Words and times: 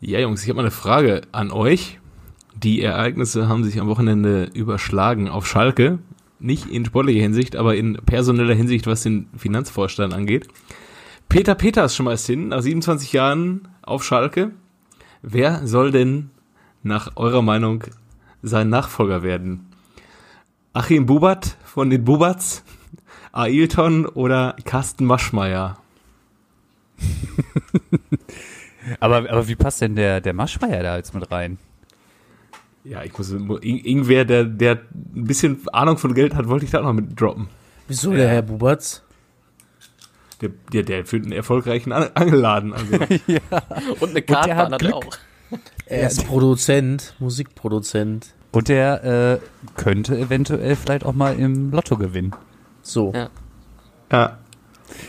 Ja, 0.00 0.20
Jungs, 0.20 0.42
ich 0.42 0.50
habe 0.50 0.56
mal 0.56 0.62
eine 0.62 0.70
Frage 0.70 1.22
an 1.32 1.50
euch. 1.50 1.98
Die 2.54 2.82
Ereignisse 2.82 3.48
haben 3.48 3.64
sich 3.64 3.80
am 3.80 3.88
Wochenende 3.88 4.44
überschlagen 4.52 5.28
auf 5.28 5.46
Schalke. 5.46 6.00
Nicht 6.38 6.66
in 6.66 6.84
sportlicher 6.84 7.22
Hinsicht, 7.22 7.56
aber 7.56 7.76
in 7.76 7.94
personeller 8.04 8.54
Hinsicht, 8.54 8.86
was 8.86 9.02
den 9.02 9.28
Finanzvorstand 9.38 10.12
angeht. 10.12 10.48
Peter 11.30 11.54
Peters 11.54 11.96
schmeißt 11.96 12.26
hin, 12.26 12.48
nach 12.48 12.60
27 12.60 13.14
Jahren 13.14 13.68
auf 13.80 14.04
Schalke. 14.04 14.50
Wer 15.22 15.66
soll 15.66 15.92
denn 15.92 16.30
nach 16.82 17.16
eurer 17.16 17.40
Meinung 17.40 17.84
sein 18.42 18.68
Nachfolger 18.68 19.22
werden? 19.22 19.66
Achim 20.74 21.06
Bubat 21.06 21.56
von 21.64 21.88
den 21.88 22.04
Bubats, 22.04 22.64
Ailton 23.32 24.04
oder 24.04 24.56
Carsten 24.64 25.06
Maschmeyer? 25.06 25.78
aber, 29.00 29.30
aber 29.30 29.48
wie 29.48 29.56
passt 29.56 29.80
denn 29.80 29.96
der, 29.96 30.20
der 30.20 30.32
Maschmeyer 30.32 30.82
da 30.82 30.96
jetzt 30.96 31.14
mit 31.14 31.30
rein? 31.30 31.58
Ja, 32.84 33.02
ich 33.02 33.16
muss, 33.18 33.30
irgendwer, 33.30 34.24
der, 34.24 34.44
der 34.44 34.72
ein 34.72 35.24
bisschen 35.24 35.60
Ahnung 35.72 35.98
von 35.98 36.14
Geld 36.14 36.34
hat, 36.34 36.48
wollte 36.48 36.64
ich 36.64 36.70
da 36.70 36.80
auch 36.80 36.84
noch 36.84 36.92
mit 36.92 37.20
droppen. 37.20 37.48
Wieso 37.88 38.12
der 38.12 38.28
Herr 38.28 38.42
Bubatz? 38.42 39.02
Der, 40.40 40.50
der, 40.72 40.82
der 40.82 41.04
führt 41.04 41.24
einen 41.24 41.32
erfolgreichen 41.32 41.92
Angelladen. 41.92 42.72
Also. 42.74 42.94
ja. 43.26 43.40
Und 44.00 44.10
eine 44.10 44.22
Karte 44.22 44.54
hat, 44.54 44.72
hat 44.72 44.92
auch. 44.92 45.04
Er 45.86 46.06
ist 46.06 46.26
Produzent, 46.26 47.14
Musikproduzent. 47.18 48.34
Und 48.52 48.68
der 48.68 49.04
äh, 49.04 49.38
könnte 49.76 50.18
eventuell 50.18 50.76
vielleicht 50.76 51.04
auch 51.04 51.12
mal 51.12 51.38
im 51.38 51.70
Lotto 51.70 51.96
gewinnen. 51.96 52.34
So. 52.82 53.12
Ja. 53.14 53.30
Ja, 54.10 54.38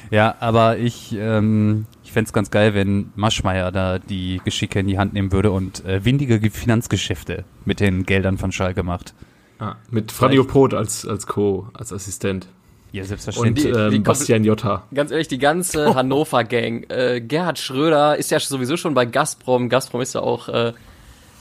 ja 0.10 0.36
aber 0.40 0.78
ich, 0.78 1.16
ähm, 1.18 1.86
ich 2.08 2.14
fände 2.14 2.30
es 2.30 2.34
ganz 2.34 2.52
geil, 2.52 2.74
wenn 2.74 3.12
Maschmeyer 3.16 3.70
da 3.74 4.00
die 4.00 4.40
Geschicke 4.46 4.80
in 4.80 4.88
die 4.88 4.98
Hand 4.98 5.12
nehmen 5.12 5.34
würde 5.34 5.52
und 5.52 5.84
äh, 5.84 6.06
windige 6.06 6.40
Finanzgeschäfte 6.50 7.44
mit 7.66 7.82
den 7.82 8.06
Geldern 8.06 8.38
von 8.38 8.54
Schalke 8.54 8.82
macht. 8.82 9.14
Ah, 9.60 9.76
mit 9.92 10.14
Fradio 10.14 10.46
Pot 10.46 10.74
als, 10.74 11.06
als 11.06 11.28
Co., 11.28 11.68
als 11.74 11.92
Assistent. 11.92 12.48
Ja, 12.94 13.04
selbstverständlich. 13.04 13.74
Und 13.74 13.94
ähm, 13.94 14.04
Bastian 14.04 14.46
Jotta. 14.46 14.84
Ganz 14.94 15.12
ehrlich, 15.12 15.28
die 15.28 15.38
ganze 15.38 15.96
Hannover-Gang. 15.96 16.86
Äh, 16.88 17.20
Gerhard 17.20 17.60
Schröder 17.60 18.16
ist 18.16 18.32
ja 18.32 18.40
sowieso 18.40 18.78
schon 18.78 18.94
bei 18.94 19.06
Gazprom. 19.06 19.68
Gazprom 19.68 20.00
ist 20.00 20.16
ja 20.16 20.22
auch, 20.22 20.48
äh, 20.48 20.72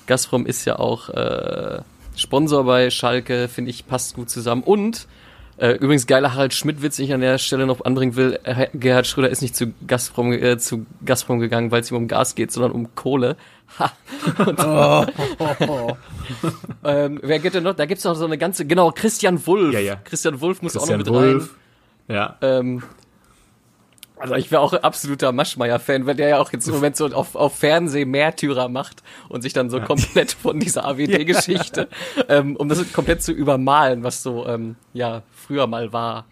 Gazprom 0.06 0.46
ist 0.46 0.64
ja 0.64 0.80
auch 0.80 1.10
äh, 1.10 1.78
Sponsor 2.16 2.64
bei 2.64 2.90
Schalke, 2.90 3.46
finde 3.46 3.70
ich, 3.70 3.86
passt 3.86 4.16
gut 4.16 4.30
zusammen. 4.30 4.64
Und 4.64 5.06
äh, 5.58 5.72
übrigens 5.72 6.06
geiler 6.06 6.34
Harald 6.34 6.52
Schmidt-Witz, 6.52 6.98
ich 6.98 7.12
an 7.14 7.20
der 7.20 7.38
Stelle 7.38 7.66
noch 7.66 7.84
anbringen 7.84 8.16
will. 8.16 8.38
Äh, 8.44 8.68
Gerhard 8.74 9.06
Schröder 9.06 9.30
ist 9.30 9.42
nicht 9.42 9.56
zu 9.56 9.72
Gazprom, 9.86 10.32
äh, 10.32 10.58
zu 10.58 10.86
Gazprom 11.04 11.38
gegangen, 11.38 11.70
weil 11.70 11.80
es 11.80 11.90
ihm 11.90 11.96
um 11.96 12.08
Gas 12.08 12.34
geht, 12.34 12.52
sondern 12.52 12.72
um 12.72 12.94
Kohle. 12.94 13.36
Und, 14.38 14.60
oh. 14.64 15.06
ähm, 16.84 17.20
wer 17.22 17.38
geht 17.38 17.54
denn 17.54 17.64
noch? 17.64 17.74
Da 17.74 17.86
gibt's 17.86 18.04
noch 18.04 18.14
so 18.14 18.24
eine 18.24 18.38
ganze, 18.38 18.66
genau, 18.66 18.90
Christian 18.90 19.44
Wulff. 19.46 19.72
Ja, 19.72 19.80
ja. 19.80 19.96
Christian 19.96 20.40
Wulff 20.40 20.62
muss 20.62 20.74
Christian 20.74 21.00
auch 21.00 21.06
noch 21.06 21.12
mit 21.12 21.22
Wulff. 21.22 21.50
rein. 22.08 22.14
Ja. 22.14 22.36
Ähm, 22.42 22.82
also 24.18 24.34
ich 24.34 24.50
wäre 24.50 24.62
auch 24.62 24.72
ein 24.72 24.82
absoluter 24.82 25.32
Maschmeyer-Fan, 25.32 26.06
wenn 26.06 26.16
der 26.16 26.28
ja 26.28 26.38
auch 26.38 26.52
jetzt 26.52 26.66
im 26.68 26.74
Moment 26.74 26.96
so 26.96 27.06
auf, 27.06 27.34
auf 27.34 27.56
Fernsehen 27.56 28.10
Märtyrer 28.10 28.68
macht 28.68 29.02
und 29.28 29.42
sich 29.42 29.52
dann 29.52 29.70
so 29.70 29.78
ja. 29.78 29.84
komplett 29.84 30.32
von 30.42 30.58
dieser 30.58 30.84
AWD-Geschichte, 30.86 31.88
ähm, 32.28 32.56
um 32.56 32.68
das 32.68 32.92
komplett 32.92 33.22
zu 33.22 33.32
übermalen, 33.32 34.02
was 34.02 34.22
so 34.22 34.46
ähm, 34.46 34.76
ja 34.94 35.22
früher 35.32 35.66
mal 35.66 35.92
war. 35.92 36.24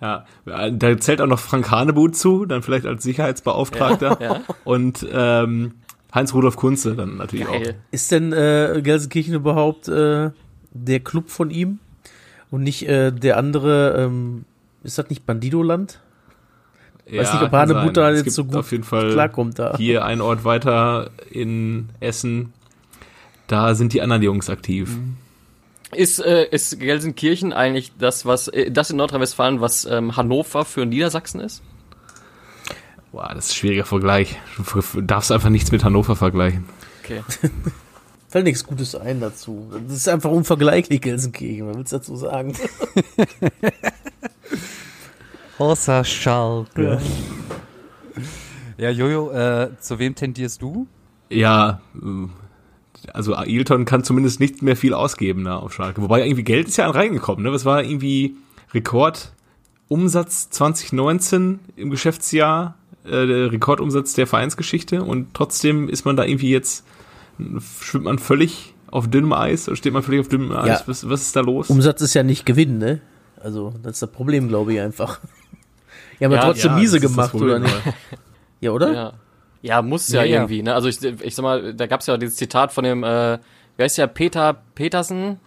Ja, 0.00 0.26
da 0.44 0.96
zählt 0.98 1.20
auch 1.20 1.26
noch 1.26 1.40
Frank 1.40 1.70
Hanebut 1.70 2.14
zu, 2.14 2.46
dann 2.46 2.62
vielleicht 2.62 2.86
als 2.86 3.02
Sicherheitsbeauftragter. 3.02 4.18
Ja, 4.20 4.34
ja. 4.34 4.40
Und 4.64 5.04
ähm, 5.12 5.74
Heinz-Rudolf 6.14 6.56
Kunze 6.56 6.94
dann 6.94 7.16
natürlich 7.16 7.46
Geil. 7.46 7.74
auch. 7.74 7.92
Ist 7.92 8.12
denn 8.12 8.32
äh, 8.32 8.80
Gelsenkirchen 8.82 9.34
überhaupt 9.34 9.88
äh, 9.88 10.30
der 10.72 11.00
Club 11.00 11.30
von 11.30 11.50
ihm? 11.50 11.80
Und 12.50 12.62
nicht 12.62 12.88
äh, 12.88 13.12
der 13.12 13.36
andere, 13.36 13.96
ähm, 13.98 14.44
ist 14.84 14.98
das 14.98 15.10
nicht 15.10 15.26
Bandido-Land? 15.26 16.00
Ja, 17.10 17.22
Weiß 17.22 17.32
nicht, 17.32 17.42
ob 17.42 17.52
Hanebut 17.52 17.96
da 17.96 18.10
jetzt 18.12 18.34
so 18.34 18.44
gut 18.44 18.56
auf 18.56 18.70
jeden 18.70 18.84
Fall 18.84 19.12
klarkommt 19.12 19.58
da. 19.58 19.76
Hier 19.76 20.04
ein 20.04 20.20
Ort 20.20 20.44
weiter 20.44 21.10
in 21.30 21.88
Essen, 22.00 22.52
da 23.46 23.74
sind 23.74 23.94
die 23.94 24.02
anderen 24.02 24.22
Jungs 24.22 24.50
aktiv. 24.50 24.96
Mhm. 24.96 25.16
Ist, 25.92 26.18
äh, 26.18 26.46
ist 26.50 26.78
Gelsenkirchen 26.78 27.54
eigentlich 27.54 27.92
das, 27.98 28.26
was 28.26 28.48
äh, 28.48 28.70
das 28.70 28.90
in 28.90 28.98
Nordrhein-Westfalen, 28.98 29.62
was 29.62 29.86
ähm, 29.86 30.16
Hannover 30.16 30.66
für 30.66 30.84
Niedersachsen 30.84 31.40
ist? 31.40 31.62
Boah, 33.10 33.30
das 33.34 33.46
ist 33.46 33.52
ein 33.52 33.54
schwieriger 33.56 33.86
Vergleich. 33.86 34.36
Du 34.58 35.00
darfst 35.00 35.32
einfach 35.32 35.48
nichts 35.48 35.72
mit 35.72 35.82
Hannover 35.84 36.14
vergleichen. 36.14 36.66
Okay. 37.02 37.22
Fällt 38.28 38.44
nichts 38.44 38.64
Gutes 38.64 38.94
ein 38.94 39.20
dazu. 39.20 39.72
Das 39.86 39.96
ist 39.96 40.08
einfach 40.08 40.30
unvergleichlich, 40.30 41.00
Gelsenkirchen. 41.00 41.68
Was 41.68 41.76
willst 41.76 41.92
du 41.92 41.96
dazu 41.96 42.16
sagen? 42.16 42.52
Außer 45.58 46.04
Schalke. 46.04 47.00
Ja, 48.76 48.90
Jojo, 48.90 49.30
äh, 49.32 49.70
zu 49.80 49.98
wem 49.98 50.14
tendierst 50.14 50.62
du? 50.62 50.86
Ja, 51.30 51.80
also 53.12 53.34
Ailton 53.34 53.84
kann 53.84 54.04
zumindest 54.04 54.38
nicht 54.38 54.62
mehr 54.62 54.76
viel 54.76 54.94
ausgeben 54.94 55.44
da 55.44 55.56
auf 55.56 55.74
Schalke. 55.74 56.00
Wobei 56.00 56.24
irgendwie 56.24 56.44
Geld 56.44 56.68
ist 56.68 56.76
ja 56.76 56.88
reingekommen, 56.88 57.42
ne? 57.42 57.52
Was 57.52 57.64
war 57.64 57.82
irgendwie 57.82 58.36
Rekordumsatz 58.72 60.50
2019 60.50 61.58
im 61.74 61.90
Geschäftsjahr, 61.90 62.76
äh, 63.04 63.26
der 63.26 63.52
Rekordumsatz 63.52 64.14
der 64.14 64.28
Vereinsgeschichte 64.28 65.02
und 65.02 65.34
trotzdem 65.34 65.88
ist 65.88 66.04
man 66.04 66.16
da 66.16 66.24
irgendwie 66.24 66.50
jetzt, 66.50 66.84
schwimmt 67.80 68.04
man 68.04 68.18
völlig 68.18 68.74
auf 68.90 69.08
dünnem 69.08 69.32
Eis 69.32 69.68
oder 69.68 69.76
steht 69.76 69.92
man 69.92 70.04
völlig 70.04 70.20
auf 70.20 70.28
dünnem 70.28 70.52
Eis? 70.52 70.80
Ja. 70.80 70.82
Was, 70.86 71.08
was 71.08 71.22
ist 71.22 71.34
da 71.34 71.40
los? 71.40 71.68
Umsatz 71.68 72.00
ist 72.00 72.14
ja 72.14 72.22
nicht 72.22 72.46
Gewinn, 72.46 72.78
ne? 72.78 73.00
Also, 73.40 73.72
das 73.82 73.94
ist 73.94 74.02
das 74.02 74.10
Problem, 74.12 74.48
glaube 74.48 74.74
ich 74.74 74.80
einfach. 74.80 75.20
Ja, 76.20 76.28
aber 76.28 76.36
ja, 76.36 76.42
trotzdem 76.42 76.72
ja, 76.72 76.78
miese 76.78 77.00
gemacht, 77.00 77.30
Problem, 77.30 77.48
oder 77.50 77.58
nicht? 77.60 77.82
ja, 78.60 78.70
oder? 78.70 78.92
Ja. 78.92 79.12
Ja, 79.60 79.82
muss 79.82 80.08
ja, 80.08 80.22
ja 80.22 80.36
irgendwie, 80.36 80.62
ne? 80.62 80.74
Also 80.74 80.88
ich, 80.88 81.02
ich 81.02 81.34
sag 81.34 81.42
mal, 81.42 81.74
da 81.74 81.86
gab's 81.86 82.06
ja 82.06 82.16
dieses 82.16 82.36
Zitat 82.36 82.72
von 82.72 82.84
dem, 82.84 83.02
äh, 83.02 83.38
wer 83.76 83.86
ist 83.86 83.96
ja 83.96 84.06
Peter 84.06 84.56
Petersen? 84.74 85.40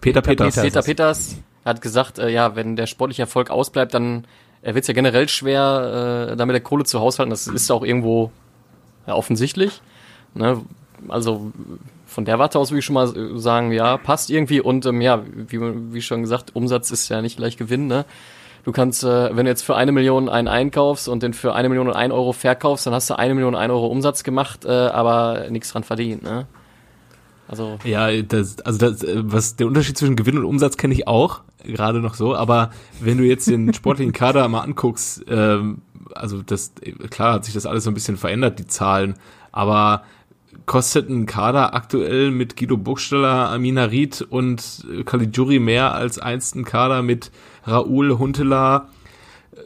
Peter 0.00 0.22
Peters. 0.22 0.54
Peter 0.60 0.82
Peters 0.82 1.36
hat 1.64 1.80
gesagt, 1.80 2.18
äh, 2.18 2.30
ja, 2.30 2.54
wenn 2.54 2.76
der 2.76 2.86
sportliche 2.86 3.22
Erfolg 3.22 3.50
ausbleibt, 3.50 3.92
dann 3.92 4.24
äh, 4.62 4.74
wird's 4.74 4.86
ja 4.86 4.94
generell 4.94 5.28
schwer, 5.28 6.30
äh, 6.30 6.36
damit 6.36 6.54
der 6.54 6.60
Kohle 6.60 6.84
zu 6.84 7.00
haushalten. 7.00 7.30
Das 7.30 7.48
ist 7.48 7.70
auch 7.70 7.82
irgendwo 7.82 8.30
ja, 9.06 9.14
offensichtlich. 9.14 9.82
Ne? 10.34 10.62
Also 11.08 11.52
von 12.06 12.24
der 12.24 12.38
Warte 12.38 12.58
aus 12.58 12.70
würde 12.70 12.80
ich 12.80 12.84
schon 12.84 12.94
mal 12.94 13.38
sagen, 13.38 13.72
ja, 13.72 13.96
passt 13.96 14.30
irgendwie. 14.30 14.60
Und 14.60 14.86
ähm, 14.86 15.00
ja, 15.00 15.22
wie, 15.26 15.60
wie 15.92 16.02
schon 16.02 16.22
gesagt, 16.22 16.54
Umsatz 16.54 16.90
ist 16.90 17.08
ja 17.08 17.20
nicht 17.22 17.36
gleich 17.36 17.56
Gewinn, 17.56 17.86
ne? 17.86 18.04
Du 18.64 18.72
kannst, 18.72 19.04
äh, 19.04 19.36
wenn 19.36 19.44
du 19.44 19.50
jetzt 19.50 19.62
für 19.62 19.76
eine 19.76 19.92
Million 19.92 20.28
einen 20.28 20.48
einkaufst 20.48 21.08
und 21.08 21.22
den 21.22 21.32
für 21.32 21.54
eine 21.54 21.68
Million 21.68 21.88
und 21.88 21.94
ein 21.94 22.12
Euro 22.12 22.32
verkaufst, 22.32 22.86
dann 22.86 22.94
hast 22.94 23.08
du 23.10 23.18
eine 23.18 23.34
Million 23.34 23.54
und 23.54 23.60
ein 23.60 23.70
Euro 23.70 23.86
Umsatz 23.86 24.24
gemacht, 24.24 24.64
äh, 24.64 24.68
aber 24.70 25.46
nichts 25.50 25.72
dran 25.72 25.84
verdient, 25.84 26.22
ne? 26.22 26.46
Also 27.48 27.78
ja, 27.82 28.10
das, 28.20 28.60
also 28.60 28.78
das, 28.78 29.06
was 29.14 29.56
der 29.56 29.66
Unterschied 29.66 29.96
zwischen 29.96 30.16
Gewinn 30.16 30.36
und 30.36 30.44
Umsatz 30.44 30.76
kenne 30.76 30.92
ich 30.92 31.08
auch 31.08 31.40
gerade 31.64 32.00
noch 32.00 32.14
so, 32.14 32.36
aber 32.36 32.70
wenn 33.00 33.16
du 33.18 33.24
jetzt 33.24 33.48
den 33.48 33.72
sportlichen 33.72 34.12
Kader 34.12 34.46
mal 34.48 34.60
anguckst, 34.60 35.24
ähm, 35.28 35.80
also 36.14 36.42
das 36.42 36.72
klar 37.10 37.34
hat 37.34 37.44
sich 37.44 37.54
das 37.54 37.66
alles 37.66 37.84
so 37.84 37.90
ein 37.90 37.94
bisschen 37.94 38.16
verändert, 38.16 38.58
die 38.58 38.66
Zahlen, 38.66 39.14
aber 39.50 40.02
kostet 40.66 41.08
ein 41.08 41.26
Kader 41.26 41.74
aktuell 41.74 42.30
mit 42.30 42.56
Guido 42.56 42.76
Burgstaller, 42.76 43.50
Amina 43.50 43.84
Ried 43.84 44.22
und 44.22 44.86
Caligiuri 45.06 45.58
mehr 45.58 45.94
als 45.94 46.18
einst 46.18 46.56
ein 46.56 46.64
Kader 46.64 47.02
mit 47.02 47.30
Raoul 47.64 48.18
Huntela, 48.18 48.88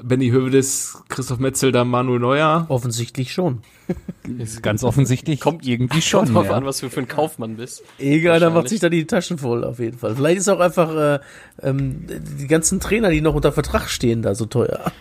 Benny 0.02 0.30
Hövedes, 0.30 1.02
Christoph 1.08 1.38
Metzel, 1.38 1.72
da 1.72 1.84
Manuel 1.84 2.20
Neuer? 2.20 2.66
Offensichtlich 2.68 3.32
schon. 3.32 3.62
Ist 4.38 4.62
ganz 4.62 4.84
offensichtlich. 4.84 5.40
Kommt 5.40 5.66
irgendwie 5.66 6.00
schon. 6.00 6.24
Kommt 6.24 6.36
drauf 6.36 6.46
ja. 6.46 6.52
an, 6.52 6.64
was 6.64 6.78
du 6.78 6.88
für 6.88 7.00
ein 7.00 7.08
Kaufmann 7.08 7.56
bist. 7.56 7.82
Irgendeiner 7.98 8.50
macht 8.50 8.68
sich 8.68 8.80
da 8.80 8.88
die 8.88 9.06
Taschen 9.06 9.38
voll, 9.38 9.64
auf 9.64 9.78
jeden 9.78 9.98
Fall. 9.98 10.16
Vielleicht 10.16 10.38
ist 10.38 10.48
auch 10.48 10.60
einfach 10.60 10.94
äh, 10.94 11.20
ähm, 11.62 12.06
die 12.38 12.46
ganzen 12.46 12.80
Trainer, 12.80 13.10
die 13.10 13.20
noch 13.20 13.34
unter 13.34 13.52
Vertrag 13.52 13.88
stehen, 13.88 14.22
da 14.22 14.34
so 14.34 14.46
teuer. 14.46 14.92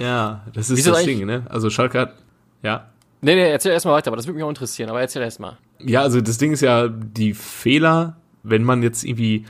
Ja, 0.00 0.44
das 0.52 0.70
ist 0.70 0.78
Wieso 0.78 0.92
das 0.92 1.04
Ding, 1.04 1.26
ne? 1.26 1.46
Also 1.48 1.70
Schalke 1.70 1.98
hat, 1.98 2.14
ja. 2.62 2.88
Nee, 3.20 3.34
nee, 3.34 3.50
erzähl 3.50 3.72
erstmal 3.72 3.94
weiter, 3.94 4.08
aber 4.08 4.16
das 4.16 4.26
würde 4.26 4.36
mich 4.36 4.44
auch 4.44 4.48
interessieren, 4.48 4.90
aber 4.90 5.00
erzähl 5.00 5.22
erstmal. 5.22 5.58
Ja, 5.80 6.02
also 6.02 6.20
das 6.20 6.38
Ding 6.38 6.52
ist 6.52 6.60
ja, 6.60 6.88
die 6.88 7.34
Fehler, 7.34 8.16
wenn 8.42 8.62
man 8.62 8.82
jetzt 8.82 9.04
irgendwie 9.04 9.44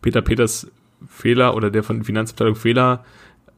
Peter 0.00 0.22
Peters 0.22 0.70
Fehler 1.08 1.54
oder 1.54 1.70
der 1.70 1.82
von 1.82 2.04
Finanzabteilung 2.04 2.56
Fehler 2.56 3.04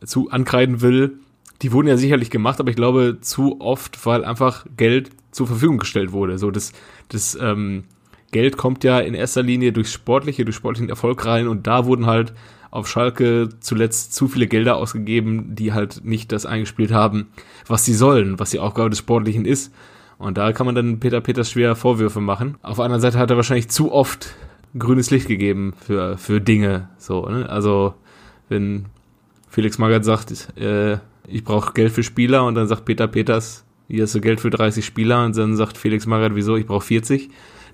zu 0.05 0.31
ankreiden 0.31 0.81
will, 0.81 1.19
die 1.63 1.73
wurden 1.73 1.89
ja 1.89 1.97
sicherlich 1.97 2.31
gemacht, 2.31 2.61
aber 2.61 2.71
ich 2.71 2.77
glaube 2.77 3.19
zu 3.21 3.61
oft, 3.61 4.05
weil 4.07 4.25
einfach 4.25 4.65
Geld 4.77 5.11
zur 5.31 5.47
Verfügung 5.47 5.79
gestellt 5.79 6.13
wurde. 6.13 6.39
So 6.39 6.51
das, 6.51 6.73
das 7.09 7.37
ähm, 7.41 7.85
Geld 8.31 8.57
kommt 8.57 8.85
ja 8.85 8.99
in 8.99 9.15
erster 9.15 9.43
Linie 9.43 9.73
durch 9.73 9.91
sportliche, 9.91 10.45
durch 10.45 10.57
sportlichen 10.57 10.89
Erfolg 10.89 11.25
rein 11.27 11.49
und 11.49 11.67
da 11.67 11.85
wurden 11.85 12.07
halt 12.07 12.33
auf 12.71 12.89
Schalke 12.89 13.49
zuletzt 13.61 14.15
zu 14.15 14.29
viele 14.29 14.47
Gelder 14.47 14.77
ausgegeben, 14.77 15.55
die 15.55 15.73
halt 15.73 16.05
nicht 16.05 16.33
das 16.33 16.47
eingespielt 16.47 16.93
haben, 16.93 17.29
was 17.67 17.85
sie 17.85 17.95
sollen, 17.95 18.39
was 18.39 18.51
die 18.51 18.61
Aufgabe 18.61 18.91
des 18.91 19.01
Sportlichen 19.01 19.45
ist. 19.45 19.73
Und 20.19 20.39
da 20.39 20.53
kann 20.53 20.67
man 20.67 20.75
dann 20.75 21.01
Peter 21.01 21.21
Peters 21.21 21.51
schwer 21.51 21.75
Vorwürfe 21.75 22.21
machen. 22.21 22.59
Auf 22.63 22.79
anderen 22.79 23.01
Seite 23.01 23.19
hat 23.19 23.31
er 23.31 23.37
wahrscheinlich 23.37 23.71
zu 23.71 23.91
oft 23.91 24.35
grünes 24.79 25.11
Licht 25.11 25.27
gegeben 25.27 25.73
für, 25.81 26.19
für 26.19 26.41
Dinge. 26.41 26.91
So, 26.99 27.27
ne? 27.27 27.49
Also, 27.49 27.95
wenn 28.49 28.87
Felix 29.49 29.79
Magath 29.79 30.05
sagt, 30.05 30.31
äh, 30.59 30.99
ich 31.27 31.45
brauche 31.45 31.73
Geld 31.73 31.93
für 31.93 32.03
Spieler 32.03 32.45
und 32.45 32.55
dann 32.55 32.69
sagt 32.69 32.85
Peter 32.85 33.09
Peters, 33.09 33.65
hier 33.89 34.05
hast 34.05 34.15
du 34.15 34.21
Geld 34.21 34.41
für 34.41 34.51
30 34.51 34.85
Spieler 34.85 35.25
und 35.25 35.37
dann 35.37 35.57
sagt 35.57 35.77
Felix 35.77 36.07
Magath, 36.07 36.35
wieso, 36.35 36.57
ich 36.57 36.67
brauche 36.67 36.85
40 36.85 37.31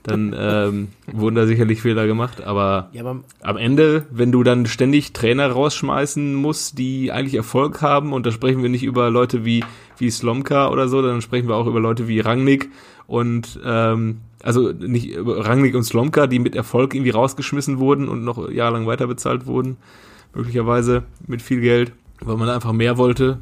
dann 0.06 0.34
ähm, 0.38 0.88
wurden 1.10 1.34
da 1.34 1.46
sicherlich 1.46 1.82
Fehler 1.82 2.06
gemacht. 2.06 2.42
Aber, 2.42 2.90
Ja, 2.92 3.02
aber 3.02 3.20
am 3.42 3.56
Ende, 3.56 4.06
wenn 4.10 4.30
du 4.30 4.42
dann 4.42 4.66
ständig 4.66 5.12
Trainer 5.12 5.50
rausschmeißen 5.50 6.34
musst, 6.34 6.78
die 6.78 7.10
eigentlich 7.10 7.34
Erfolg 7.34 7.82
haben, 7.82 8.12
und 8.12 8.24
da 8.24 8.30
sprechen 8.30 8.62
wir 8.62 8.68
nicht 8.68 8.84
über 8.84 9.10
Leute 9.10 9.44
wie, 9.44 9.64
wie 9.98 10.10
Slomka 10.10 10.68
oder 10.68 10.88
so, 10.88 11.02
dann 11.02 11.22
sprechen 11.22 11.48
wir 11.48 11.56
auch 11.56 11.66
über 11.66 11.80
Leute 11.80 12.06
wie 12.06 12.20
Rangnick 12.20 12.70
und 13.06 13.58
ähm, 13.64 14.18
also 14.42 14.70
nicht 14.70 15.16
Rangnick 15.18 15.74
und 15.74 15.82
Slomka, 15.82 16.28
die 16.28 16.38
mit 16.38 16.54
Erfolg 16.54 16.94
irgendwie 16.94 17.10
rausgeschmissen 17.10 17.78
wurden 17.78 18.08
und 18.08 18.24
noch 18.24 18.48
jahrelang 18.48 18.86
weiter 18.86 19.08
bezahlt 19.08 19.46
wurden, 19.46 19.76
möglicherweise 20.34 21.02
mit 21.26 21.42
viel 21.42 21.60
Geld, 21.60 21.92
weil 22.20 22.36
man 22.36 22.48
einfach 22.48 22.72
mehr 22.72 22.96
wollte. 22.96 23.38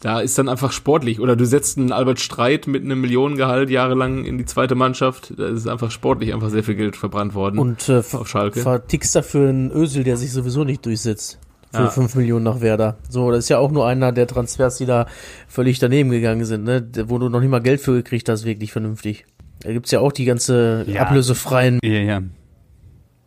Da 0.00 0.20
ist 0.20 0.36
dann 0.38 0.48
einfach 0.50 0.72
sportlich. 0.72 1.20
Oder 1.20 1.36
du 1.36 1.46
setzt 1.46 1.78
einen 1.78 1.90
Albert 1.90 2.20
Streit 2.20 2.66
mit 2.66 2.84
einem 2.84 3.00
Millionengehalt 3.00 3.70
jahrelang 3.70 4.24
in 4.24 4.36
die 4.38 4.44
zweite 4.44 4.74
Mannschaft. 4.74 5.32
Da 5.38 5.48
ist 5.48 5.66
einfach 5.66 5.90
sportlich 5.90 6.34
einfach 6.34 6.50
sehr 6.50 6.62
viel 6.62 6.74
Geld 6.74 6.96
verbrannt 6.96 7.34
worden. 7.34 7.58
und 7.58 7.88
äh, 7.88 8.02
auf 8.12 8.28
Schalke. 8.28 8.60
vertickst 8.60 9.14
dafür 9.16 9.48
einen 9.48 9.70
Ösel, 9.70 10.04
der 10.04 10.16
sich 10.18 10.32
sowieso 10.32 10.64
nicht 10.64 10.84
durchsetzt. 10.84 11.38
Für 11.72 11.82
Ja. 11.84 11.88
5 11.90 12.14
Millionen 12.14 12.44
nach 12.44 12.60
Werder. 12.60 12.98
So, 13.08 13.30
das 13.30 13.40
ist 13.40 13.48
ja 13.48 13.58
auch 13.58 13.70
nur 13.72 13.86
einer 13.86 14.12
der 14.12 14.26
Transfers, 14.26 14.76
die 14.76 14.86
da 14.86 15.06
völlig 15.48 15.78
daneben 15.78 16.10
gegangen 16.10 16.44
sind, 16.44 16.62
ne? 16.64 16.86
Wo 17.06 17.18
du 17.18 17.28
noch 17.28 17.40
nicht 17.40 17.50
mal 17.50 17.60
Geld 17.60 17.80
für 17.80 17.92
gekriegt 17.94 18.28
hast, 18.28 18.44
wirklich 18.44 18.72
vernünftig. 18.72 19.24
Da 19.60 19.72
gibt's 19.72 19.90
ja 19.90 20.00
auch 20.00 20.12
die 20.12 20.26
ganze 20.26 20.84
Ja. 20.86 21.02
ablösefreien. 21.02 21.80
Ja, 21.82 21.90
ja. 22.00 22.22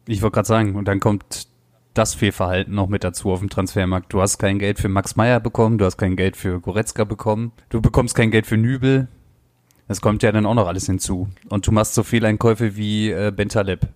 Ich 0.08 0.22
wollte 0.22 0.36
gerade 0.36 0.48
sagen, 0.48 0.76
und 0.76 0.88
dann 0.88 1.00
kommt 1.00 1.48
das 2.00 2.16
Fehlverhalten 2.16 2.74
noch 2.74 2.88
mit 2.88 3.04
dazu 3.04 3.32
auf 3.32 3.40
dem 3.40 3.50
Transfermarkt. 3.50 4.12
Du 4.14 4.22
hast 4.22 4.40
kein 4.40 4.58
Geld 4.58 4.80
für 4.80 4.90
Max 4.90 5.16
Meyer 5.16 5.40
bekommen, 5.40 5.78
du 5.78 5.86
hast 5.86 5.98
kein 5.98 6.16
Geld 6.16 6.38
für 6.38 6.60
Goretzka 6.60 7.04
bekommen, 7.04 7.52
du 7.70 7.82
bekommst 7.82 8.16
kein 8.16 8.32
Geld 8.32 8.48
für 8.48 8.58
Nübel. 8.58 9.08
Das 9.88 10.02
kommt 10.02 10.24
ja 10.24 10.32
dann 10.32 10.46
auch 10.46 10.54
noch 10.54 10.68
alles 10.68 10.86
hinzu. 10.86 11.28
Und 11.50 11.68
du 11.68 11.72
machst 11.72 11.96
so 11.96 12.04
Fehleinkäufe 12.04 12.78
wie 12.78 13.10
äh, 13.10 13.32
Bentaleb. 13.36 13.88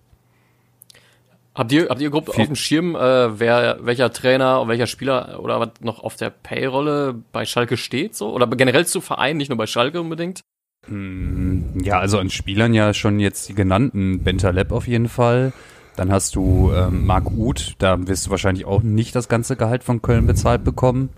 Habt 1.54 1.70
ihr, 1.70 1.88
habt 1.88 2.00
ihr 2.00 2.10
grob 2.10 2.32
Viel- 2.32 2.40
auf 2.42 2.46
dem 2.48 2.56
Schirm, 2.56 2.96
äh, 2.96 3.38
wer, 3.38 3.78
welcher 3.80 4.12
Trainer 4.12 4.60
und 4.60 4.68
welcher 4.68 4.88
Spieler 4.88 5.38
oder 5.40 5.60
was 5.60 5.70
noch 5.80 6.02
auf 6.02 6.16
der 6.16 6.30
Payrolle 6.30 7.22
bei 7.32 7.44
Schalke 7.44 7.76
steht, 7.76 8.16
so? 8.16 8.34
Oder 8.34 8.48
generell 8.48 8.86
zu 8.86 9.00
Vereinen, 9.00 9.36
nicht 9.38 9.50
nur 9.50 9.56
bei 9.56 9.66
Schalke 9.66 10.00
unbedingt? 10.00 10.40
Ja, 10.86 11.98
also 12.00 12.18
an 12.18 12.28
Spielern 12.28 12.74
ja 12.74 12.92
schon 12.92 13.20
jetzt 13.20 13.48
die 13.48 13.54
genannten 13.54 14.22
Bentaleb 14.22 14.72
auf 14.72 14.86
jeden 14.86 15.08
Fall. 15.08 15.52
Dann 15.96 16.10
hast 16.10 16.34
du 16.34 16.72
ähm, 16.74 17.06
Marc 17.06 17.30
Uth, 17.30 17.76
da 17.78 18.06
wirst 18.06 18.26
du 18.26 18.30
wahrscheinlich 18.30 18.64
auch 18.64 18.82
nicht 18.82 19.14
das 19.14 19.28
ganze 19.28 19.56
Gehalt 19.56 19.84
von 19.84 20.02
Köln 20.02 20.26
bezahlt 20.26 20.64
bekommen. 20.64 21.10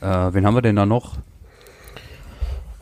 Äh, 0.00 0.06
wen 0.32 0.46
haben 0.46 0.54
wir 0.54 0.62
denn 0.62 0.76
da 0.76 0.86
noch? 0.86 1.16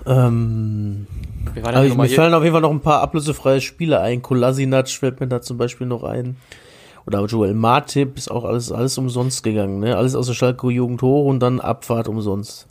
Ähm, 0.06 1.06
denn 1.54 1.84
ich, 1.84 1.96
mir 1.96 2.08
fallen 2.08 2.34
auf 2.34 2.42
jeden 2.42 2.52
Fall 2.52 2.62
noch 2.62 2.70
ein 2.70 2.80
paar 2.80 3.00
ablösefreie 3.00 3.60
Spieler 3.60 4.02
ein. 4.02 4.22
Kolasinac 4.22 4.88
fällt 4.88 5.20
mir 5.20 5.26
da 5.26 5.42
zum 5.42 5.58
Beispiel 5.58 5.86
noch 5.86 6.04
ein. 6.04 6.36
Oder 7.06 7.24
Joel 7.24 7.54
Martip 7.54 8.16
ist 8.16 8.30
auch 8.30 8.44
alles, 8.44 8.70
alles 8.72 8.98
umsonst 8.98 9.42
gegangen, 9.42 9.80
ne? 9.80 9.96
Alles 9.96 10.14
aus 10.14 10.26
der 10.26 10.34
Schalke 10.34 10.68
Jugend 10.70 11.02
hoch 11.02 11.26
und 11.26 11.40
dann 11.40 11.60
Abfahrt 11.60 12.08
umsonst. 12.08 12.66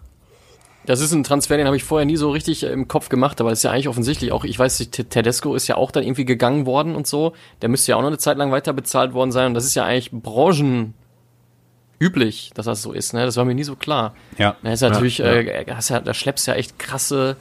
Das 0.86 1.00
ist 1.02 1.12
ein 1.14 1.24
Transfer, 1.24 1.58
den 1.58 1.66
habe 1.66 1.76
ich 1.78 1.84
vorher 1.84 2.06
nie 2.06 2.16
so 2.18 2.30
richtig 2.32 2.64
äh, 2.64 2.68
im 2.72 2.88
Kopf 2.88 3.10
gemacht, 3.10 3.42
aber 3.42 3.52
es 3.52 3.60
ist 3.60 3.64
ja 3.64 3.72
eigentlich 3.72 3.88
offensichtlich 3.88 4.32
auch, 4.32 4.44
ich 4.44 4.58
weiß, 4.58 4.78
Te- 4.92 5.06
Tedesco 5.06 5.56
ist 5.56 5.68
ja 5.68 5.76
auch 5.78 5.92
dann 5.92 6.04
irgendwie 6.04 6.26
gegangen 6.26 6.66
worden 6.66 6.96
und 6.96 7.08
so. 7.08 7.34
Der 7.62 7.70
müsste 7.70 7.92
ja 7.92 7.96
auch 7.98 8.02
noch 8.02 8.08
eine 8.08 8.18
Zeit 8.18 8.38
lang 8.38 8.52
weiter 8.52 8.74
bezahlt 8.74 9.14
worden 9.14 9.32
sein 9.32 9.48
und 9.48 9.54
das 9.54 9.66
ist 9.66 9.76
ja 9.76 9.84
eigentlich 9.86 10.12
branchenüblich, 10.12 10.94
dass 12.54 12.66
das 12.66 12.82
so 12.82 12.92
ist, 12.92 13.14
ne? 13.14 13.26
Das 13.26 13.38
war 13.38 13.46
mir 13.46 13.56
nie 13.56 13.64
so 13.64 13.76
klar. 13.76 14.16
Ja. 14.38 14.56
Da 14.64 14.72
ist 14.72 14.82
ja 14.82 14.90
natürlich, 14.90 15.20
ja. 15.20 15.26
Äh, 15.34 15.66
hast 15.74 15.90
ja, 15.90 16.00
da 16.00 16.14
schleppst 16.14 16.48
ja 16.48 16.54
echt 16.54 16.78
krasse 16.80 17.38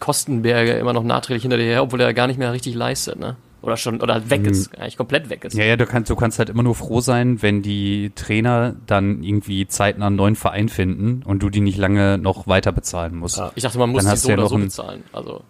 Kostenberge 0.00 0.72
immer 0.72 0.92
noch 0.92 1.02
nachträglich 1.04 1.42
hinter 1.42 1.56
dir 1.56 1.64
her, 1.64 1.82
obwohl 1.82 2.00
er 2.00 2.12
gar 2.14 2.26
nicht 2.26 2.38
mehr 2.38 2.52
richtig 2.52 2.74
leistet, 2.74 3.18
ne? 3.18 3.36
Oder 3.66 3.76
schon, 3.76 4.00
oder 4.00 4.14
halt 4.14 4.30
weg 4.30 4.46
ist, 4.46 4.78
eigentlich 4.78 4.96
komplett 4.96 5.28
weg 5.28 5.44
ist. 5.44 5.54
Ja, 5.56 5.64
ja, 5.64 5.76
du 5.76 5.86
kannst, 5.86 6.08
du 6.08 6.14
kannst 6.14 6.38
halt 6.38 6.50
immer 6.50 6.62
nur 6.62 6.76
froh 6.76 7.00
sein, 7.00 7.42
wenn 7.42 7.62
die 7.62 8.12
Trainer 8.14 8.76
dann 8.86 9.24
irgendwie 9.24 9.66
zeitnah 9.66 10.06
einen 10.06 10.14
neuen 10.14 10.36
Verein 10.36 10.68
finden 10.68 11.24
und 11.24 11.42
du 11.42 11.50
die 11.50 11.60
nicht 11.60 11.76
lange 11.76 12.16
noch 12.16 12.46
weiter 12.46 12.70
bezahlen 12.70 13.16
musst. 13.16 13.38
Ja. 13.38 13.50
Ich 13.56 13.64
dachte, 13.64 13.78
man 13.78 13.90
muss 13.90 14.04
Dann 14.04 14.10
die 14.10 14.12
hast 14.12 14.22
so 14.22 14.28
ja 14.28 14.34
oder 14.34 14.42
noch 14.44 14.50
so 14.50 14.58
bezahlen. 14.58 15.02
Also, 15.12 15.40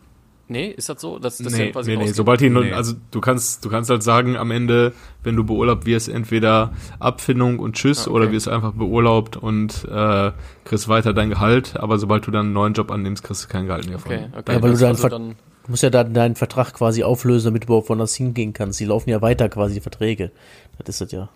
nee, 0.49 0.69
ist 0.69 0.89
das 0.89 0.99
so? 0.99 1.19
Das, 1.19 1.37
das 1.37 1.53
nee, 1.53 1.67
ja 1.67 1.73
quasi 1.73 1.91
nee, 1.95 2.05
nee. 2.05 2.13
Sobald 2.13 2.41
die, 2.41 2.49
Nee. 2.49 2.73
also 2.73 2.95
du 3.11 3.21
kannst, 3.21 3.63
du 3.67 3.69
kannst 3.69 3.91
halt 3.91 4.03
sagen, 4.03 4.39
am 4.39 4.51
Ende, 4.51 4.95
wenn 5.23 5.37
du 5.37 5.45
beurlaubt 5.45 5.85
wirst, 5.85 6.09
entweder 6.09 6.73
Abfindung 6.99 7.59
und 7.59 7.77
Tschüss 7.77 7.99
Ah, 7.99 8.03
okay. 8.03 8.11
oder 8.13 8.33
wirst 8.33 8.49
einfach 8.49 8.73
beurlaubt 8.73 9.37
und 9.37 9.87
äh, 9.93 10.33
kriegst 10.65 10.89
weiter 10.89 11.13
dein 11.13 11.29
Gehalt, 11.29 11.77
aber 11.77 11.99
sobald 11.99 12.27
du 12.27 12.31
dann 12.31 12.47
einen 12.47 12.55
neuen 12.55 12.73
Job 12.73 12.91
annimmst, 12.91 13.23
kriegst 13.25 13.45
du 13.45 13.49
kein 13.49 13.67
Gehalt 13.67 13.87
mehr 13.87 13.99
von. 13.99 14.11
Okay, 14.11 14.25
okay. 14.39 14.53
Ja, 14.55 14.63
weil 14.63 14.73
du 14.73 14.79
dann 14.79 14.89
also 14.89 15.09
dann, 15.11 15.35
Du 15.67 15.73
musst 15.73 15.83
ja 15.83 15.91
dann 15.91 16.15
deinen 16.15 16.37
Vertrag 16.37 16.73
quasi 16.75 17.03
auflösen, 17.03 17.47
damit 17.47 17.65
du 17.65 17.67
überhaupt 17.67 17.89
woanders 17.89 18.15
hingehen 18.15 18.53
kannst. 18.53 18.79
Die 18.79 18.85
laufen 18.85 19.11
ja 19.11 19.21
weiter 19.21 19.49
quasi, 19.49 19.75
die 19.75 19.81
Verträge. 19.81 20.31
Das 20.79 20.89
ist 20.89 21.01
das 21.01 21.11
ja. 21.13 21.29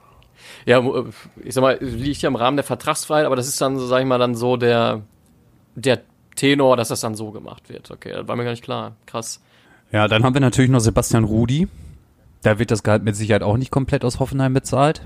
ja, 0.66 0.80
mo- 0.80 1.06
ich 1.42 1.52
sag 1.52 1.62
mal, 1.62 1.78
liegt 1.80 2.22
ja 2.22 2.28
im 2.28 2.36
Rahmen 2.36 2.56
der 2.56 2.64
Vertragsfreiheit, 2.64 3.26
aber 3.26 3.34
das 3.34 3.48
ist 3.48 3.60
dann, 3.60 3.76
so, 3.76 3.86
sag 3.86 4.00
ich 4.00 4.06
mal, 4.06 4.18
dann 4.18 4.36
so 4.36 4.56
der, 4.56 5.02
der 5.74 6.02
Tenor, 6.36 6.76
dass 6.76 6.88
das 6.88 7.00
dann 7.00 7.16
so 7.16 7.32
gemacht 7.32 7.68
wird. 7.68 7.90
Okay, 7.90 8.12
das 8.12 8.28
war 8.28 8.36
mir 8.36 8.44
gar 8.44 8.52
nicht 8.52 8.62
klar. 8.62 8.94
Krass. 9.04 9.40
Ja, 9.90 10.06
dann 10.06 10.22
haben 10.22 10.34
wir 10.34 10.40
natürlich 10.40 10.70
noch 10.70 10.78
Sebastian 10.78 11.24
Rudi. 11.24 11.66
Da 12.42 12.60
wird 12.60 12.70
das 12.70 12.84
Gehalt 12.84 13.02
mit 13.02 13.16
Sicherheit 13.16 13.42
auch 13.42 13.56
nicht 13.56 13.72
komplett 13.72 14.04
aus 14.04 14.20
Hoffenheim 14.20 14.54
bezahlt. 14.54 15.02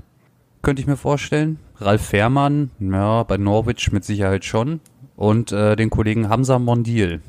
Könnte 0.60 0.82
ich 0.82 0.86
mir 0.86 0.98
vorstellen. 0.98 1.58
Ralf 1.78 2.02
Fährmann, 2.06 2.70
ja, 2.78 3.22
bei 3.22 3.38
Norwich 3.38 3.90
mit 3.90 4.04
Sicherheit 4.04 4.44
schon. 4.44 4.80
Und 5.16 5.50
äh, 5.50 5.76
den 5.76 5.88
Kollegen 5.88 6.28
Hamza 6.28 6.58
Mondil. 6.58 7.22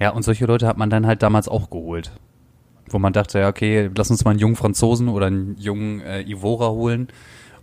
Ja, 0.00 0.10
und 0.10 0.22
solche 0.22 0.46
Leute 0.46 0.66
hat 0.66 0.78
man 0.78 0.90
dann 0.90 1.06
halt 1.06 1.22
damals 1.22 1.46
auch 1.48 1.70
geholt. 1.70 2.10
Wo 2.88 2.98
man 2.98 3.12
dachte, 3.12 3.38
ja, 3.38 3.48
okay, 3.48 3.90
lass 3.94 4.10
uns 4.10 4.24
mal 4.24 4.32
einen 4.32 4.40
jungen 4.40 4.56
Franzosen 4.56 5.08
oder 5.08 5.26
einen 5.26 5.56
jungen 5.58 6.00
äh, 6.00 6.22
Ivora 6.22 6.70
holen. 6.70 7.08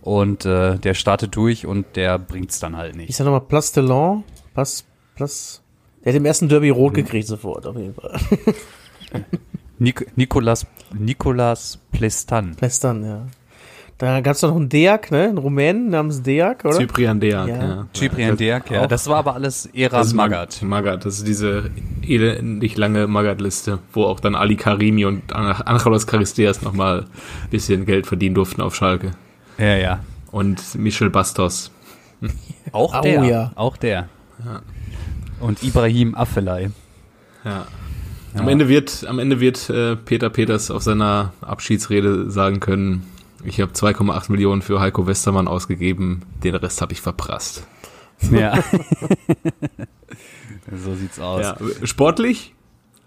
Und 0.00 0.46
äh, 0.46 0.78
der 0.78 0.94
startet 0.94 1.34
durch 1.36 1.66
und 1.66 1.96
der 1.96 2.18
bringt's 2.18 2.60
dann 2.60 2.76
halt 2.76 2.92
Ich 2.92 2.96
nicht. 2.96 3.16
sag 3.16 3.24
nochmal, 3.24 3.42
Place 3.42 3.72
Delon, 3.72 4.24
Pass, 4.54 4.84
Place. 5.16 5.60
Der 6.04 6.12
hat 6.12 6.16
im 6.16 6.24
ersten 6.24 6.48
Derby 6.48 6.70
rot 6.70 6.94
gekriegt 6.94 7.26
sofort, 7.26 7.66
auf 7.66 7.76
jeden 7.76 7.94
Fall. 7.94 8.18
Nik 9.80 10.16
Nicolas, 10.16 10.66
Nicolas 10.96 11.78
Plestan. 11.92 12.54
Plestern, 12.56 13.04
ja. 13.04 13.26
Da 13.98 14.20
gab's 14.20 14.40
doch 14.40 14.50
noch 14.50 14.56
einen 14.56 14.68
Deak, 14.68 15.10
ne? 15.10 15.24
Einen 15.24 15.38
Rumänen 15.38 15.90
namens 15.90 16.22
Deak, 16.22 16.64
oder? 16.64 16.76
Cyprian 16.76 17.18
Deak, 17.18 17.32
Ja. 17.32 17.46
ja. 17.46 17.86
Cyprian 17.92 18.36
Deak, 18.36 18.70
ja. 18.70 18.86
Das 18.86 19.08
war 19.08 19.16
aber 19.16 19.34
alles 19.34 19.66
ist 19.66 20.14
Magath. 20.14 20.62
Magath, 20.62 21.04
das 21.04 21.16
ist 21.18 21.26
diese 21.26 21.70
elendig 22.02 22.76
lange 22.76 23.08
Magath-Liste, 23.08 23.80
wo 23.92 24.04
auch 24.04 24.20
dann 24.20 24.36
Ali 24.36 24.54
Karimi 24.54 25.04
und 25.04 25.32
An- 25.32 25.50
Angelos 25.64 26.06
Charisteas 26.06 26.62
nochmal 26.62 27.00
ein 27.00 27.50
bisschen 27.50 27.86
Geld 27.86 28.06
verdienen 28.06 28.36
durften 28.36 28.60
auf 28.62 28.76
Schalke. 28.76 29.10
Ja, 29.58 29.74
ja. 29.76 30.00
Und 30.30 30.76
Michel 30.76 31.10
Bastos. 31.10 31.72
Auch 32.72 32.94
Au, 32.94 33.00
der. 33.00 33.24
ja. 33.24 33.52
Auch 33.56 33.76
der. 33.76 34.08
Und 35.40 35.62
Ibrahim 35.64 36.14
Affelay. 36.14 36.70
Ja. 37.44 37.66
Am 38.34 38.46
Ende 38.46 38.68
wird, 38.68 39.04
am 39.08 39.18
Ende 39.18 39.40
wird 39.40 39.68
äh, 39.70 39.96
Peter 39.96 40.28
Peters 40.30 40.70
auf 40.70 40.82
seiner 40.82 41.32
Abschiedsrede 41.40 42.30
sagen 42.30 42.60
können, 42.60 43.04
ich 43.44 43.60
habe 43.60 43.72
2,8 43.72 44.30
Millionen 44.32 44.62
für 44.62 44.80
Heiko 44.80 45.06
Westermann 45.06 45.48
ausgegeben, 45.48 46.22
den 46.44 46.54
Rest 46.54 46.80
habe 46.82 46.92
ich 46.92 47.00
verprasst. 47.00 47.66
Ja. 48.32 48.58
so 50.84 50.94
sieht's 50.94 51.18
aus. 51.20 51.42
Ja, 51.42 51.56
sportlich 51.84 52.54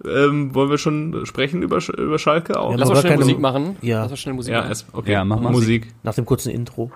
ähm, 0.06 0.56
wollen 0.56 0.70
wir 0.70 0.78
schon 0.78 1.26
sprechen 1.26 1.62
über, 1.62 1.78
Sch- 1.78 1.96
über 1.96 2.18
Schalke 2.18 2.60
auch. 2.60 2.72
Ja, 2.72 2.78
Lass 2.78 2.90
mal 2.90 2.96
schnell 2.98 3.12
keine- 3.12 3.24
Musik 3.26 3.40
machen. 3.40 3.76
Ja. 3.82 4.02
Lass 4.02 4.12
mal 4.12 4.18
schnell 4.18 4.34
Musik 4.36 4.52
Ja, 4.54 4.60
machen. 4.60 4.70
erst, 4.70 4.86
okay. 4.94 5.12
Ja, 5.12 5.26
mach 5.26 5.40
mal. 5.40 5.52
Musik. 5.52 5.94
Nach 6.04 6.16
dem 6.16 6.26
kurzen 6.26 6.50
Intro. 6.50 6.92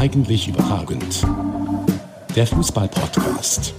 Eigentlich 0.00 0.48
überragend. 0.48 1.26
Der 2.34 2.46
Fußball-Podcast. 2.46 3.74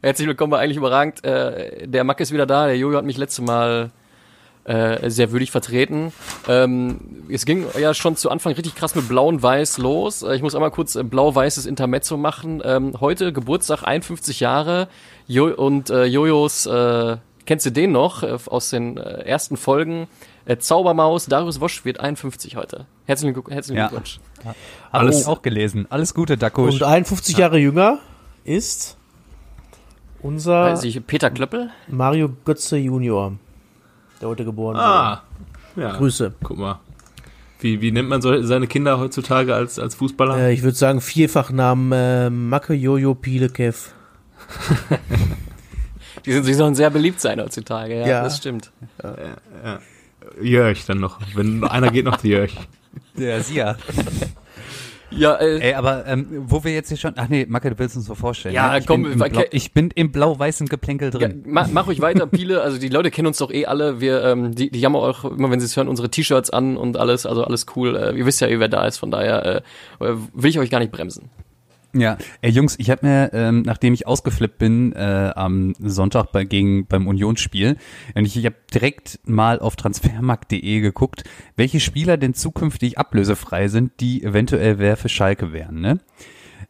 Herzlich 0.00 0.26
willkommen 0.26 0.52
bei 0.52 0.60
Eigentlich 0.60 0.78
Überragend. 0.78 1.22
Äh, 1.22 1.86
der 1.86 2.04
Mack 2.04 2.20
ist 2.20 2.32
wieder 2.32 2.46
da. 2.46 2.68
Der 2.68 2.78
Jojo 2.78 2.96
hat 2.96 3.04
mich 3.04 3.18
letzte 3.18 3.42
Mal 3.42 3.90
äh, 4.64 5.10
sehr 5.10 5.30
würdig 5.30 5.50
vertreten. 5.50 6.14
Ähm, 6.48 7.26
es 7.28 7.44
ging 7.44 7.66
ja 7.78 7.92
schon 7.92 8.16
zu 8.16 8.30
Anfang 8.30 8.54
richtig 8.54 8.74
krass 8.74 8.94
mit 8.94 9.08
Blau 9.08 9.26
und 9.26 9.42
Weiß 9.42 9.76
los. 9.76 10.22
Äh, 10.22 10.34
ich 10.36 10.40
muss 10.40 10.54
einmal 10.54 10.70
kurz 10.70 10.94
äh, 10.94 11.02
blau-weißes 11.02 11.66
Intermezzo 11.66 12.16
machen. 12.16 12.62
Ähm, 12.64 12.94
heute 12.98 13.34
Geburtstag 13.34 13.82
51 13.82 14.40
Jahre 14.40 14.88
jo 15.26 15.54
und 15.54 15.90
äh, 15.90 16.04
Jojos, 16.04 16.64
äh, 16.64 17.18
kennst 17.44 17.66
du 17.66 17.72
den 17.72 17.92
noch 17.92 18.22
äh, 18.22 18.38
aus 18.46 18.70
den 18.70 18.96
ersten 18.96 19.58
Folgen? 19.58 20.08
Äh, 20.46 20.56
Zaubermaus, 20.58 21.26
Darius 21.26 21.60
Wosch 21.60 21.84
wird 21.84 22.00
51 22.00 22.56
heute. 22.56 22.86
Herzlichen, 23.06 23.34
herzlichen 23.48 23.78
Ja. 23.78 23.88
Glückwunsch. 23.88 24.20
Alles 24.90 25.26
auch 25.26 25.42
gelesen. 25.42 25.86
Alles 25.90 26.14
Gute, 26.14 26.36
Dakusch. 26.36 26.74
Und 26.74 26.82
51 26.82 27.36
Jahre 27.36 27.58
jünger 27.58 27.98
ist 28.44 28.96
unser 30.22 30.64
Weiß 30.72 30.84
ich, 30.84 31.06
Peter 31.06 31.30
Klöppel? 31.30 31.70
Mario 31.88 32.30
Götze 32.44 32.76
Junior, 32.76 33.32
der 34.20 34.28
heute 34.28 34.44
geboren 34.44 34.76
wurde. 34.76 34.84
Ah, 34.86 35.22
ja. 35.76 35.96
Grüße. 35.96 36.32
Guck 36.42 36.58
mal. 36.58 36.80
Wie, 37.60 37.80
wie 37.82 37.92
nennt 37.92 38.08
man 38.08 38.22
so, 38.22 38.42
seine 38.42 38.66
Kinder 38.66 38.98
heutzutage 38.98 39.54
als, 39.54 39.78
als 39.78 39.94
Fußballer? 39.94 40.38
Äh, 40.38 40.52
ich 40.54 40.62
würde 40.62 40.76
sagen 40.76 41.00
Vierfachnamen 41.02 41.92
äh, 41.92 42.30
Macke 42.30 42.72
Jojo 42.72 43.14
Pilekev. 43.14 43.92
Die, 46.26 46.32
sind, 46.32 46.46
die 46.46 46.52
sollen 46.54 46.74
sehr 46.74 46.90
beliebt 46.90 47.18
sein 47.20 47.40
heutzutage, 47.40 47.98
ja, 48.00 48.06
Ja. 48.06 48.22
das 48.22 48.36
stimmt. 48.36 48.72
Jörg 50.42 50.84
dann 50.86 50.98
noch. 50.98 51.18
Wenn 51.34 51.64
einer 51.64 51.90
geht 51.90 52.04
noch 52.04 52.22
Jörg. 52.22 52.52
Der 53.16 53.42
Sia. 53.42 53.76
Ja, 55.10 55.34
äh, 55.36 55.58
Ey, 55.58 55.74
aber 55.74 56.06
ähm, 56.06 56.26
wo 56.46 56.62
wir 56.62 56.72
jetzt 56.72 56.88
hier 56.88 56.96
schon. 56.96 57.14
Ach 57.16 57.28
nee, 57.28 57.44
Macke, 57.48 57.70
du 57.70 57.78
willst 57.78 57.96
uns 57.96 58.06
so 58.06 58.14
vorstellen. 58.14 58.54
Ja, 58.54 58.72
ne? 58.72 58.78
ich 58.78 58.86
komm, 58.86 59.02
bin 59.02 59.18
Blau, 59.18 59.42
ich 59.50 59.72
bin 59.72 59.90
im 59.94 60.12
blau-weißen 60.12 60.68
Geplänkel 60.68 61.10
Ja, 61.12 61.18
drin. 61.18 61.42
mach, 61.46 61.86
ruhig 61.86 62.00
weiter, 62.00 62.26
Piele. 62.26 62.62
Also 62.62 62.78
die 62.78 62.88
Leute 62.88 63.10
kennen 63.10 63.26
uns 63.26 63.38
doch 63.38 63.50
eh 63.50 63.66
alle. 63.66 64.00
Wir, 64.00 64.22
ähm, 64.24 64.54
die, 64.54 64.70
die 64.70 64.84
haben 64.84 64.94
auch 64.94 65.24
immer, 65.24 65.50
wenn 65.50 65.58
sie 65.58 65.66
es 65.66 65.76
hören, 65.76 65.88
unsere 65.88 66.10
T-Shirts 66.10 66.50
an 66.50 66.76
und 66.76 66.96
alles. 66.96 67.26
Also 67.26 67.42
alles 67.42 67.66
cool. 67.74 67.96
Äh, 67.96 68.16
ihr 68.16 68.24
wisst 68.24 68.40
ja 68.40 68.46
eh, 68.46 68.60
wer 68.60 68.68
da 68.68 68.86
ist. 68.86 68.98
Von 68.98 69.10
daher 69.10 69.56
äh, 69.56 69.62
will 69.98 70.50
ich 70.50 70.58
euch 70.60 70.70
gar 70.70 70.78
nicht 70.78 70.92
bremsen. 70.92 71.28
Ja, 71.92 72.18
ey 72.40 72.50
Jungs, 72.50 72.76
ich 72.78 72.88
habe 72.90 73.06
mir, 73.06 73.30
ähm, 73.32 73.62
nachdem 73.62 73.94
ich 73.94 74.06
ausgeflippt 74.06 74.58
bin 74.58 74.92
äh, 74.92 75.32
am 75.34 75.74
Sonntag 75.80 76.30
bei, 76.30 76.44
gegen 76.44 76.86
beim 76.86 77.08
Unionsspiel, 77.08 77.76
und 78.14 78.24
ich, 78.24 78.36
ich 78.36 78.46
habe 78.46 78.56
direkt 78.72 79.18
mal 79.24 79.58
auf 79.58 79.74
transfermarkt.de 79.74 80.80
geguckt, 80.80 81.24
welche 81.56 81.80
Spieler 81.80 82.16
denn 82.16 82.34
zukünftig 82.34 82.96
ablösefrei 82.96 83.66
sind, 83.68 84.00
die 84.00 84.22
eventuell 84.22 84.78
wer 84.78 84.96
für 84.96 85.08
Schalke 85.08 85.52
wären. 85.52 85.80
Ne? 85.80 85.98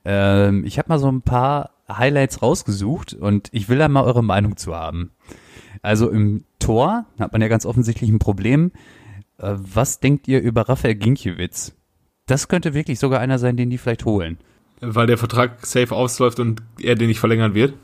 Ähm, 0.07 0.65
ich 0.65 0.79
habe 0.79 0.89
mal 0.89 0.99
so 0.99 1.11
ein 1.11 1.23
paar 1.23 1.73
Highlights 1.91 2.41
rausgesucht 2.41 3.13
und 3.13 3.49
ich 3.53 3.69
will 3.69 3.79
da 3.79 3.89
mal 3.89 4.05
eure 4.05 4.25
Meinung 4.25 4.57
zu 4.57 4.75
haben. 4.75 5.11
Also 5.83 6.09
im 6.09 6.45
Tor 6.59 7.07
hat 7.19 7.33
man 7.33 7.43
ja 7.43 7.49
ganz 7.49 7.67
offensichtlich 7.67 8.11
ein 8.11 8.19
Problem. 8.19 8.73
Äh, 9.39 9.53
was 9.57 10.01
denkt 10.01 10.29
ihr 10.29 10.41
über 10.41 10.69
Raphael 10.69 10.95
Ginkiewicz? 10.95 11.75
Das 12.27 12.49
könnte 12.49 12.75
wirklich 12.75 12.99
sogar 12.99 13.21
einer 13.21 13.39
sein, 13.39 13.57
den 13.57 13.71
die 13.71 13.79
vielleicht 13.79 14.05
holen. 14.05 14.39
Weil 14.81 15.07
der 15.07 15.19
Vertrag 15.19 15.65
safe 15.67 15.95
ausläuft 15.95 16.41
und 16.41 16.63
er 16.81 16.95
den 16.95 17.09
nicht 17.09 17.21
verlängern 17.21 17.55
wird. 17.55 17.75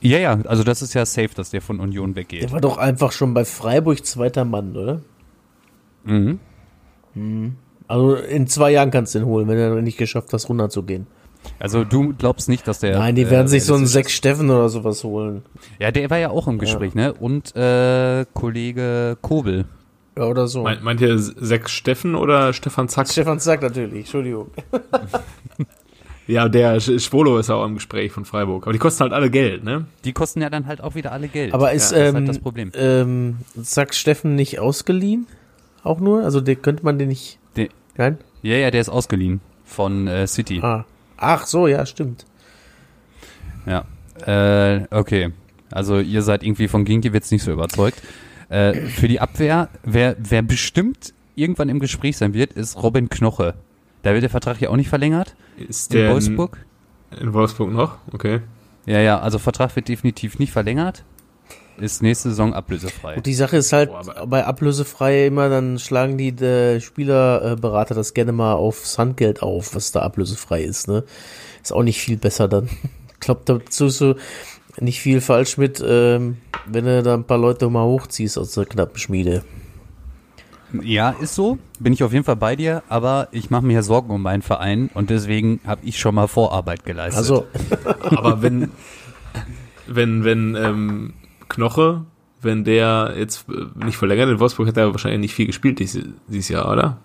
Ja, 0.00 0.18
ja, 0.18 0.38
also 0.44 0.64
das 0.64 0.82
ist 0.82 0.92
ja 0.94 1.06
safe, 1.06 1.30
dass 1.34 1.50
der 1.50 1.62
von 1.62 1.80
Union 1.80 2.14
weggeht. 2.16 2.42
Der 2.42 2.52
war 2.52 2.60
doch 2.60 2.76
einfach 2.76 3.12
schon 3.12 3.32
bei 3.32 3.44
Freiburg 3.44 4.04
zweiter 4.04 4.44
Mann, 4.44 4.76
oder? 4.76 5.00
Mhm. 6.04 6.38
Also 7.86 8.14
in 8.14 8.46
zwei 8.46 8.72
Jahren 8.72 8.90
kannst 8.90 9.14
du 9.14 9.20
den 9.20 9.26
holen, 9.26 9.48
wenn 9.48 9.56
du 9.56 9.82
nicht 9.82 9.96
geschafft 9.96 10.32
hast, 10.32 10.48
runterzugehen. 10.48 11.06
Also 11.58 11.84
du 11.84 12.14
glaubst 12.14 12.48
nicht, 12.48 12.66
dass 12.66 12.80
der. 12.80 12.98
Nein, 12.98 13.14
die 13.14 13.30
werden 13.30 13.46
äh, 13.46 13.50
sich 13.50 13.64
so 13.64 13.74
einen 13.74 13.86
Sechs 13.86 14.12
Steffen 14.12 14.50
oder 14.50 14.68
sowas 14.68 15.04
holen. 15.04 15.42
Ja, 15.78 15.90
der 15.90 16.08
war 16.10 16.18
ja 16.18 16.30
auch 16.30 16.48
im 16.48 16.58
Gespräch, 16.58 16.94
ne? 16.94 17.12
Und 17.12 17.54
äh, 17.54 18.24
Kollege 18.32 19.18
Kobel. 19.20 19.66
Ja, 20.16 20.24
oder 20.24 20.48
so. 20.48 20.62
Meint, 20.62 20.82
meint 20.82 21.00
ihr 21.00 21.18
Sechs 21.18 21.72
Steffen 21.72 22.14
oder 22.14 22.52
Stefan 22.52 22.88
Zack? 22.88 23.08
Stefan 23.08 23.40
sagt 23.40 23.62
natürlich, 23.62 24.00
Entschuldigung. 24.00 24.50
Ja, 26.26 26.48
der 26.48 26.80
Sch- 26.80 26.98
Schwolo 27.00 27.38
ist 27.38 27.50
auch 27.50 27.64
im 27.64 27.74
Gespräch 27.74 28.10
von 28.12 28.24
Freiburg. 28.24 28.64
Aber 28.64 28.72
die 28.72 28.78
kosten 28.78 29.02
halt 29.02 29.12
alle 29.12 29.30
Geld, 29.30 29.62
ne? 29.62 29.84
Die 30.04 30.12
kosten 30.12 30.40
ja 30.40 30.48
dann 30.50 30.66
halt 30.66 30.80
auch 30.80 30.94
wieder 30.94 31.12
alle 31.12 31.28
Geld. 31.28 31.52
Aber 31.52 31.72
ist, 31.72 31.92
ja, 31.92 31.98
das 31.98 32.06
ist 32.06 32.08
ähm, 32.10 32.14
halt 32.16 32.28
das 32.28 32.38
Problem. 32.38 32.72
ähm, 32.74 33.36
sagt 33.56 33.94
Steffen 33.94 34.34
nicht 34.34 34.58
ausgeliehen? 34.58 35.26
Auch 35.82 36.00
nur? 36.00 36.24
Also 36.24 36.40
der, 36.40 36.56
könnte 36.56 36.82
man 36.84 36.98
den 36.98 37.08
nicht. 37.08 37.38
Der- 37.56 37.68
Nein? 37.96 38.18
Ja, 38.42 38.56
ja, 38.56 38.70
der 38.70 38.80
ist 38.80 38.88
ausgeliehen 38.88 39.40
von 39.64 40.08
äh, 40.08 40.26
City. 40.26 40.60
Ah. 40.62 40.84
Ach 41.18 41.46
so, 41.46 41.66
ja, 41.68 41.84
stimmt. 41.86 42.24
Ja. 43.66 43.84
Äh, 44.26 44.86
okay. 44.90 45.30
Also 45.70 45.98
ihr 45.98 46.22
seid 46.22 46.42
irgendwie 46.42 46.68
von 46.68 46.84
Ginkiewicz 46.84 47.30
nicht 47.30 47.42
so 47.42 47.52
überzeugt. 47.52 48.02
Äh, 48.48 48.74
für 48.74 49.08
die 49.08 49.20
Abwehr, 49.20 49.68
wer, 49.82 50.16
wer 50.18 50.42
bestimmt 50.42 51.12
irgendwann 51.34 51.68
im 51.68 51.80
Gespräch 51.80 52.16
sein 52.16 52.34
wird, 52.34 52.52
ist 52.52 52.82
Robin 52.82 53.08
Knoche. 53.08 53.54
Da 54.04 54.12
wird 54.12 54.22
der 54.22 54.30
Vertrag 54.30 54.60
ja 54.60 54.68
auch 54.70 54.76
nicht 54.76 54.88
verlängert 54.88 55.34
Ist 55.68 55.92
in 55.94 56.08
Wolfsburg. 56.10 56.58
In, 57.20 57.32
Wolfsburg 57.32 57.72
noch? 57.72 57.96
Okay. 58.12 58.40
Ja, 58.86 59.00
ja, 59.00 59.18
also 59.18 59.38
Vertrag 59.38 59.74
wird 59.74 59.88
definitiv 59.88 60.38
nicht 60.38 60.52
verlängert. 60.52 61.04
Ist 61.78 62.02
nächste 62.02 62.28
Saison 62.28 62.54
ablösefrei. 62.54 63.16
Und 63.16 63.26
die 63.26 63.34
Sache 63.34 63.56
ist 63.56 63.72
halt, 63.72 63.90
Boah, 63.90 64.00
aber- 64.00 64.26
bei 64.28 64.44
ablösefrei 64.44 65.26
immer, 65.26 65.48
dann 65.48 65.78
schlagen 65.80 66.16
die 66.18 66.28
äh, 66.28 66.80
Spielerberater 66.80 67.94
das 67.96 68.14
gerne 68.14 68.30
mal 68.32 68.52
aufs 68.52 68.96
Handgeld 68.98 69.42
auf, 69.42 69.74
was 69.74 69.90
da 69.90 70.02
ablösefrei 70.02 70.62
ist, 70.62 70.86
ne? 70.86 71.02
Ist 71.62 71.72
auch 71.72 71.82
nicht 71.82 72.00
viel 72.00 72.16
besser 72.16 72.46
dann. 72.48 72.68
Ich 73.14 73.26
glaube, 73.26 73.40
dazu 73.46 73.86
ist 73.86 73.96
so 73.96 74.16
nicht 74.80 75.00
viel 75.00 75.22
falsch 75.22 75.56
mit, 75.56 75.82
ähm, 75.86 76.36
wenn 76.66 76.84
du 76.84 77.02
da 77.02 77.14
ein 77.14 77.24
paar 77.24 77.38
Leute 77.38 77.70
mal 77.70 77.86
hochziehst 77.86 78.36
aus 78.36 78.52
der 78.52 78.66
knappen 78.66 78.98
Schmiede. 78.98 79.42
Ja, 80.82 81.10
ist 81.10 81.34
so. 81.34 81.58
Bin 81.78 81.92
ich 81.92 82.02
auf 82.02 82.12
jeden 82.12 82.24
Fall 82.24 82.36
bei 82.36 82.56
dir, 82.56 82.82
aber 82.88 83.28
ich 83.32 83.50
mache 83.50 83.64
mir 83.64 83.74
ja 83.74 83.82
Sorgen 83.82 84.10
um 84.10 84.22
meinen 84.22 84.42
Verein 84.42 84.90
und 84.94 85.10
deswegen 85.10 85.60
habe 85.66 85.80
ich 85.84 85.98
schon 85.98 86.14
mal 86.14 86.26
Vorarbeit 86.26 86.84
geleistet. 86.84 87.18
Also, 87.18 87.46
Aber 88.16 88.42
wenn, 88.42 88.70
wenn, 89.86 90.24
wenn, 90.24 90.56
ähm, 90.56 91.12
Knoche, 91.48 92.04
wenn 92.42 92.64
der 92.64 93.14
jetzt 93.16 93.46
nicht 93.76 93.96
verlängert 93.96 94.28
in 94.30 94.40
Wolfsburg, 94.40 94.68
hat 94.68 94.76
er 94.76 94.90
wahrscheinlich 94.92 95.20
nicht 95.20 95.34
viel 95.34 95.46
gespielt 95.46 95.78
dieses, 95.78 96.04
dieses 96.28 96.48
Jahr, 96.48 96.70
oder? 96.70 96.98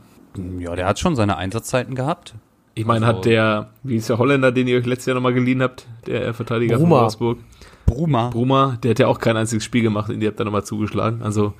ja, 0.60 0.76
der 0.76 0.86
hat 0.86 1.00
schon 1.00 1.16
seine 1.16 1.38
Einsatzzeiten 1.38 1.96
gehabt. 1.96 2.36
Ich 2.76 2.86
meine, 2.86 3.06
Also- 3.06 3.18
hat 3.18 3.26
der, 3.26 3.70
wie 3.84 3.96
ist 3.98 4.10
der 4.10 4.18
Holländer, 4.20 4.52
den 4.52 4.68
ihr 4.68 4.78
euch 4.78 4.86
letztes 4.86 5.08
Jahr 5.08 5.16
nochmal 5.16 5.34
geliehen 5.34 5.62
habt, 5.62 5.88
der 6.08 6.34
Verteidiger 6.34 6.78
Bruma. 6.78 6.90
von 6.96 7.02
Wolfsburg? 7.02 7.38
Bruma. 7.86 8.30
Bruma, 8.30 8.78
der 8.84 8.92
hat 8.92 9.00
ja 9.00 9.08
auch 9.08 9.20
kein 9.20 9.36
einziges 9.36 9.64
Spiel 9.66 9.82
gemacht, 9.82 10.10
in 10.12 10.20
die 10.20 10.28
habt 10.28 10.40
ihr 10.40 10.46
nochmal 10.46 10.64
zugeschlagen. 10.64 11.22
Also, 11.24 11.54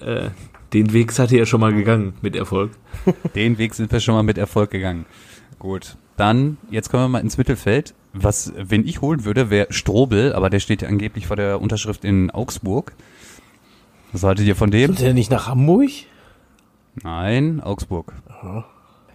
äh, 0.00 0.28
den 0.76 0.92
Weg 0.92 1.10
seid 1.10 1.32
ihr 1.32 1.38
ja 1.38 1.46
schon 1.46 1.60
mal 1.60 1.72
gegangen 1.72 2.12
mit 2.20 2.36
Erfolg. 2.36 2.72
Den 3.34 3.56
Weg 3.56 3.72
sind 3.72 3.90
wir 3.90 4.00
schon 4.00 4.14
mal 4.14 4.22
mit 4.22 4.36
Erfolg 4.36 4.70
gegangen. 4.70 5.06
Gut. 5.58 5.96
Dann, 6.18 6.58
jetzt 6.70 6.90
kommen 6.90 7.04
wir 7.04 7.08
mal 7.08 7.20
ins 7.20 7.38
Mittelfeld. 7.38 7.94
Was, 8.12 8.52
wenn 8.56 8.86
ich 8.86 9.00
holen 9.00 9.24
würde, 9.24 9.48
wäre 9.48 9.68
Strobel, 9.70 10.34
aber 10.34 10.50
der 10.50 10.60
steht 10.60 10.82
ja 10.82 10.88
angeblich 10.88 11.26
vor 11.26 11.36
der 11.36 11.62
Unterschrift 11.62 12.04
in 12.04 12.30
Augsburg. 12.30 12.92
Was 14.12 14.22
haltet 14.22 14.46
ihr 14.46 14.54
von 14.54 14.70
dem? 14.70 14.88
kommt 14.88 15.00
der 15.00 15.14
nicht 15.14 15.30
nach 15.30 15.48
Hamburg? 15.48 15.90
Nein, 17.02 17.62
Augsburg. 17.62 18.12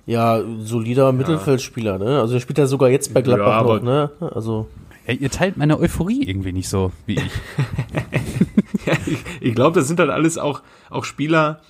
Ja, 0.08 0.42
solider 0.60 1.12
Mittelfeldspieler, 1.12 2.00
ne? 2.00 2.22
Also 2.22 2.34
der 2.34 2.40
spielt 2.40 2.58
ja 2.58 2.66
sogar 2.66 2.90
jetzt 2.90 3.14
bei 3.14 3.22
Gladbach 3.22 3.68
Ja, 3.68 3.76
noch, 3.76 3.82
ne? 3.84 4.12
Also, 4.20 4.68
Hey, 5.04 5.16
ihr 5.16 5.30
teilt 5.32 5.58
meine 5.58 5.80
Euphorie 5.80 6.24
irgendwie 6.24 6.54
nicht 6.54 6.70
so 6.70 6.92
wie 7.06 7.16
ich. 7.16 7.22
ich 9.06 9.20
ich 9.40 9.56
glaube, 9.56 9.80
das 9.80 9.88
sind 9.88 10.00
halt 10.00 10.10
alles 10.10 10.38
auch, 10.38 10.62
auch 10.90 11.04
Spieler, 11.06 11.62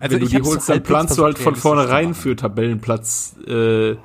Also 0.00 0.16
wenn 0.16 0.22
du 0.22 0.28
die 0.28 0.42
holst, 0.42 0.68
dann 0.68 0.74
halbwegs 0.74 0.88
planst 0.88 1.18
du 1.18 1.24
halt 1.24 1.38
von 1.38 1.56
vornherein 1.56 2.14
für 2.14 2.36
Tabellenplatz 2.36 3.36
äh, 3.46 3.96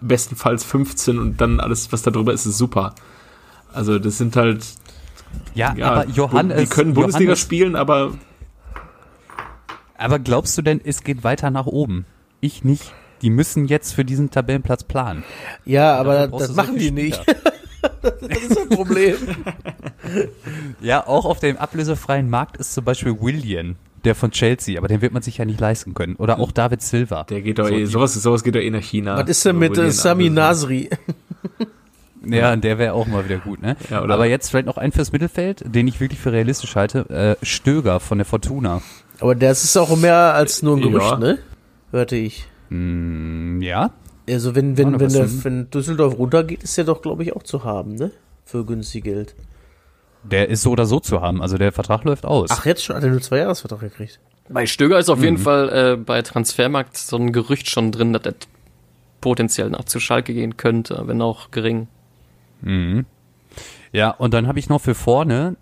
bestenfalls 0.00 0.64
15 0.64 1.18
und 1.18 1.40
dann 1.40 1.60
alles, 1.60 1.90
was 1.92 2.02
da 2.02 2.10
drüber 2.10 2.32
ist, 2.32 2.46
ist 2.46 2.58
super. 2.58 2.94
Also 3.72 3.98
das 3.98 4.18
sind 4.18 4.36
halt, 4.36 4.64
Ja, 5.54 5.74
ja, 5.76 5.90
aber 5.90 6.08
Johannes. 6.10 6.60
die 6.60 6.66
können 6.66 6.94
Bundesliga 6.94 7.30
Johannes, 7.30 7.40
spielen, 7.40 7.76
aber 7.76 8.12
Aber 9.96 10.18
glaubst 10.18 10.56
du 10.58 10.62
denn, 10.62 10.80
es 10.84 11.02
geht 11.02 11.24
weiter 11.24 11.50
nach 11.50 11.66
oben? 11.66 12.04
Ich 12.40 12.62
nicht. 12.64 12.92
Die 13.22 13.30
müssen 13.30 13.66
jetzt 13.66 13.94
für 13.94 14.04
diesen 14.04 14.30
Tabellenplatz 14.30 14.84
planen. 14.84 15.24
ja, 15.64 15.96
aber 15.96 16.28
das 16.28 16.54
machen 16.54 16.78
die 16.78 16.90
nicht. 16.92 17.20
Spieler. 17.20 17.36
das 18.02 18.42
ist 18.42 18.58
ein 18.58 18.68
Problem. 18.68 19.16
Ja, 20.80 21.06
auch 21.06 21.24
auf 21.24 21.40
dem 21.40 21.56
ablösefreien 21.56 22.28
Markt 22.30 22.56
ist 22.56 22.74
zum 22.74 22.84
Beispiel 22.84 23.20
William, 23.20 23.76
der 24.04 24.14
von 24.14 24.30
Chelsea, 24.30 24.78
aber 24.78 24.88
den 24.88 25.00
wird 25.02 25.12
man 25.12 25.22
sich 25.22 25.38
ja 25.38 25.44
nicht 25.44 25.60
leisten 25.60 25.94
können. 25.94 26.16
Oder 26.16 26.38
auch 26.38 26.52
David 26.52 26.82
Silva. 26.82 27.24
der 27.24 27.42
geht 27.42 27.58
doch 27.58 27.68
So, 27.68 27.74
eh, 27.74 27.84
sowas, 27.86 28.14
sowas 28.14 28.42
geht 28.44 28.54
doch 28.54 28.60
eh 28.60 28.70
nach 28.70 28.82
China. 28.82 29.16
Was 29.16 29.28
ist 29.28 29.44
denn 29.44 29.58
mit 29.58 29.76
äh, 29.78 29.90
Sami. 29.90 30.30
Nasri? 30.30 30.88
Ja, 32.24 32.56
der 32.56 32.78
wäre 32.78 32.94
auch 32.94 33.06
mal 33.06 33.24
wieder 33.24 33.38
gut, 33.38 33.62
ne? 33.62 33.76
Ja, 33.90 34.02
oder- 34.02 34.14
aber 34.14 34.26
jetzt 34.26 34.50
vielleicht 34.50 34.66
noch 34.66 34.76
ein 34.76 34.90
fürs 34.90 35.12
Mittelfeld, 35.12 35.62
den 35.72 35.86
ich 35.86 36.00
wirklich 36.00 36.18
für 36.18 36.32
realistisch 36.32 36.74
halte. 36.74 37.36
Äh, 37.40 37.44
Stöger 37.46 38.00
von 38.00 38.18
der 38.18 38.24
Fortuna. 38.24 38.82
Aber 39.20 39.34
das 39.36 39.62
ist 39.62 39.76
auch 39.76 39.96
mehr 39.96 40.34
als 40.34 40.60
nur 40.62 40.76
ein 40.76 40.82
Gerücht, 40.82 41.06
Ja. 41.12 41.16
ne? 41.18 41.38
Hörte 41.92 42.16
ich. 42.16 42.46
Hm, 42.70 43.62
ja, 43.62 43.92
Also 44.28 44.54
wenn, 44.56 44.76
wenn, 44.76 44.98
wenn, 44.98 45.12
der, 45.12 45.44
wenn 45.44 45.70
Düsseldorf 45.70 46.18
runtergeht, 46.18 46.64
ist 46.64 46.76
der 46.76 46.84
doch, 46.84 47.02
glaube 47.02 47.22
ich, 47.22 47.34
auch 47.36 47.44
zu 47.44 47.62
haben, 47.64 47.94
ne? 47.94 48.10
Für 48.44 48.64
günstig 48.64 49.04
Geld. 49.04 49.34
Der 50.24 50.48
ist 50.48 50.62
so 50.62 50.70
oder 50.72 50.84
so 50.86 51.00
zu 51.00 51.20
haben. 51.20 51.40
Also 51.42 51.58
der 51.58 51.72
Vertrag 51.72 52.04
läuft 52.04 52.24
aus. 52.26 52.50
Ach, 52.52 52.66
jetzt 52.66 52.84
schon 52.84 52.96
hat 52.96 53.02
er 53.04 53.10
nur 53.10 53.20
zwei 53.20 53.38
Jahresvertrag 53.38 53.80
gekriegt. 53.80 54.20
Bei 54.48 54.66
Stöger 54.66 54.98
ist 54.98 55.10
auf 55.10 55.22
jeden 55.22 55.38
Fall 55.38 55.68
äh, 55.68 55.96
bei 55.96 56.22
Transfermarkt 56.22 56.96
so 56.96 57.16
ein 57.16 57.32
Gerücht 57.32 57.68
schon 57.70 57.92
drin, 57.92 58.12
dass 58.14 58.22
er 58.24 58.34
potenziell 59.20 59.68
nach 59.70 59.84
zu 59.84 60.00
Schalke 60.00 60.32
gehen 60.32 60.56
könnte, 60.56 61.02
wenn 61.06 61.20
auch 61.22 61.50
gering. 61.50 61.88
Ja, 63.92 64.10
und 64.10 64.34
dann 64.34 64.46
habe 64.46 64.58
ich 64.58 64.68
noch 64.68 64.80
für 64.80 64.94
vorne, 64.94 65.56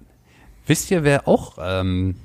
wisst 0.66 0.90
ihr, 0.90 1.04
wer 1.04 1.28
auch 1.28 1.58
ähm, 1.60 2.16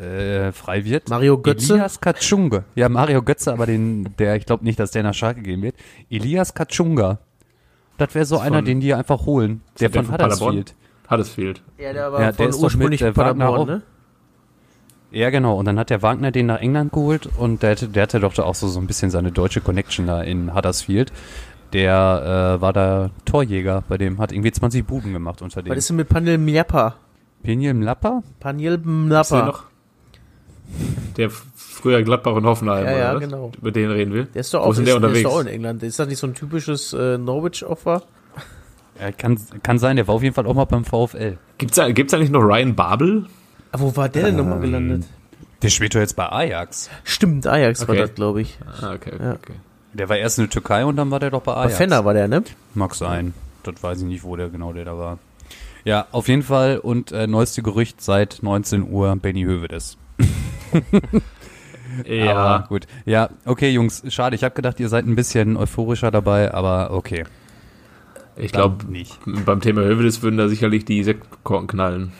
äh, 0.00 0.52
frei 0.52 0.84
wird? 0.84 1.08
Mario 1.08 1.38
Götze? 1.38 1.74
Elias 1.74 2.00
Katschunga. 2.00 2.64
Ja, 2.74 2.88
Mario 2.88 3.22
Götze, 3.22 3.52
aber 3.52 3.66
den, 3.66 4.14
der, 4.18 4.36
ich 4.36 4.46
glaube 4.46 4.64
nicht, 4.64 4.78
dass 4.78 4.90
der 4.92 5.02
nach 5.02 5.14
Schalke 5.14 5.42
gehen 5.42 5.62
wird. 5.62 5.74
Elias 6.08 6.54
Katschunga. 6.54 7.18
Das 7.98 8.14
wäre 8.14 8.24
so 8.24 8.36
Ist 8.36 8.42
einer, 8.42 8.56
von- 8.56 8.64
den 8.64 8.80
die 8.80 8.94
einfach 8.94 9.26
holen. 9.26 9.60
Der, 9.78 9.90
von 9.90 10.10
Huddersfield. 10.10 10.74
Huddersfield. 11.10 11.62
Ja, 11.78 11.92
der 11.92 12.12
war 12.12 12.20
Ja, 12.20 12.26
der 12.26 12.34
von 12.34 12.48
ist 12.48 12.56
doch 12.58 12.62
ursprünglich 12.64 13.00
mit, 13.02 13.12
äh, 13.12 13.16
Wagner 13.16 13.48
auch. 13.50 13.66
ne? 13.66 13.82
Ja, 15.10 15.30
genau. 15.30 15.56
Und 15.58 15.64
dann 15.64 15.78
hat 15.78 15.90
der 15.90 16.02
Wagner 16.02 16.30
den 16.30 16.46
nach 16.46 16.60
England 16.60 16.92
geholt 16.92 17.28
und 17.36 17.62
der, 17.62 17.70
hatte- 17.72 17.88
der 17.88 18.04
hatte 18.04 18.20
doch 18.20 18.32
da 18.34 18.44
auch 18.44 18.54
so, 18.54 18.68
so 18.68 18.78
ein 18.80 18.86
bisschen 18.86 19.10
seine 19.10 19.32
deutsche 19.32 19.60
Connection 19.60 20.06
da 20.06 20.22
in 20.22 20.54
Huddersfield. 20.54 21.12
Der 21.72 22.56
äh, 22.58 22.60
war 22.60 22.72
da 22.72 23.10
Torjäger 23.24 23.82
bei 23.88 23.96
dem, 23.98 24.18
hat 24.20 24.32
irgendwie 24.32 24.52
20 24.52 24.86
Buden 24.86 25.12
gemacht 25.12 25.42
unter 25.42 25.62
dem. 25.62 25.70
Was 25.70 25.78
ist 25.78 25.88
denn 25.90 25.96
mit 25.96 26.08
Paniel 26.08 26.38
Mjapa? 26.38 26.94
Piniel 27.42 27.74
Mlapper? 27.74 28.22
Paniel 28.38 28.74
Ist 28.74 29.32
der 31.16 31.30
früher 31.30 32.02
Gladbach 32.02 32.34
und 32.34 32.44
Hoffenheim, 32.44 32.84
Ja, 32.84 32.90
oder 32.90 32.98
ja, 32.98 33.14
was? 33.14 33.20
genau. 33.20 33.52
Über 33.58 33.70
den 33.72 33.90
reden 33.90 34.12
wir. 34.14 34.24
Der 34.24 34.40
ist 34.40 34.52
doch 34.54 34.60
Wo 34.60 34.64
auch, 34.66 34.70
ist 34.70 34.76
denn 34.78 34.86
ist, 34.86 34.92
der 34.92 35.00
der 35.00 35.08
ist 35.10 35.16
unterwegs? 35.16 35.28
doch 35.30 35.36
auch 35.36 35.40
in 35.40 35.46
England. 35.48 35.82
Ist 35.82 35.98
das 35.98 36.08
nicht 36.08 36.18
so 36.18 36.26
ein 36.26 36.34
typisches 36.34 36.92
äh, 36.92 37.18
Norwich-Opfer? 37.18 38.02
Ja, 39.00 39.12
kann, 39.12 39.38
kann 39.62 39.78
sein, 39.78 39.96
der 39.96 40.06
war 40.08 40.14
auf 40.16 40.22
jeden 40.22 40.34
Fall 40.34 40.46
auch 40.46 40.54
mal 40.54 40.64
beim 40.66 40.84
VfL. 40.84 41.38
Gibt's, 41.58 41.76
da- 41.76 41.90
gibt's 41.90 42.12
eigentlich 42.12 42.30
noch 42.30 42.42
Ryan 42.42 42.74
Babel? 42.74 43.26
Ah, 43.72 43.78
wo 43.80 43.96
war 43.96 44.08
der 44.08 44.24
denn 44.24 44.36
nochmal 44.36 44.60
gelandet? 44.60 45.04
Der 45.62 45.68
spielt 45.68 45.94
doch 45.94 46.00
jetzt 46.00 46.16
bei 46.16 46.30
Ajax. 46.30 46.90
Stimmt, 47.04 47.46
Ajax 47.46 47.80
war 47.82 47.90
Okay. 47.90 47.98
das, 48.00 48.14
glaube 48.14 48.40
ich. 48.42 48.58
Ah, 48.80 48.92
okay, 48.94 49.12
okay, 49.14 49.24
Ja. 49.24 49.32
okay. 49.32 49.54
Der 49.92 50.08
war 50.08 50.16
erst 50.16 50.38
in 50.38 50.44
der 50.44 50.50
Türkei 50.50 50.84
und 50.84 50.96
dann 50.96 51.10
war 51.10 51.18
der 51.20 51.30
doch 51.30 51.42
bei 51.42 51.52
Bei 51.54 51.60
Ajax. 51.62 51.76
Fenner 51.76 52.04
war 52.04 52.14
der, 52.14 52.28
ne? 52.28 52.42
Mag 52.74 52.94
sein. 52.94 53.34
Das 53.62 53.82
weiß 53.82 53.98
ich 54.00 54.04
nicht, 54.06 54.22
wo 54.24 54.36
der 54.36 54.48
genau 54.48 54.72
der 54.72 54.84
da 54.84 54.96
war. 54.96 55.18
Ja, 55.84 56.06
auf 56.12 56.28
jeden 56.28 56.42
Fall. 56.42 56.78
Und 56.78 57.10
äh, 57.12 57.26
neueste 57.26 57.62
Gerücht 57.62 58.00
seit 58.02 58.38
19 58.42 58.90
Uhr 58.90 59.16
Benny 59.16 59.42
Hövedes. 59.44 59.96
Ja, 62.06 62.34
Aber 62.36 62.68
gut. 62.68 62.86
Ja, 63.04 63.30
okay, 63.44 63.70
Jungs, 63.70 64.02
schade. 64.08 64.36
Ich 64.36 64.44
habe 64.44 64.54
gedacht, 64.54 64.78
ihr 64.78 64.88
seid 64.88 65.06
ein 65.06 65.16
bisschen 65.16 65.56
euphorischer 65.56 66.10
dabei, 66.12 66.54
aber 66.54 66.92
okay. 66.92 67.24
Ich 68.40 68.52
glaube, 68.52 68.86
nicht. 68.86 69.18
beim 69.44 69.60
Thema 69.60 69.82
Hövedes 69.82 70.22
würden 70.22 70.36
da 70.36 70.48
sicherlich 70.48 70.84
die 70.84 71.02
Sektkorken 71.02 71.68
knallen. 71.68 72.12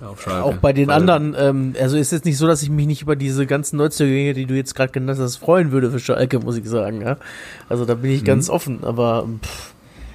Auf 0.00 0.22
Schalke. 0.22 0.42
Auch 0.44 0.56
bei 0.56 0.72
den 0.72 0.88
Weil- 0.88 0.96
anderen, 0.96 1.34
ähm, 1.38 1.74
also 1.80 1.96
ist 1.96 2.12
jetzt 2.12 2.24
nicht 2.24 2.36
so, 2.36 2.46
dass 2.46 2.62
ich 2.62 2.70
mich 2.70 2.86
nicht 2.86 3.02
über 3.02 3.16
diese 3.16 3.46
ganzen 3.46 3.76
Neuzugänge, 3.76 4.34
die 4.34 4.46
du 4.46 4.54
jetzt 4.54 4.74
gerade 4.74 4.92
genannt 4.92 5.18
hast, 5.20 5.36
freuen 5.36 5.70
würde 5.72 5.90
für 5.90 6.00
Schalke, 6.00 6.40
muss 6.40 6.56
ich 6.56 6.66
sagen. 6.66 7.00
Ja? 7.00 7.16
Also 7.68 7.84
da 7.84 7.94
bin 7.94 8.10
ich 8.10 8.24
ganz 8.24 8.50
offen, 8.50 8.82
aber 8.82 9.26
pff, 9.42 9.72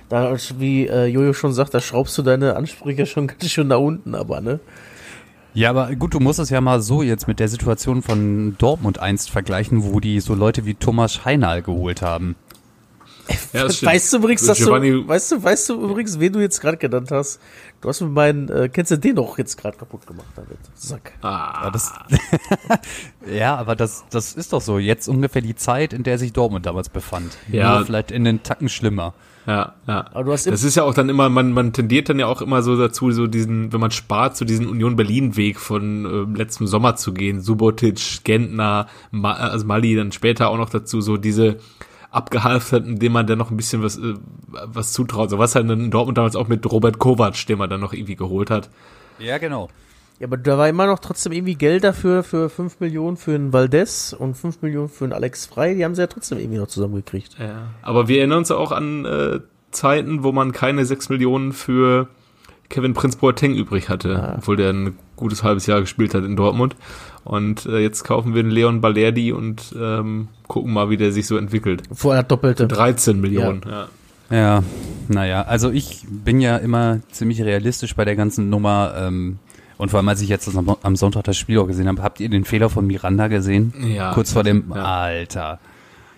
da, 0.10 0.36
wie 0.58 0.88
äh, 0.88 1.06
Jojo 1.06 1.34
schon 1.34 1.54
sagt, 1.54 1.74
da 1.74 1.80
schraubst 1.80 2.18
du 2.18 2.24
deine 2.24 2.56
Ansprüche 2.56 3.06
schon 3.06 3.28
ganz 3.28 3.46
schön 3.50 3.68
nach 3.68 3.80
unten, 3.80 4.16
aber 4.16 4.42
ne? 4.42 4.60
Ja, 5.54 5.72
aber 5.72 5.96
gut, 5.96 6.14
du 6.14 6.20
musst 6.20 6.40
es 6.40 6.52
ja 6.52 6.62
mal 6.62 6.80
so 6.82 7.02
jetzt 7.02 7.28
mit 7.28 7.40
der 7.40 7.48
Situation 7.48 8.02
von 8.04 8.56
Dortmund 8.60 9.00
einst 9.00 9.32
vergleichen, 9.32 9.84
wo 9.84 10.00
die 10.00 10.20
so 10.20 10.36
Leute 10.36 10.66
wie 10.66 10.76
Thomas 10.76 11.26
Heinal 11.26 11.64
geholt 11.64 12.02
haben. 12.04 12.36
Ja, 13.54 13.64
das 13.64 13.78
stimmt. 13.78 13.92
Weißt 13.94 14.14
du 14.14 14.18
übrigens, 14.18 14.46
dass 14.46 14.58
Giovanni- 14.60 14.92
du, 14.92 15.08
weißt 15.08 15.32
du, 15.32 15.44
weißt 15.44 15.70
du 15.70 15.82
übrigens, 15.90 16.20
wen 16.20 16.34
du 16.34 16.40
jetzt 16.40 16.60
gerade 16.62 16.78
genannt 16.78 17.10
hast? 17.12 17.40
Du 17.82 17.90
hast 17.90 18.02
mit 18.02 18.12
meinen, 18.12 18.50
äh, 18.50 18.70
kennst 18.70 18.92
du 18.92 18.98
den 18.98 19.16
doch 19.16 19.38
jetzt 19.38 19.58
gerade 19.58 19.78
kaputt 19.78 20.06
gemacht 20.06 20.28
damit? 20.36 20.58
Sack. 20.76 21.14
Ah, 21.22 21.64
Ja, 21.66 21.72
das, 21.72 21.92
ja, 23.32 23.56
aber 23.56 23.76
das, 23.76 24.06
das 24.10 24.34
ist 24.34 24.54
doch 24.54 24.62
so. 24.62 24.78
Jetzt 24.80 25.08
ungefähr 25.08 25.42
die 25.42 25.56
Zeit, 25.56 25.94
in 25.94 26.04
der 26.04 26.18
sich 26.18 26.34
Dortmund 26.34 26.66
damals 26.66 26.90
befand. 26.90 27.38
Ja. 27.52 27.78
Nur 27.78 27.86
vielleicht 27.86 28.12
in 28.12 28.24
den 28.24 28.44
Tacken 28.44 28.70
schlimmer. 28.70 29.14
ja, 29.48 29.74
ja. 29.88 30.06
Aber 30.12 30.26
du 30.26 30.32
hast 30.34 30.46
das 30.48 30.64
ist 30.64 30.76
ja 30.76 30.84
auch 30.84 30.94
dann 30.94 31.10
immer, 31.10 31.30
man, 31.30 31.52
man 31.54 31.74
tendiert 31.74 32.10
dann 32.10 32.20
ja 32.20 32.28
auch 32.28 32.42
immer 32.42 32.62
so 32.62 32.78
dazu, 32.78 33.12
so 33.12 33.28
diesen, 33.28 33.72
wenn 33.74 33.80
man 33.80 33.92
spart, 33.92 34.38
so 34.38 34.46
diesen 34.46 34.68
Union 34.68 34.96
Berlin 34.96 35.36
Weg 35.38 35.60
von 35.60 36.06
ähm, 36.06 36.36
letztem 36.36 36.68
Sommer 36.68 36.96
zu 36.96 37.14
gehen. 37.14 37.42
Subotic, 37.42 38.24
Gentner, 38.24 38.88
Ma 39.12 39.34
also 39.34 39.66
Mali 39.66 39.96
dann 39.96 40.12
später 40.12 40.50
auch 40.50 40.58
noch 40.58 40.70
dazu, 40.70 41.02
so 41.02 41.18
diese 41.18 41.58
abgehalfterten, 42.12 43.00
dem 43.00 43.12
man 43.12 43.28
dann 43.28 43.38
noch 43.38 43.52
ein 43.52 43.58
bisschen 43.58 43.84
was, 43.84 43.98
äh, 43.98 44.16
was 44.66 44.94
zutraut. 44.94 45.30
So 45.30 45.38
was 45.38 45.56
halt 45.56 45.70
in 45.70 45.92
Dortmund 45.92 46.18
damals 46.18 46.36
auch 46.36 46.48
mit 46.48 46.70
Robert 46.70 47.00
Kovac, 47.00 47.46
den 47.48 47.58
man 47.58 47.70
dann 47.70 47.82
noch 47.82 47.94
irgendwie 47.94 48.16
geholt 48.16 48.50
hat. 48.50 48.70
Ja, 49.20 49.38
genau. 49.38 49.70
Ja, 50.20 50.28
aber 50.28 50.38
da 50.38 50.58
war 50.58 50.68
immer 50.68 50.86
noch 50.86 51.00
trotzdem 51.00 51.32
irgendwie 51.32 51.56
Geld 51.56 51.84
dafür, 51.84 52.24
für 52.24 52.50
5 52.50 52.82
Millionen 52.82 53.16
für 53.16 53.34
einen 53.34 53.54
Valdez 53.54 54.14
und 54.18 54.36
5 54.36 54.62
Millionen 54.62 54.90
für 54.90 55.06
einen 55.06 55.14
Alex 55.14 55.46
Frei. 55.46 55.76
Die 55.76 55.86
haben 55.86 55.96
sie 55.96 56.02
ja 56.02 56.08
trotzdem 56.08 56.40
irgendwie 56.40 56.58
noch 56.58 56.68
zusammengekriegt. 56.68 57.38
Ja. 57.40 57.70
Aber 57.82 58.08
wir 58.08 58.18
erinnern 58.18 58.40
uns 58.40 58.52
auch 58.52 58.72
an 58.72 59.06
äh, 59.06 59.40
Zeiten, 59.72 60.24
wo 60.24 60.32
man 60.32 60.52
keine 60.52 60.86
6 60.86 61.10
Millionen 61.10 61.54
für 61.54 62.10
Kevin 62.70 62.94
Prince 62.94 63.18
Boateng 63.18 63.56
übrig 63.56 63.90
hatte, 63.90 64.36
obwohl 64.38 64.56
der 64.56 64.70
ein 64.72 64.96
gutes 65.16 65.44
halbes 65.44 65.66
Jahr 65.66 65.82
gespielt 65.82 66.14
hat 66.14 66.24
in 66.24 66.36
Dortmund. 66.36 66.76
Und 67.24 67.66
äh, 67.66 67.80
jetzt 67.80 68.04
kaufen 68.04 68.34
wir 68.36 68.44
den 68.44 68.52
Leon 68.52 68.80
Balerdi 68.82 69.32
und 69.32 69.76
ähm, 69.80 70.28
gucken 70.48 70.72
mal, 70.74 70.90
wie 70.90 70.98
der 70.98 71.12
sich 71.12 71.28
so 71.28 71.38
entwickelt. 71.38 71.84
Vorher 71.92 72.24
Doppelte. 72.24 72.68
13 72.68 73.20
Millionen. 73.20 73.62
Ja. 73.68 73.88
Ja, 74.32 74.64
naja, 75.08 75.42
also 75.42 75.72
ich 75.72 76.06
bin 76.08 76.40
ja 76.40 76.58
immer 76.58 77.00
ziemlich 77.12 77.42
realistisch 77.42 77.96
bei 77.96 78.06
der 78.06 78.16
ganzen 78.16 78.50
Nummer. 78.52 78.94
Ähm, 78.96 79.40
und 79.80 79.90
vor 79.90 79.98
allem, 79.98 80.10
als 80.10 80.22
ich 80.22 80.30
jetzt 80.30 80.56
am, 80.56 80.76
am 80.84 80.96
Sonntag 80.96 81.24
das 81.24 81.36
Spiel 81.38 81.58
auch 81.58 81.66
gesehen 81.66 81.88
habe, 81.88 82.04
habt 82.04 82.20
ihr 82.20 82.30
den 82.30 82.46
Fehler 82.46 82.70
von 82.70 82.86
Miranda 82.86 83.28
gesehen? 83.28 83.74
Ja. 83.82 84.14
Kurz 84.14 84.32
vor 84.34 84.44
dem, 84.44 84.66
Ja. 84.76 84.84
Alter. 84.84 85.60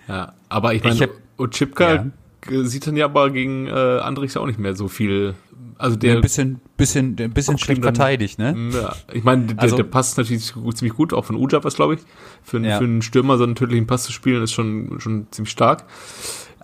ja. 0.08 0.32
Aber 0.50 0.74
ich 0.74 0.84
meine, 0.84 1.00
hab- 1.00 1.10
Ochipka 1.38 1.94
Ja. 1.94 2.06
Sieht 2.48 2.86
dann 2.86 2.96
ja 2.96 3.04
aber 3.06 3.30
gegen 3.30 3.66
äh, 3.66 3.70
Andrich 3.70 4.36
auch 4.36 4.46
nicht 4.46 4.58
mehr 4.58 4.74
so 4.74 4.88
viel. 4.88 5.34
Also 5.78 5.96
der, 5.96 6.14
ein 6.16 6.20
bisschen, 6.20 6.60
bisschen, 6.76 7.16
ein 7.18 7.32
bisschen 7.32 7.58
schlecht 7.58 7.82
verteidigt, 7.82 8.38
ne? 8.38 8.54
Ja, 8.72 8.94
ich 9.12 9.24
meine, 9.24 9.46
der, 9.46 9.60
Also- 9.60 9.76
der 9.76 9.82
passt 9.84 10.16
natürlich 10.18 10.52
ziemlich 10.74 10.94
gut, 10.94 11.12
auch 11.12 11.24
von 11.24 11.34
Ujab 11.36 11.64
was, 11.64 11.74
glaube 11.74 11.94
ich. 11.94 12.00
Für, 12.44 12.58
einen- 12.58 12.66
Ja. 12.66 12.78
für 12.78 12.84
einen 12.84 13.02
Stürmer 13.02 13.36
so 13.36 13.44
einen 13.44 13.56
tödlichen 13.56 13.86
Pass 13.88 14.04
zu 14.04 14.12
spielen, 14.12 14.42
ist 14.42 14.52
schon, 14.52 15.00
schon 15.00 15.26
ziemlich 15.32 15.50
stark. 15.50 15.84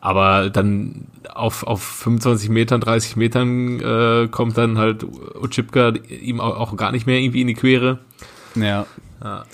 Aber 0.01 0.51
dann 0.51 1.07
auf, 1.35 1.65
auf 1.65 1.83
25 1.83 2.49
Metern, 2.51 2.81
30 2.81 3.17
Metern 3.17 3.81
äh, 3.81 4.29
kommt 4.31 4.57
dann 4.57 4.79
halt 4.79 5.05
Uchipka 5.05 5.89
ihm 6.09 6.41
auch, 6.41 6.57
auch 6.57 6.77
gar 6.77 6.93
nicht 6.93 7.07
mehr 7.07 7.19
irgendwie 7.19 7.41
in 7.41 7.49
die 7.49 7.55
Quere. 7.55 7.99
Ja. 8.55 8.87
Ja. 9.23 9.45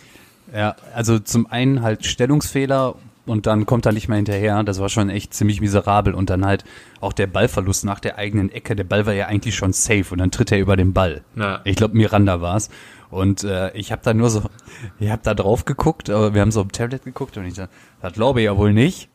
Ja, 0.54 0.76
also 0.94 1.18
zum 1.18 1.46
einen 1.46 1.80
halt 1.82 2.04
Stellungsfehler 2.04 2.94
und 3.26 3.46
dann 3.46 3.64
kommt 3.64 3.86
er 3.86 3.92
nicht 3.92 4.08
mehr 4.08 4.16
hinterher. 4.16 4.62
Das 4.64 4.80
war 4.80 4.88
schon 4.88 5.08
echt 5.08 5.32
ziemlich 5.32 5.60
miserabel. 5.60 6.14
Und 6.14 6.30
dann 6.30 6.44
halt 6.44 6.64
auch 7.00 7.12
der 7.12 7.26
Ballverlust 7.26 7.84
nach 7.84 8.00
der 8.00 8.18
eigenen 8.18 8.50
Ecke. 8.50 8.76
Der 8.76 8.84
Ball 8.84 9.06
war 9.06 9.14
ja 9.14 9.26
eigentlich 9.26 9.54
schon 9.54 9.72
safe 9.72 10.06
und 10.10 10.18
dann 10.18 10.30
tritt 10.30 10.52
er 10.52 10.58
über 10.58 10.76
den 10.76 10.92
Ball. 10.92 11.22
Ja. 11.36 11.60
Ich 11.64 11.76
glaube, 11.76 11.96
Miranda 11.96 12.40
war's. 12.40 12.68
Und 13.10 13.44
äh, 13.44 13.72
ich 13.76 13.92
habe 13.92 14.02
da 14.04 14.12
nur 14.12 14.28
so, 14.28 14.42
ich 14.98 15.10
habe 15.10 15.22
da 15.22 15.34
drauf 15.34 15.64
geguckt, 15.64 16.10
aber 16.10 16.34
wir 16.34 16.40
haben 16.40 16.52
so 16.52 16.60
am 16.60 16.72
Tablet 16.72 17.04
geguckt 17.04 17.36
und 17.36 17.46
ich 17.46 17.54
dachte, 17.54 17.72
das 18.02 18.12
glaube 18.12 18.40
ich 18.40 18.46
ja 18.46 18.56
wohl 18.56 18.72
nicht. 18.72 19.08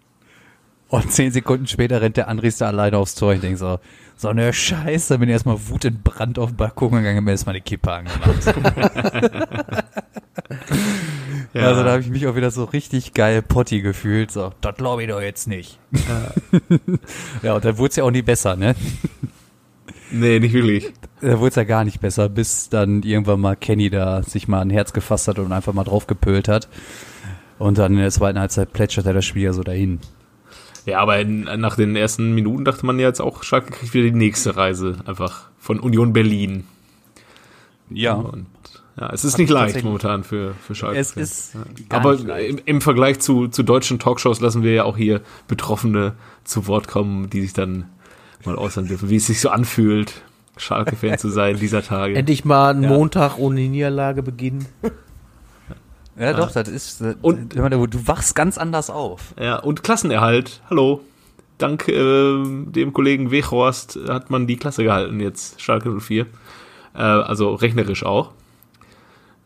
Und 0.87 1.11
zehn 1.11 1.31
Sekunden 1.31 1.67
später 1.67 2.01
rennt 2.01 2.17
der 2.17 2.27
Andries 2.27 2.57
da 2.57 2.67
alleine 2.67 2.97
aufs 2.97 3.15
Tor. 3.15 3.33
Ich 3.33 3.41
denke 3.41 3.57
so, 3.57 3.79
so 4.17 4.29
eine 4.29 4.51
Scheiße. 4.53 5.19
Bin 5.19 5.29
erstmal 5.29 5.57
wutentbrannt 5.69 6.39
auf 6.39 6.49
den 6.49 6.57
Balkon 6.57 6.91
gegangen 6.91 7.19
und 7.19 7.25
mir 7.25 7.31
erstmal 7.31 7.55
eine 7.55 7.61
Kippe 7.61 7.91
angemacht. 7.91 8.55
Ja. 11.53 11.63
Also 11.63 11.83
da 11.83 11.91
habe 11.91 12.01
ich 12.01 12.09
mich 12.09 12.27
auch 12.27 12.35
wieder 12.35 12.51
so 12.51 12.65
richtig 12.65 13.13
geil 13.13 13.41
Potti 13.41 13.81
gefühlt. 13.81 14.31
So, 14.31 14.51
das 14.61 14.75
glaube 14.75 15.03
ich 15.03 15.09
doch 15.09 15.21
jetzt 15.21 15.47
nicht. 15.47 15.79
Ja, 17.41 17.55
und 17.55 17.65
dann 17.65 17.77
wurde 17.77 17.89
es 17.89 17.95
ja 17.95 18.03
auch 18.03 18.11
nie 18.11 18.21
besser, 18.21 18.55
ne? 18.55 18.75
Nee, 20.11 20.39
nicht 20.39 20.53
wirklich. 20.53 20.91
Da 21.21 21.39
wurde 21.39 21.49
es 21.49 21.55
ja 21.55 21.63
gar 21.63 21.83
nicht 21.83 21.99
besser, 22.01 22.29
bis 22.29 22.69
dann 22.69 23.03
irgendwann 23.03 23.39
mal 23.39 23.55
Kenny 23.55 23.89
da 23.89 24.23
sich 24.23 24.47
mal 24.47 24.61
ein 24.61 24.69
Herz 24.69 24.93
gefasst 24.93 25.27
hat 25.27 25.39
und 25.39 25.51
einfach 25.51 25.73
mal 25.73 25.83
drauf 25.83 26.07
gepölt 26.07 26.47
hat. 26.47 26.67
Und 27.57 27.77
dann 27.77 27.93
in 27.93 27.99
der 27.99 28.11
zweiten 28.11 28.39
Halbzeit 28.39 28.71
plätscherte 28.71 29.13
das 29.13 29.25
Spiel 29.25 29.43
ja 29.43 29.53
so 29.53 29.63
dahin. 29.63 29.99
Ja, 30.85 30.99
aber 30.99 31.19
in, 31.19 31.43
nach 31.43 31.75
den 31.75 31.95
ersten 31.95 32.33
Minuten 32.33 32.63
dachte 32.63 32.85
man 32.85 32.97
ja 32.99 33.07
jetzt 33.07 33.21
auch, 33.21 33.43
Schalke 33.43 33.71
kriegt 33.71 33.93
wieder 33.93 34.05
die 34.05 34.11
nächste 34.15 34.55
Reise. 34.55 34.97
Einfach 35.05 35.49
von 35.59 35.79
Union 35.79 36.13
Berlin. 36.13 36.63
Ja. 37.89 38.13
Und 38.13 38.47
ja, 38.99 39.09
es 39.13 39.23
ist 39.23 39.37
nicht 39.37 39.49
leicht 39.49 39.83
momentan 39.83 40.23
für, 40.23 40.53
für 40.55 40.75
Schalke. 40.75 40.99
Es 40.99 41.11
ist 41.13 41.53
gar 41.89 41.99
Aber 42.01 42.39
im, 42.39 42.59
im 42.65 42.81
Vergleich 42.81 43.19
zu, 43.19 43.47
zu 43.47 43.63
deutschen 43.63 43.99
Talkshows 43.99 44.41
lassen 44.41 44.63
wir 44.63 44.73
ja 44.73 44.83
auch 44.83 44.97
hier 44.97 45.21
Betroffene 45.47 46.13
zu 46.43 46.67
Wort 46.67 46.87
kommen, 46.87 47.29
die 47.29 47.41
sich 47.41 47.53
dann 47.53 47.85
mal 48.45 48.55
äußern 48.55 48.87
dürfen, 48.87 49.09
wie 49.09 49.15
es 49.17 49.27
sich 49.27 49.39
so 49.41 49.49
anfühlt, 49.49 50.21
Schalke-Fan 50.57 51.17
zu 51.17 51.29
sein 51.29 51.57
dieser 51.57 51.81
Tage. 51.83 52.15
Endlich 52.15 52.43
mal 52.45 52.73
ein 52.73 52.83
Ja. 52.83 52.89
Montag 52.89 53.37
ohne 53.37 53.61
Niederlage 53.61 54.23
beginnen. 54.23 54.65
Ja, 56.17 56.33
doch, 56.33 56.51
das 56.51 56.67
ist. 56.67 56.99
äh, 57.01 57.15
Und- 57.21 57.55
hör 57.55 57.63
mal, 57.63 57.69
du, 57.69 57.87
du 57.87 58.07
wachst 58.07 58.35
ganz 58.35 58.57
anders 58.57 58.89
auf. 58.89 59.33
Ja, 59.39 59.57
und 59.59 59.83
Klassenerhalt. 59.83 60.61
Hallo. 60.69 61.01
Dank 61.57 61.87
äh, 61.87 61.93
dem 62.43 62.93
Kollegen 62.93 63.31
Wechhorst 63.31 63.97
hat 64.07 64.29
man 64.29 64.47
die 64.47 64.57
Klasse 64.57 64.83
gehalten 64.83 65.19
jetzt, 65.19 65.61
Schalke 65.61 65.91
04. 65.99 66.25
Äh, 66.93 66.99
also 66.99 67.53
rechnerisch 67.53 68.03
auch. 68.05 68.31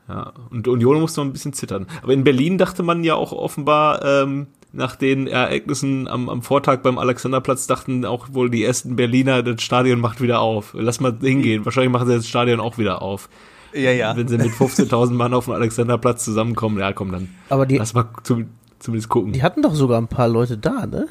Ja, 0.08 0.34
und 0.50 0.68
Union 0.68 1.00
muss 1.00 1.16
noch 1.16 1.24
ein 1.24 1.34
bisschen 1.34 1.54
zittern. 1.54 1.88
Aber 2.02 2.14
in 2.14 2.24
Berlin 2.24 2.58
dachte 2.58 2.84
man 2.84 3.04
ja 3.04 3.16
auch 3.16 3.32
offenbar, 3.32 4.04
ähm, 4.04 4.48
nach 4.74 4.96
den 4.96 5.28
Ereignissen 5.28 6.08
am, 6.08 6.30
am 6.30 6.42
Vortag 6.42 6.82
beim 6.82 6.98
Alexanderplatz 6.98 7.68
dachten 7.68 8.06
auch 8.06 8.28
wohl 8.32 8.50
die 8.50 8.64
ersten 8.64 8.96
Berliner, 8.96 9.44
das 9.44 9.62
Stadion 9.62 10.00
macht 10.00 10.20
wieder 10.20 10.42
auf. 10.42 10.74
Lass 10.78 11.00
mal 11.00 11.16
hingehen. 11.22 11.64
Wahrscheinlich 11.64 11.92
machen 11.92 12.08
sie 12.08 12.16
das 12.16 12.28
Stadion 12.28 12.60
auch 12.60 12.78
wieder 12.78 13.02
auf. 13.02 13.30
Ja, 13.74 13.92
ja. 13.92 14.16
Wenn 14.18 14.28
sie 14.28 14.38
mit 14.38 14.48
15.000 14.52 15.12
Mann 15.12 15.34
auf 15.34 15.46
dem 15.46 15.54
Alexanderplatz 15.54 16.26
zusammenkommen, 16.26 16.80
ja 16.80 16.92
komm, 16.92 17.12
dann 17.12 17.30
Aber 17.50 17.66
die, 17.66 17.78
lass 17.78 17.94
mal 17.94 18.10
zum, 18.24 18.50
zumindest 18.80 19.10
gucken. 19.10 19.32
die 19.32 19.44
hatten 19.44 19.62
doch 19.62 19.76
sogar 19.76 20.02
ein 20.02 20.08
paar 20.08 20.28
Leute 20.28 20.58
da, 20.58 20.86
ne? 20.86 21.08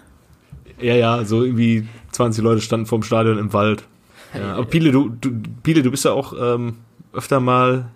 Ja, 0.81 0.95
ja, 0.95 1.25
so 1.25 1.45
irgendwie 1.45 1.87
20 2.11 2.43
Leute 2.43 2.61
standen 2.61 2.87
vorm 2.87 3.05
Stadion 3.05 3.39
im 3.39 3.53
Wald. 3.53 3.85
Ja, 4.35 4.55
aber 4.55 4.65
Pile, 4.65 4.91
du, 4.91 5.09
du, 5.09 5.31
Pile, 5.63 5.83
du 5.83 5.91
bist 5.91 6.05
ja 6.05 6.13
auch 6.13 6.35
ähm, 6.39 6.77
öfter 7.13 7.39
mal 7.39 7.91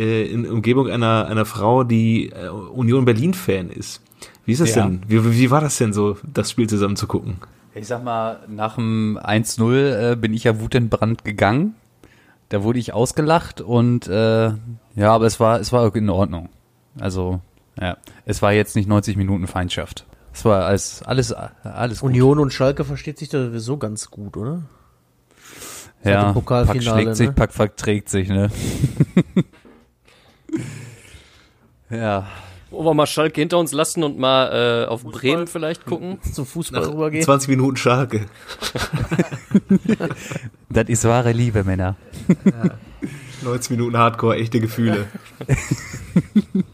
äh, 0.00 0.24
in 0.24 0.46
Umgebung 0.50 0.88
einer, 0.88 1.26
einer 1.28 1.44
Frau, 1.44 1.84
die 1.84 2.30
äh, 2.30 2.48
Union 2.48 3.04
Berlin-Fan 3.04 3.68
ist. 3.70 4.00
Wie 4.46 4.52
ist 4.52 4.60
das 4.60 4.74
Ja. 4.74 4.84
denn? 4.86 5.02
Wie, 5.06 5.22
wie 5.38 5.50
war 5.50 5.60
das 5.60 5.76
denn 5.76 5.92
so, 5.92 6.16
das 6.22 6.50
Spiel 6.50 6.68
zusammen 6.68 6.96
zu 6.96 7.06
gucken? 7.06 7.36
Ich 7.74 7.86
sag 7.86 8.02
mal, 8.02 8.40
nach 8.48 8.76
dem 8.76 9.18
1-0 9.22 10.12
äh, 10.12 10.16
bin 10.16 10.32
ich 10.32 10.44
ja 10.44 10.58
wutentbrannt 10.60 11.24
gegangen. 11.24 11.74
Da 12.48 12.64
wurde 12.64 12.78
ich 12.80 12.92
ausgelacht 12.94 13.60
und 13.60 14.08
äh, 14.08 14.46
ja, 14.96 15.12
aber 15.12 15.26
es 15.26 15.38
war, 15.38 15.60
es 15.60 15.72
war 15.72 15.94
in 15.94 16.10
Ordnung. 16.10 16.48
Also, 16.98 17.40
ja, 17.80 17.96
es 18.24 18.42
war 18.42 18.52
jetzt 18.52 18.74
nicht 18.74 18.88
90 18.88 19.16
Minuten 19.16 19.46
Feindschaft. 19.46 20.04
Es 20.32 20.44
war 20.44 20.64
alles, 20.64 21.02
alles, 21.04 21.32
alles 21.32 22.00
gut. 22.00 22.10
Union 22.10 22.38
und 22.40 22.52
Schalke 22.52 22.84
versteht 22.84 23.18
sich 23.18 23.28
da 23.28 23.44
sowieso 23.44 23.76
ganz 23.76 24.10
gut, 24.10 24.36
oder? 24.36 24.62
ja, 26.02 26.32
Pokalfinale, 26.32 26.80
Pack 26.80 26.94
schlägt 27.02 27.16
sich, 27.16 27.26
ne? 27.28 27.32
Pack 27.34 27.52
verträgt 27.52 28.08
sich, 28.08 28.28
ne? 28.28 28.50
ja, 31.90 32.26
Wollen 32.70 32.86
wir 32.86 32.94
mal 32.94 33.06
Schalke 33.06 33.40
hinter 33.40 33.58
uns 33.58 33.72
lassen 33.72 34.04
und 34.04 34.16
mal 34.16 34.84
äh, 34.84 34.86
auf 34.86 35.02
Bremen 35.02 35.48
vielleicht 35.48 35.86
gucken? 35.86 36.18
Zum 36.22 36.46
Fußball 36.46 36.84
rübergehen. 36.84 37.24
20 37.24 37.48
Minuten 37.48 37.76
Schalke. 37.76 38.26
das 40.68 40.88
ist 40.88 41.04
wahre 41.04 41.32
Liebe, 41.32 41.64
Männer. 41.64 41.96
90 43.42 43.70
Minuten 43.72 43.98
Hardcore, 43.98 44.36
echte 44.36 44.60
Gefühle. 44.60 45.06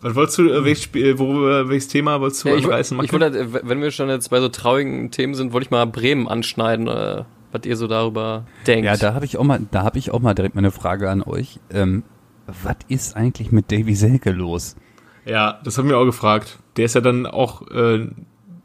Was 0.00 0.14
wolltest 0.16 0.38
du, 0.38 0.50
äh, 0.50 0.64
welches, 0.64 0.84
Spiel, 0.84 1.18
worüber, 1.18 1.68
welches 1.70 1.88
Thema 1.88 2.20
wolltest 2.20 2.44
du 2.44 2.48
Ja, 2.50 2.56
ich, 2.56 2.64
anreißen? 2.66 3.02
ich 3.02 3.12
wollte, 3.12 3.26
äh, 3.38 3.46
wenn 3.62 3.80
wir 3.80 3.90
schon 3.90 4.10
jetzt 4.10 4.28
bei 4.28 4.38
so 4.40 4.50
traurigen 4.50 5.10
Themen 5.10 5.34
sind, 5.34 5.52
wollte 5.54 5.66
ich 5.66 5.70
mal 5.70 5.86
Bremen 5.86 6.28
anschneiden, 6.28 6.88
äh, 6.88 7.22
was 7.52 7.64
ihr 7.64 7.76
so 7.76 7.86
darüber 7.86 8.44
denkt. 8.66 8.84
Ja, 8.84 8.98
da 8.98 9.14
habe 9.14 9.24
ich 9.24 9.38
auch 9.38 9.44
mal, 9.44 9.60
da 9.70 9.82
habe 9.82 9.98
ich 9.98 10.10
auch 10.10 10.20
mal 10.20 10.34
direkt 10.34 10.56
mal 10.56 10.60
eine 10.60 10.72
Frage 10.72 11.08
an 11.08 11.22
euch. 11.22 11.58
Ähm, 11.70 12.02
was 12.46 12.76
ist 12.88 13.16
eigentlich 13.16 13.52
mit 13.52 13.70
Davy 13.72 13.94
Selke 13.94 14.30
los? 14.30 14.76
Ja, 15.24 15.58
das 15.64 15.78
haben 15.78 15.88
wir 15.88 15.98
auch 15.98 16.04
gefragt. 16.04 16.58
Der 16.76 16.84
ist 16.84 16.94
ja 16.94 17.00
dann 17.00 17.26
auch 17.26 17.66
äh, 17.70 18.06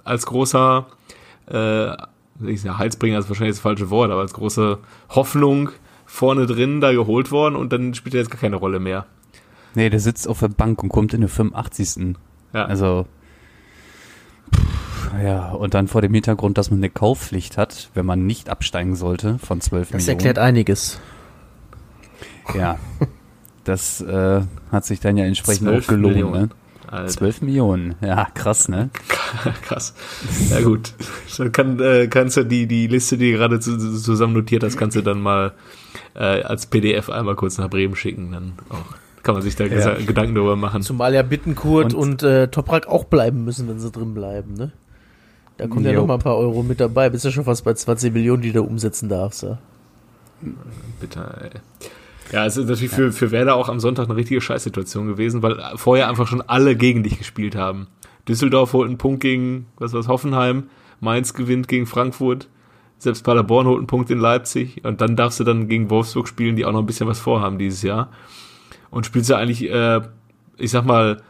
als 0.04 0.26
großer, 0.26 0.88
äh, 1.50 1.92
ich 2.46 2.62
sag, 2.62 2.78
Halsbringer 2.78 3.20
ist 3.20 3.30
wahrscheinlich 3.30 3.56
das 3.56 3.62
falsche 3.62 3.89
Wort, 3.89 4.12
aber 4.12 4.22
als 4.22 4.34
große 4.34 4.80
Hoffnung 5.10 5.70
vorne 6.06 6.46
drin 6.48 6.82
da 6.82 6.92
geholt 6.92 7.32
worden 7.32 7.56
und 7.56 7.72
dann 7.72 7.94
spielt 7.94 8.15
er 8.15 8.22
jetzt 8.22 8.32
gar 8.32 8.39
keine 8.42 8.56
Rolle 8.58 8.80
mehr. 8.80 9.06
Nee, 9.76 9.89
der 9.89 10.00
sitzt 10.00 10.28
auf 10.28 10.39
der 10.39 10.48
Bank 10.50 10.82
und 10.82 10.89
kommt 10.89 11.13
in 11.13 11.22
der 11.22 11.30
85. 11.30 12.15
Ja, 12.54 12.65
Also, 12.65 13.06
pff, 14.54 15.12
ja, 15.24 15.52
und 15.52 15.74
dann 15.76 15.88
vor 15.88 16.02
dem 16.02 16.13
Hintergrund, 16.13 16.58
dass 16.58 16.72
man 16.72 16.80
eine 16.80 16.89
Kaufpflicht 16.89 17.58
hat, 17.58 17.89
wenn 17.94 18.06
man 18.06 18.26
nicht 18.26 18.50
absteigen 18.50 18.96
sollte 18.96 19.38
von 19.39 19.62
12 19.62 19.92
Das 19.92 19.94
Millionen. 20.02 20.10
erklärt 20.18 20.39
einiges. 20.39 21.00
Ja, 22.56 22.78
das 23.69 24.01
äh, 24.01 24.41
hat 24.71 24.86
sich 24.86 24.99
dann 24.99 25.15
ja 25.17 25.25
entsprechend 25.25 25.67
12 25.69 25.84
auch 25.86 25.88
gelohnt, 25.89 26.13
Millionen. 26.15 26.41
ne? 26.43 26.49
Alter, 26.91 27.08
12 27.08 27.41
Millionen, 27.43 27.95
ja, 28.01 28.25
krass, 28.34 28.67
ne? 28.67 28.89
krass. 29.62 29.93
Ja 30.49 30.60
gut, 30.62 30.93
dann 31.38 31.51
kann, 31.51 31.79
äh, 31.79 32.08
kannst 32.08 32.36
du 32.38 32.43
die, 32.43 32.65
die 32.65 32.88
Liste, 32.88 33.17
die 33.17 33.32
du 33.32 33.38
gerade 33.38 33.60
zu, 33.60 33.77
zu- 33.77 33.97
zusammen 34.01 34.34
notiert 34.34 34.63
hast, 34.63 34.75
kannst 34.75 34.97
du 34.97 35.01
dann 35.01 35.21
mal 35.21 35.53
äh, 36.15 36.41
als 36.41 36.65
PDF 36.65 37.10
einmal 37.12 37.36
kurz 37.36 37.60
nach 37.60 37.69
Bremen 37.69 37.95
schicken. 37.95 38.32
Dann 38.32 38.53
auch 38.69 38.95
kann 39.21 39.36
man 39.36 39.43
sich 39.43 39.55
da 39.55 39.65
gesa- 39.65 40.03
Gedanken 40.03 40.34
darüber 40.34 40.55
machen. 40.55 40.82
Zumal 40.82 41.13
ja 41.13 41.21
Bittenkurt 41.21 41.93
Und- 41.93 42.21
und, 42.21 42.23
äh, 42.23 42.47
Toprak 42.47 42.88
auch 42.88 43.03
bleiben 43.03 43.45
müssen, 43.45 43.67
wenn 43.69 43.79
sie 43.79 43.91
drin 43.91 44.13
bleiben, 44.15 44.55
ne? 44.55 44.71
Da 45.58 45.67
kommen 45.67 45.86
ja 45.86 45.91
Jo. 45.91 45.99
noch 45.99 46.08
mal 46.08 46.13
ein 46.15 46.21
paar 46.21 46.38
Euro 46.38 46.63
mit 46.63 46.79
dabei. 46.79 47.10
Bist 47.10 47.25
ja 47.25 47.32
schon 47.32 47.43
fast 47.43 47.65
bei 47.65 47.73
20 47.73 48.13
Millionen, 48.13 48.41
die 48.41 48.51
du 48.53 48.63
umsetzen 48.63 49.10
darfst, 49.10 49.43
ja. 49.43 49.60
Bitter, 51.01 51.38
ey. 51.43 51.49
Ja, 52.32 52.46
es 52.46 52.58
ist 52.58 52.68
natürlich 52.68 52.92
für, 52.92 53.12
für 53.12 53.32
Werder 53.32 53.56
auch 53.56 53.70
am 53.70 53.80
Sonntag 53.80 54.06
eine 54.06 54.15
richtige 54.15 54.42
Scheißsituation 54.42 55.08
gewesen, 55.08 55.42
weil 55.42 55.58
vorher 55.76 56.10
einfach 56.10 56.28
schon 56.28 56.42
alle 56.42 56.76
gegen 56.76 57.04
dich 57.04 57.18
gespielt 57.18 57.56
haben. 57.56 57.88
Düsseldorf 58.28 58.74
holt 58.74 58.88
einen 58.88 59.00
Punkt 59.00 59.22
gegen, 59.22 59.65
was 59.78 59.94
war's, 59.94 60.08
Hoffenheim, 60.08 60.70
Mainz 61.00 61.34
gewinnt 61.34 61.68
gegen 61.68 61.88
Frankfurt, 61.88 62.48
selbst 63.00 63.24
Paderborn 63.24 63.65
holt 63.65 63.80
einen 63.80 63.88
Punkt 63.88 64.12
in 64.12 64.20
Leipzig 64.20 64.84
und 64.84 65.02
dann 65.02 65.15
darfst 65.15 65.39
du 65.39 65.44
dann 65.44 65.68
gegen 65.68 65.89
Wolfsburg 65.89 66.28
spielen, 66.28 66.56
die 66.56 66.65
auch 66.65 66.72
noch 66.72 66.80
ein 66.80 66.86
bisschen 66.86 67.08
was 67.08 67.20
vorhaben 67.20 67.58
dieses 67.58 67.82
Jahr. 67.82 68.12
Und 68.92 69.06
spielst 69.06 69.30
ja 69.30 69.38
eigentlich, 69.38 69.70
äh, 69.70 70.02
ich 70.58 70.72
sag 70.72 70.86
mal, 70.86 71.22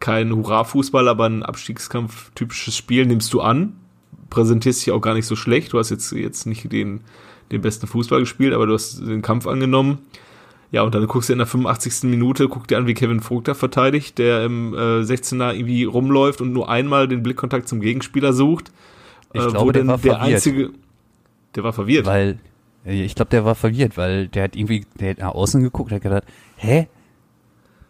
kein 0.00 0.34
Hurra-Fußball, 0.34 1.08
aber 1.08 1.26
ein 1.26 1.42
Abstiegskampf-typisches 1.42 2.76
Spiel 2.76 3.06
nimmst 3.06 3.32
du 3.32 3.40
an, 3.40 3.76
präsentierst 4.28 4.84
dich 4.84 4.92
auch 4.92 5.00
gar 5.00 5.14
nicht 5.14 5.26
so 5.26 5.36
schlecht. 5.36 5.72
Du 5.72 5.78
hast 5.78 5.90
jetzt, 5.90 6.12
jetzt 6.12 6.46
nicht 6.46 6.70
den, 6.72 7.00
den 7.54 7.62
besten 7.62 7.86
Fußball 7.86 8.20
gespielt, 8.20 8.52
aber 8.52 8.66
du 8.66 8.74
hast 8.74 9.00
den 9.00 9.22
Kampf 9.22 9.46
angenommen. 9.46 9.98
Ja, 10.70 10.82
und 10.82 10.94
dann 10.94 11.06
guckst 11.06 11.28
du 11.28 11.32
in 11.32 11.38
der 11.38 11.46
85. 11.46 12.10
Minute, 12.10 12.48
guck 12.48 12.66
dir 12.66 12.78
an, 12.78 12.86
wie 12.88 12.94
Kevin 12.94 13.20
Vogt 13.20 13.46
da 13.46 13.54
verteidigt, 13.54 14.18
der 14.18 14.44
im 14.44 14.74
äh, 14.74 15.02
16er 15.02 15.54
irgendwie 15.54 15.84
rumläuft 15.84 16.40
und 16.40 16.52
nur 16.52 16.68
einmal 16.68 17.06
den 17.06 17.22
Blickkontakt 17.22 17.68
zum 17.68 17.80
Gegenspieler 17.80 18.32
sucht. 18.32 18.72
Ich 19.32 19.40
äh, 19.40 19.48
glaube, 19.50 19.72
der 19.72 19.86
war 19.86 19.98
der 19.98 20.12
verwirrt. 20.14 20.34
einzige. 20.34 20.70
Der 21.54 21.62
war 21.62 21.72
verwirrt. 21.72 22.06
Weil, 22.06 22.38
äh, 22.84 23.04
ich 23.04 23.14
glaube, 23.14 23.30
der 23.30 23.44
war 23.44 23.54
verwirrt, 23.54 23.96
weil 23.96 24.26
der 24.26 24.42
hat 24.44 24.56
irgendwie, 24.56 24.84
der 24.98 25.10
hat 25.10 25.18
nach 25.18 25.34
außen 25.34 25.62
geguckt, 25.62 25.92
hat 25.92 26.02
gedacht, 26.02 26.24
hä? 26.56 26.88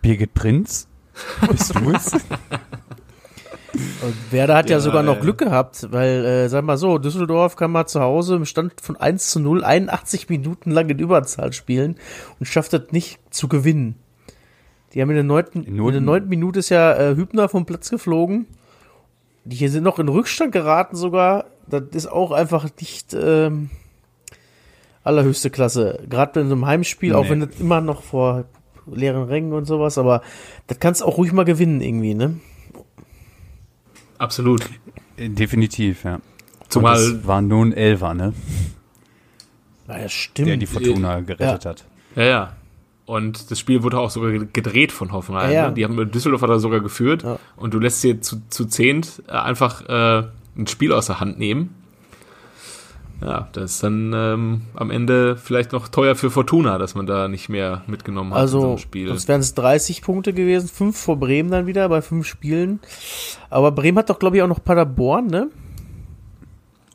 Birgit 0.03 0.35
Prinz? 0.35 0.87
Bist 1.48 1.74
du 1.74 1.90
es? 1.90 2.12
Und 3.74 4.14
Werder 4.32 4.56
hat 4.56 4.70
ja, 4.70 4.76
Ja, 4.76 4.80
sogar 4.80 5.02
noch. 5.02 5.20
Glück 5.20 5.38
gehabt, 5.38 5.88
weil, 5.90 6.24
äh, 6.24 6.48
sag 6.48 6.64
mal 6.64 6.76
so, 6.76 6.98
Düsseldorf 6.98 7.56
kann 7.56 7.70
mal 7.72 7.87
zu 7.87 8.00
Hause 8.00 8.37
im 8.37 8.44
Stand 8.44 8.74
von 8.80 8.96
1 8.96 9.30
zu 9.30 9.40
0 9.40 9.64
81 9.64 10.28
Minuten 10.28 10.70
lang 10.70 10.88
in 10.88 10.98
Überzahl 10.98 11.52
spielen 11.52 11.96
und 12.38 12.46
schafft 12.46 12.72
das 12.72 12.92
nicht 12.92 13.18
zu 13.30 13.48
gewinnen. 13.48 13.96
Die 14.92 15.02
haben 15.02 15.10
in 15.10 15.16
der 15.16 15.24
neunten, 15.24 15.64
in 15.64 15.76
der 15.92 16.00
neunten 16.00 16.28
Minute 16.28 16.60
ist 16.60 16.68
ja 16.68 16.92
äh, 16.94 17.16
Hübner 17.16 17.48
vom 17.48 17.66
Platz 17.66 17.90
geflogen. 17.90 18.46
Die 19.44 19.56
hier 19.56 19.70
sind 19.70 19.82
noch 19.82 19.98
in 19.98 20.08
Rückstand 20.08 20.52
geraten 20.52 20.94
sogar. 20.96 21.46
Das 21.66 21.82
ist 21.92 22.06
auch 22.06 22.30
einfach 22.30 22.68
nicht 22.80 23.12
ähm, 23.14 23.70
allerhöchste 25.02 25.50
Klasse. 25.50 26.00
Gerade 26.08 26.32
bei 26.40 26.46
so 26.46 26.54
einem 26.54 26.66
Heimspiel, 26.66 27.14
auch 27.14 27.24
Nee. 27.24 27.30
wenn 27.30 27.40
das 27.40 27.58
immer 27.60 27.80
noch 27.80 28.02
vor 28.02 28.44
leeren 28.87 29.24
Rängen 29.24 29.52
und 29.52 29.64
sowas, 29.64 29.98
aber 29.98 30.22
das 30.66 30.78
kannst 30.78 31.00
du 31.00 31.06
auch 31.06 31.16
ruhig 31.18 31.32
mal 31.32 31.44
gewinnen 31.44 31.80
irgendwie, 31.80 32.14
ne? 32.14 32.38
Absolut. 34.18 34.62
Definitiv, 35.18 36.05
ja. 36.05 36.20
Zumal- 36.68 36.96
Und 36.96 37.18
es 37.20 37.27
war 37.27 37.42
nun 37.42 37.72
Elfer, 37.72 38.14
ne? 38.14 38.33
Na, 39.87 40.00
ja, 40.00 40.09
stimmt. 40.09 40.48
Der 40.48 40.57
die 40.57 40.66
Fortuna 40.66 41.20
gerettet 41.20 41.66
hat. 41.66 41.85
Ja, 42.16 42.22
ja. 42.24 42.57
Und 43.07 43.50
das 43.50 43.59
Spiel 43.59 43.83
wurde 43.83 43.98
auch 43.98 44.11
sogar 44.11 44.31
gedreht 44.33 44.90
von 44.90 45.12
Hoffenheim. 45.12 45.50
Ja, 45.50 45.55
ja. 45.64 45.68
Ne? 45.68 45.74
Die 45.74 45.85
haben 45.85 46.11
Düsseldorf 46.11 46.40
hat 46.40 46.48
er 46.48 46.59
sogar 46.59 46.81
geführt. 46.81 47.22
Ja. 47.22 47.38
Und 47.57 47.74
du 47.74 47.79
lässt 47.79 48.03
dir 48.03 48.20
zu, 48.22 48.40
zu 48.48 48.64
zehnt 48.64 49.22
einfach 49.29 49.83
äh, 49.88 50.27
ein 50.57 50.66
Spiel 50.66 50.92
aus 50.92 51.07
der 51.07 51.20
Hand 51.20 51.38
nehmen. 51.38 51.74
Ja, 53.24 53.48
das 53.52 53.72
ist 53.72 53.82
dann 53.82 54.12
ähm, 54.14 54.60
am 54.74 54.90
Ende 54.90 55.37
vielleicht 55.37 55.72
noch 55.72 55.88
teuer 55.88 56.14
für 56.14 56.30
Fortuna, 56.30 56.76
dass 56.78 56.94
man 56.94 57.06
da 57.06 57.26
nicht 57.26 57.48
mehr 57.48 57.82
mitgenommen 57.87 58.34
hat 58.34 58.42
in 58.42 58.48
so 58.48 58.58
Also, 58.58 58.68
einem 58.70 58.78
Spiel. 58.78 59.08
sonst 59.08 59.28
wären 59.28 59.40
es 59.40 59.54
30 59.54 60.02
Punkte 60.02 60.32
gewesen, 60.34 60.68
fünf 60.68 60.98
vor 60.98 61.16
Bremen 61.16 61.50
dann 61.50 61.66
wieder 61.66 61.88
bei 61.88 62.02
fünf 62.02 62.26
Spielen. 62.26 62.80
Aber 63.48 63.72
Bremen 63.72 63.98
hat 63.98 64.10
doch, 64.10 64.18
glaube 64.18 64.37
ich, 64.37 64.42
auch 64.42 64.48
noch 64.48 64.62
Paderborn, 64.62 65.26
ne? 65.28 65.48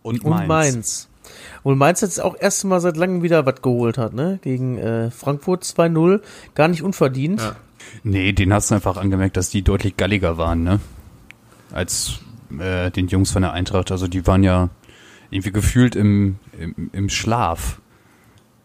Und 0.04 0.24
Und 0.24 0.48
Mainz. 0.48 1.10
Und 1.64 1.78
Mainz 1.78 2.02
jetzt 2.02 2.22
auch 2.22 2.36
erst 2.40 2.64
mal 2.66 2.80
seit 2.80 2.96
langem 2.96 3.22
wieder 3.24 3.46
was 3.46 3.62
geholt 3.62 3.98
hat, 3.98 4.14
ne? 4.14 4.40
Gegen 4.42 4.78
äh, 4.78 5.12
Frankfurt 5.12 5.64
2-0. 5.64 6.22
Gar 6.56 6.68
nicht 6.70 6.84
unverdient. 6.84 7.42
Ja. 7.42 7.56
Nee, 8.04 8.34
den 8.34 8.54
hast 8.54 8.72
du 8.72 8.76
einfach 8.76 8.98
angemerkt, 8.98 9.36
dass 9.36 9.50
die 9.50 9.62
deutlich 9.64 9.98
galliger 9.98 10.38
waren, 10.38 10.64
ne? 10.64 10.80
Als 11.72 12.20
äh, 12.58 12.92
den 12.92 13.08
Jungs 13.08 13.32
von 13.32 13.42
der 13.42 13.54
Eintracht. 13.54 13.92
Also 13.92 14.08
die 14.08 14.26
waren 14.28 14.44
ja 14.44 14.70
irgendwie 15.32 15.52
gefühlt 15.52 15.96
im, 15.96 16.38
im, 16.58 16.90
im 16.94 17.10
Schlaf. 17.10 17.82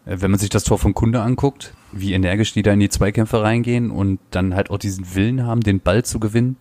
Äh, 0.05 0.17
wenn 0.19 0.31
man 0.31 0.39
sich 0.39 0.49
das 0.49 0.63
Tor 0.63 0.77
von 0.77 0.93
Kunde 0.93 1.21
anguckt, 1.21 1.73
wie 1.91 2.13
energisch 2.13 2.53
die 2.53 2.63
da 2.63 2.73
in 2.73 2.79
die 2.79 2.89
Zweikämpfe 2.89 3.41
reingehen 3.41 3.91
und 3.91 4.19
dann 4.31 4.55
halt 4.55 4.69
auch 4.69 4.77
diesen 4.77 5.15
Willen 5.15 5.45
haben, 5.45 5.61
den 5.61 5.79
Ball 5.79 6.03
zu 6.03 6.19
gewinnen. 6.19 6.57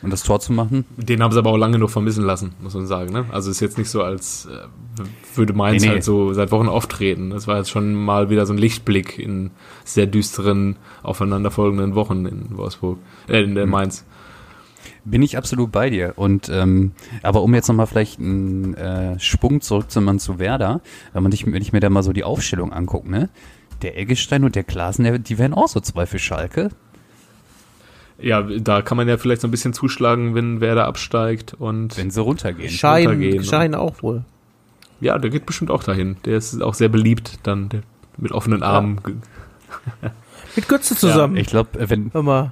Und 0.00 0.12
das 0.12 0.22
Tor 0.22 0.38
zu 0.38 0.52
machen? 0.52 0.84
Den 0.96 1.20
haben 1.24 1.32
sie 1.32 1.38
aber 1.40 1.50
auch 1.50 1.56
lange 1.56 1.76
noch 1.76 1.90
vermissen 1.90 2.24
lassen, 2.24 2.54
muss 2.62 2.74
man 2.74 2.86
sagen. 2.86 3.12
Ne? 3.12 3.24
Also 3.32 3.50
ist 3.50 3.58
jetzt 3.58 3.78
nicht 3.78 3.90
so, 3.90 4.00
als 4.02 4.46
äh, 4.46 5.06
würde 5.34 5.54
Mainz 5.54 5.82
Nee, 5.82 5.88
nee. 5.88 5.94
halt 5.94 6.04
so 6.04 6.32
seit 6.34 6.52
Wochen 6.52 6.68
auftreten. 6.68 7.30
Das 7.30 7.48
war 7.48 7.56
jetzt 7.56 7.70
schon 7.70 7.94
mal 7.94 8.30
wieder 8.30 8.46
so 8.46 8.52
ein 8.52 8.58
Lichtblick 8.58 9.18
in 9.18 9.50
sehr 9.84 10.06
düsteren, 10.06 10.76
aufeinanderfolgenden 11.02 11.96
Wochen 11.96 12.26
in 12.26 12.56
Wolfsburg, 12.56 12.98
äh, 13.28 13.42
in 13.42 13.56
äh, 13.56 13.66
Mainz. 13.66 14.04
Bin 15.10 15.22
ich 15.22 15.36
absolut 15.36 15.72
bei 15.72 15.90
dir. 15.90 16.14
Und 16.16 16.48
ähm, 16.48 16.92
aber 17.22 17.42
um 17.42 17.54
jetzt 17.54 17.68
nochmal 17.68 17.86
vielleicht 17.86 18.18
einen 18.18 18.74
äh, 18.74 19.18
Sprung 19.18 19.60
zurückzumachen 19.60 20.18
zu 20.18 20.38
Werder, 20.38 20.80
wenn 21.12 21.22
man 21.22 21.32
sich, 21.32 21.46
wenn 21.46 21.62
ich 21.62 21.72
mir 21.72 21.80
da 21.80 21.90
mal 21.90 22.02
so 22.02 22.12
die 22.12 22.24
Aufstellung 22.24 22.72
angucke, 22.72 23.10
ne? 23.10 23.28
Der 23.82 23.96
Eggestein 23.96 24.44
und 24.44 24.54
der 24.56 24.64
Klaasen, 24.64 25.04
der, 25.04 25.18
die 25.18 25.38
wären 25.38 25.54
auch 25.54 25.68
so 25.68 25.80
zwei 25.80 26.04
für 26.06 26.18
Schalke. 26.18 26.70
Ja, 28.20 28.42
da 28.42 28.82
kann 28.82 28.96
man 28.96 29.06
ja 29.08 29.16
vielleicht 29.16 29.40
so 29.40 29.46
ein 29.48 29.52
bisschen 29.52 29.72
zuschlagen, 29.72 30.34
wenn 30.34 30.60
Werder 30.60 30.86
absteigt 30.86 31.54
und 31.54 31.96
Wenn 31.96 32.10
sie 32.10 32.20
runtergehen. 32.20 32.68
Schein, 32.70 33.06
runtergehen, 33.06 33.44
Schein 33.44 33.74
auch 33.76 34.02
wohl. 34.02 34.24
ja, 35.00 35.16
der 35.18 35.30
geht 35.30 35.46
bestimmt 35.46 35.70
auch 35.70 35.84
dahin. 35.84 36.16
Der 36.24 36.36
ist 36.36 36.60
auch 36.60 36.74
sehr 36.74 36.88
beliebt, 36.88 37.38
dann 37.44 37.68
der, 37.68 37.82
mit 38.16 38.32
offenen 38.32 38.64
Armen. 38.64 39.00
Mit 40.56 40.66
Götze 40.68 40.96
zusammen. 40.96 41.36
Ich 41.36 41.46
glaube, 41.46 41.70
wenn, 41.88 42.10
Hör 42.12 42.24
mal. 42.24 42.50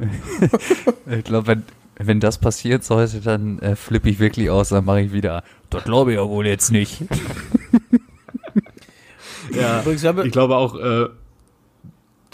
ich 1.10 1.24
glaub, 1.24 1.48
wenn, 1.48 1.64
wenn 1.98 2.20
das 2.20 2.38
passiert 2.38 2.84
sollte, 2.84 3.20
dann 3.20 3.58
äh, 3.60 3.76
flippe 3.76 4.08
ich 4.10 4.18
wirklich 4.18 4.50
aus, 4.50 4.68
dann 4.70 4.84
mache 4.84 5.00
ich 5.00 5.12
wieder. 5.12 5.42
Das 5.70 5.84
glaube 5.84 6.12
ich 6.12 6.16
ja 6.18 6.28
wohl 6.28 6.46
jetzt 6.46 6.70
nicht. 6.70 7.02
Ja, 9.54 9.82
ich 10.24 10.32
glaube 10.32 10.56
auch, 10.56 10.76
äh, 10.78 11.08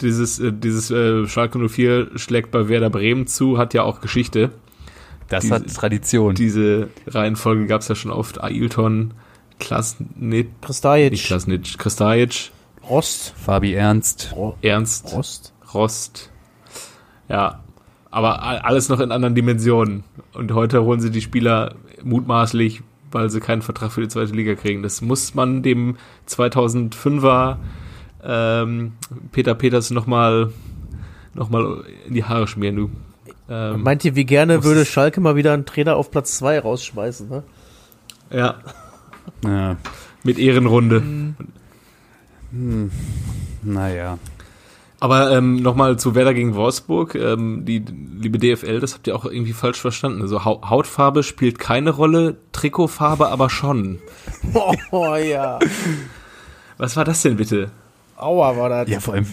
dieses, 0.01 0.39
äh, 0.39 0.51
dieses 0.51 0.91
äh, 0.91 1.27
Schalke 1.27 1.59
04 1.69 2.11
schlägt 2.17 2.51
bei 2.51 2.67
Werder 2.67 2.89
Bremen 2.89 3.27
zu, 3.27 3.57
hat 3.57 3.73
ja 3.73 3.83
auch 3.83 4.01
Geschichte. 4.01 4.51
Das 5.29 5.43
Diese- 5.43 5.55
hat 5.55 5.73
Tradition. 5.73 6.35
Diese 6.35 6.89
Reihenfolge 7.07 7.65
gab 7.67 7.81
es 7.81 7.87
ja 7.87 7.95
schon 7.95 8.11
oft. 8.11 8.43
Ailton, 8.43 9.13
Klasnit, 9.59 10.17
nicht 10.21 10.49
Kristajic, 10.61 11.13
Klasnit, 11.23 11.77
Kristajic, 11.77 12.51
Rost, 12.89 13.33
Fabi 13.37 13.73
Ernst. 13.73 14.33
Ro- 14.35 14.57
Ernst, 14.61 15.13
Rost. 15.13 15.53
Rost. 15.73 16.29
Ja, 17.29 17.63
aber 18.13 18.43
alles 18.65 18.89
noch 18.89 18.99
in 18.99 19.11
anderen 19.11 19.35
Dimensionen. 19.35 20.03
Und 20.33 20.53
heute 20.53 20.83
holen 20.83 20.99
sie 20.99 21.09
die 21.09 21.21
Spieler 21.21 21.75
mutmaßlich, 22.03 22.81
weil 23.11 23.29
sie 23.29 23.39
keinen 23.39 23.61
Vertrag 23.61 23.91
für 23.91 24.01
die 24.01 24.07
zweite 24.07 24.33
Liga 24.33 24.55
kriegen. 24.55 24.83
Das 24.83 25.01
muss 25.01 25.33
man 25.33 25.63
dem 25.63 25.97
2005er 26.29 27.57
ähm, 28.23 28.93
Peter 29.31 29.55
Peters 29.55 29.89
nochmal 29.89 30.51
noch 31.33 31.49
mal 31.49 31.83
in 32.07 32.13
die 32.13 32.23
Haare 32.23 32.47
schmieren. 32.47 32.75
Du. 32.75 32.89
Ähm, 33.49 33.81
Meint 33.81 34.05
ihr, 34.05 34.15
wie 34.15 34.25
gerne 34.25 34.63
würde 34.63 34.85
Schalke 34.85 35.19
mal 35.19 35.35
wieder 35.35 35.53
einen 35.53 35.65
Trainer 35.65 35.95
auf 35.95 36.11
Platz 36.11 36.37
2 36.37 36.59
rausschmeißen, 36.59 37.29
ne? 37.29 37.43
ja, 38.31 38.55
Ja, 39.43 39.75
mit 40.23 40.37
Ehrenrunde. 40.37 41.01
naja. 43.63 44.19
Aber 45.03 45.35
ähm, 45.35 45.57
nochmal 45.61 45.99
zu 45.99 46.15
Werder 46.15 46.33
gegen 46.33 46.55
Wolfsburg. 46.55 47.15
Ähm, 47.15 47.65
die 47.65 47.79
liebe 47.79 48.37
DFL, 48.37 48.79
das 48.79 48.93
habt 48.93 49.05
ihr 49.05 49.13
auch 49.17 49.25
irgendwie 49.25 49.51
falsch 49.51 49.81
verstanden. 49.81 50.21
Also 50.21 50.45
Hau- 50.45 50.61
Hautfarbe 50.69 51.23
spielt 51.23 51.59
keine 51.59 51.89
Rolle, 51.89 52.37
Trikotfarbe 52.53 53.27
aber 53.27 53.49
schon. 53.49 53.99
Oh, 54.91 55.15
ja. 55.17 55.59
Was 56.77 56.95
war 56.95 57.03
das 57.03 57.21
denn 57.21 57.35
bitte? 57.35 57.69
Aua, 58.15 58.55
war 58.55 58.69
das. 58.69 58.87
Ja, 58.87 59.01
vor 59.01 59.15
allem, 59.15 59.25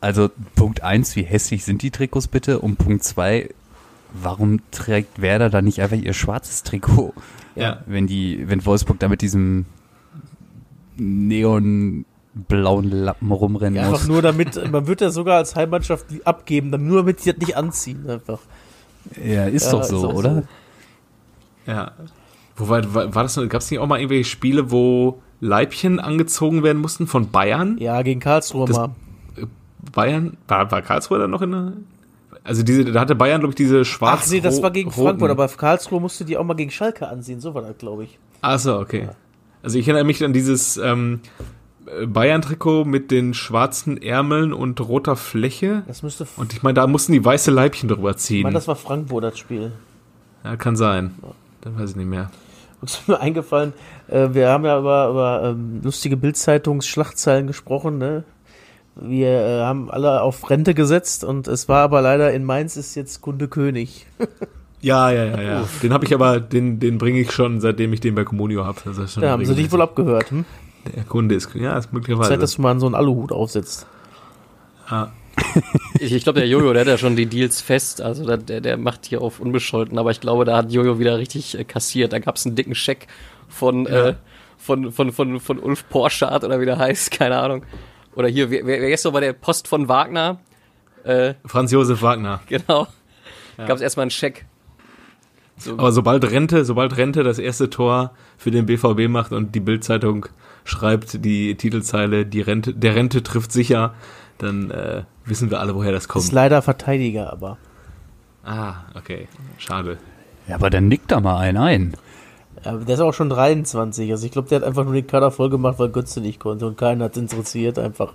also 0.00 0.28
Punkt 0.56 0.82
eins, 0.82 1.14
wie 1.14 1.22
hässlich 1.22 1.64
sind 1.64 1.82
die 1.82 1.92
Trikots 1.92 2.26
bitte? 2.26 2.58
Und 2.58 2.76
Punkt 2.76 3.04
zwei, 3.04 3.50
warum 4.12 4.58
trägt 4.72 5.22
Werder 5.22 5.50
da 5.50 5.62
nicht 5.62 5.80
einfach 5.82 5.98
ihr 5.98 6.14
schwarzes 6.14 6.64
Trikot? 6.64 7.14
Ja. 7.54 7.82
Wenn 7.86 8.08
die, 8.08 8.48
wenn 8.48 8.66
Wolfsburg 8.66 8.98
da 8.98 9.06
mit 9.06 9.22
diesem 9.22 9.66
neonblauen 12.36 12.90
Lappen 12.90 13.32
rumrennen 13.32 13.74
Ja, 13.76 13.88
muss. 13.88 13.94
einfach 14.00 14.08
nur 14.08 14.22
damit, 14.22 14.70
man 14.70 14.86
wird 14.86 15.00
ja 15.00 15.10
sogar 15.10 15.38
als 15.38 15.56
Heimmannschaft 15.56 16.06
die 16.10 16.26
abgeben, 16.26 16.70
dann 16.70 16.86
nur 16.86 16.98
damit 16.98 17.20
sie 17.20 17.32
das 17.32 17.40
nicht 17.40 17.56
anziehen, 17.56 18.08
einfach. 18.08 18.40
Ja, 19.24 19.46
ist 19.46 19.66
Ja, 19.66 19.72
doch 19.72 19.80
ist 19.80 19.88
so, 19.88 19.98
so. 20.00 20.10
oder? 20.10 20.42
Ja. 21.66 21.92
Wobei, 22.56 22.82
war, 22.94 23.14
war 23.14 23.22
das, 23.22 23.36
gab 23.48 23.60
es 23.60 23.70
nicht 23.70 23.80
auch 23.80 23.86
mal 23.86 23.98
irgendwelche 23.98 24.28
Spiele, 24.28 24.70
wo 24.70 25.20
Leibchen 25.40 26.00
angezogen 26.00 26.62
werden 26.62 26.80
mussten 26.80 27.06
von 27.06 27.30
Bayern? 27.30 27.76
Ja, 27.78 28.02
gegen 28.02 28.20
Karlsruhe 28.20 28.66
Das- 28.66 28.76
mal. 28.76 28.90
Bayern, 29.92 30.36
war, 30.48 30.70
war 30.72 30.82
Karlsruhe 30.82 31.18
dann 31.18 31.30
noch 31.30 31.42
in 31.42 31.52
der, 31.52 31.72
also 32.42 32.62
diese, 32.64 32.84
da 32.86 33.00
hatte 33.00 33.14
Bayern, 33.14 33.40
glaube 33.40 33.52
ich, 33.52 33.56
diese 33.56 33.84
schwarz 33.84 34.22
Ach 34.26 34.30
nee, 34.30 34.40
das 34.40 34.60
war 34.60 34.70
gegen 34.72 34.90
roten- 34.90 35.04
Frankfurt, 35.04 35.30
aber 35.30 35.46
Karlsruhe 35.48 36.00
musste 36.00 36.24
die 36.24 36.36
auch 36.36 36.44
mal 36.44 36.54
gegen 36.54 36.70
Schalke 36.72 37.06
ansehen, 37.08 37.40
so 37.40 37.54
war 37.54 37.62
das, 37.62 37.78
glaube 37.78 38.04
ich. 38.04 38.18
Ach 38.40 38.58
so, 38.58 38.78
okay. 38.78 39.08
Also 39.62 39.78
ich 39.78 39.86
erinnere 39.86 40.04
mich 40.04 40.24
an 40.24 40.32
dieses 40.32 40.76
ähm, 40.76 41.20
Bayern-Trikot 42.06 42.84
mit 42.84 43.10
den 43.10 43.34
schwarzen 43.34 44.00
Ärmeln 44.00 44.52
und 44.52 44.80
roter 44.80 45.16
Fläche. 45.16 45.82
Das 45.86 46.02
müsste, 46.02 46.26
Und 46.36 46.52
ich 46.52 46.62
meine, 46.62 46.74
da 46.74 46.86
mussten 46.86 47.12
die 47.12 47.24
weiße 47.24 47.50
Leibchen 47.50 47.88
drüber 47.88 48.10
ich 48.10 48.16
ziehen. 48.18 48.42
meine, 48.42 48.54
das 48.54 48.68
war 48.68 48.76
Frankfurt, 48.76 49.24
das 49.24 49.38
Spiel. 49.38 49.72
ja, 50.44 50.56
kann 50.56 50.76
sein. 50.76 51.14
Dann 51.60 51.78
weiß 51.78 51.90
ich 51.90 51.96
nicht 51.96 52.08
mehr. 52.08 52.30
Uns 52.80 52.94
ist 52.94 53.08
mir 53.08 53.20
eingefallen, 53.20 53.72
äh, 54.08 54.28
wir 54.32 54.48
haben 54.50 54.64
ja 54.64 54.78
über, 54.78 55.08
über 55.08 55.42
ähm, 55.44 55.80
lustige 55.82 56.16
Bildzeitungsschlachtzeilen 56.16 57.46
gesprochen, 57.46 57.98
ne? 57.98 58.24
Wir 58.96 59.28
äh, 59.28 59.60
haben 59.62 59.90
alle 59.90 60.22
auf 60.22 60.48
Rente 60.48 60.74
gesetzt 60.74 61.24
und 61.24 61.48
es 61.48 61.68
war 61.68 61.82
aber 61.82 62.00
leider 62.00 62.32
in 62.32 62.44
Mainz 62.44 62.76
ist 62.76 62.94
jetzt 62.94 63.20
Kunde 63.20 63.48
König. 63.48 64.06
Ja, 64.82 65.10
ja, 65.10 65.24
ja, 65.24 65.40
ja. 65.40 65.68
Den 65.82 65.92
habe 65.92 66.04
ich 66.04 66.14
aber, 66.14 66.38
den, 66.38 66.78
den 66.78 66.98
bringe 66.98 67.18
ich 67.18 67.32
schon, 67.32 67.60
seitdem 67.60 67.92
ich 67.94 68.00
den 68.00 68.14
bei 68.14 68.24
Comunio 68.24 68.64
habe. 68.64 68.78
Da 69.20 69.30
haben 69.30 69.44
sie 69.44 69.54
dich 69.54 69.72
wohl 69.72 69.80
abgehört, 69.80 70.30
hm? 70.30 70.44
Der 70.94 71.04
Kunde 71.04 71.34
ist, 71.34 71.54
ja, 71.54 71.76
ist 71.76 71.92
möglicherweise. 71.92 72.30
Zeit, 72.30 72.42
dass 72.42 72.56
du 72.56 72.62
mal 72.62 72.78
so 72.78 72.86
einen 72.86 72.94
Aluhut 72.94 73.32
aufsetzt. 73.32 73.86
ja. 74.90 75.12
Ich, 76.00 76.12
ich 76.12 76.24
glaube, 76.24 76.40
der 76.40 76.48
Jojo, 76.48 76.72
der 76.72 76.82
hat 76.82 76.88
ja 76.88 76.98
schon 76.98 77.16
die 77.16 77.26
Deals 77.26 77.60
fest. 77.60 78.00
Also 78.00 78.26
der, 78.26 78.36
der, 78.36 78.60
der 78.60 78.76
macht 78.76 79.06
hier 79.06 79.22
auf 79.22 79.40
unbescholten. 79.40 79.98
Aber 79.98 80.10
ich 80.10 80.20
glaube, 80.20 80.44
da 80.44 80.56
hat 80.56 80.70
Jojo 80.70 80.98
wieder 80.98 81.18
richtig 81.18 81.58
äh, 81.58 81.64
kassiert. 81.64 82.12
Da 82.12 82.18
gab 82.18 82.36
es 82.36 82.46
einen 82.46 82.54
dicken 82.54 82.74
Scheck 82.74 83.06
von, 83.48 83.86
äh, 83.86 84.14
von, 84.58 84.92
von, 84.92 85.12
von, 85.12 85.40
von 85.40 85.58
Ulf 85.58 85.88
Porschardt 85.88 86.44
oder 86.44 86.60
wie 86.60 86.66
der 86.66 86.78
heißt, 86.78 87.10
keine 87.10 87.38
Ahnung. 87.38 87.64
Oder 88.14 88.28
hier, 88.28 88.50
wer, 88.50 88.66
wer 88.66 88.98
noch 89.04 89.12
bei 89.12 89.20
der 89.20 89.32
Post 89.32 89.68
von 89.68 89.88
Wagner? 89.88 90.38
Äh, 91.04 91.34
Franz 91.44 91.70
Josef 91.70 92.02
Wagner. 92.02 92.40
genau. 92.46 92.86
Gab 93.56 93.76
es 93.76 93.80
erstmal 93.80 94.02
einen 94.02 94.10
Scheck. 94.10 94.44
Aber 95.66 95.92
sobald 95.92 96.30
Rente, 96.30 96.64
sobald 96.64 96.96
Rente 96.98 97.22
das 97.22 97.38
erste 97.38 97.70
Tor 97.70 98.12
für 98.36 98.50
den 98.50 98.66
BVB 98.66 99.08
macht 99.08 99.32
und 99.32 99.54
die 99.54 99.60
Bildzeitung 99.60 100.26
schreibt 100.66 101.24
die 101.24 101.54
Titelzeile, 101.54 102.26
die 102.26 102.42
Rente, 102.42 102.74
der 102.74 102.94
Rente 102.94 103.22
trifft 103.22 103.52
sicher, 103.52 103.94
dann 104.38 104.70
äh, 104.70 105.04
wissen 105.24 105.50
wir 105.50 105.60
alle, 105.60 105.74
woher 105.74 105.92
das 105.92 106.04
Ist 106.04 106.08
kommt. 106.08 106.32
leider 106.32 106.60
Verteidiger, 106.60 107.32
aber. 107.32 107.56
Ah, 108.44 108.74
okay. 108.94 109.28
Schade. 109.56 109.96
Ja, 110.46 110.56
aber 110.56 110.68
dann 110.68 110.88
nickt 110.88 111.10
da 111.10 111.20
mal 111.20 111.38
einen 111.38 111.56
ein. 111.56 111.94
Ja, 112.64 112.76
der 112.76 112.94
ist 112.94 113.00
auch 113.00 113.14
schon 113.14 113.30
23. 113.30 114.10
Also 114.10 114.26
ich 114.26 114.32
glaube, 114.32 114.48
der 114.48 114.60
hat 114.60 114.66
einfach 114.66 114.84
nur 114.84 114.92
den 114.94 115.06
Kader 115.06 115.30
voll 115.30 115.50
gemacht, 115.50 115.78
weil 115.78 115.88
Götze 115.88 116.20
nicht 116.20 116.38
konnte 116.40 116.66
und 116.66 116.76
keiner 116.76 117.06
hat 117.06 117.16
interessiert 117.16 117.78
einfach. 117.78 118.12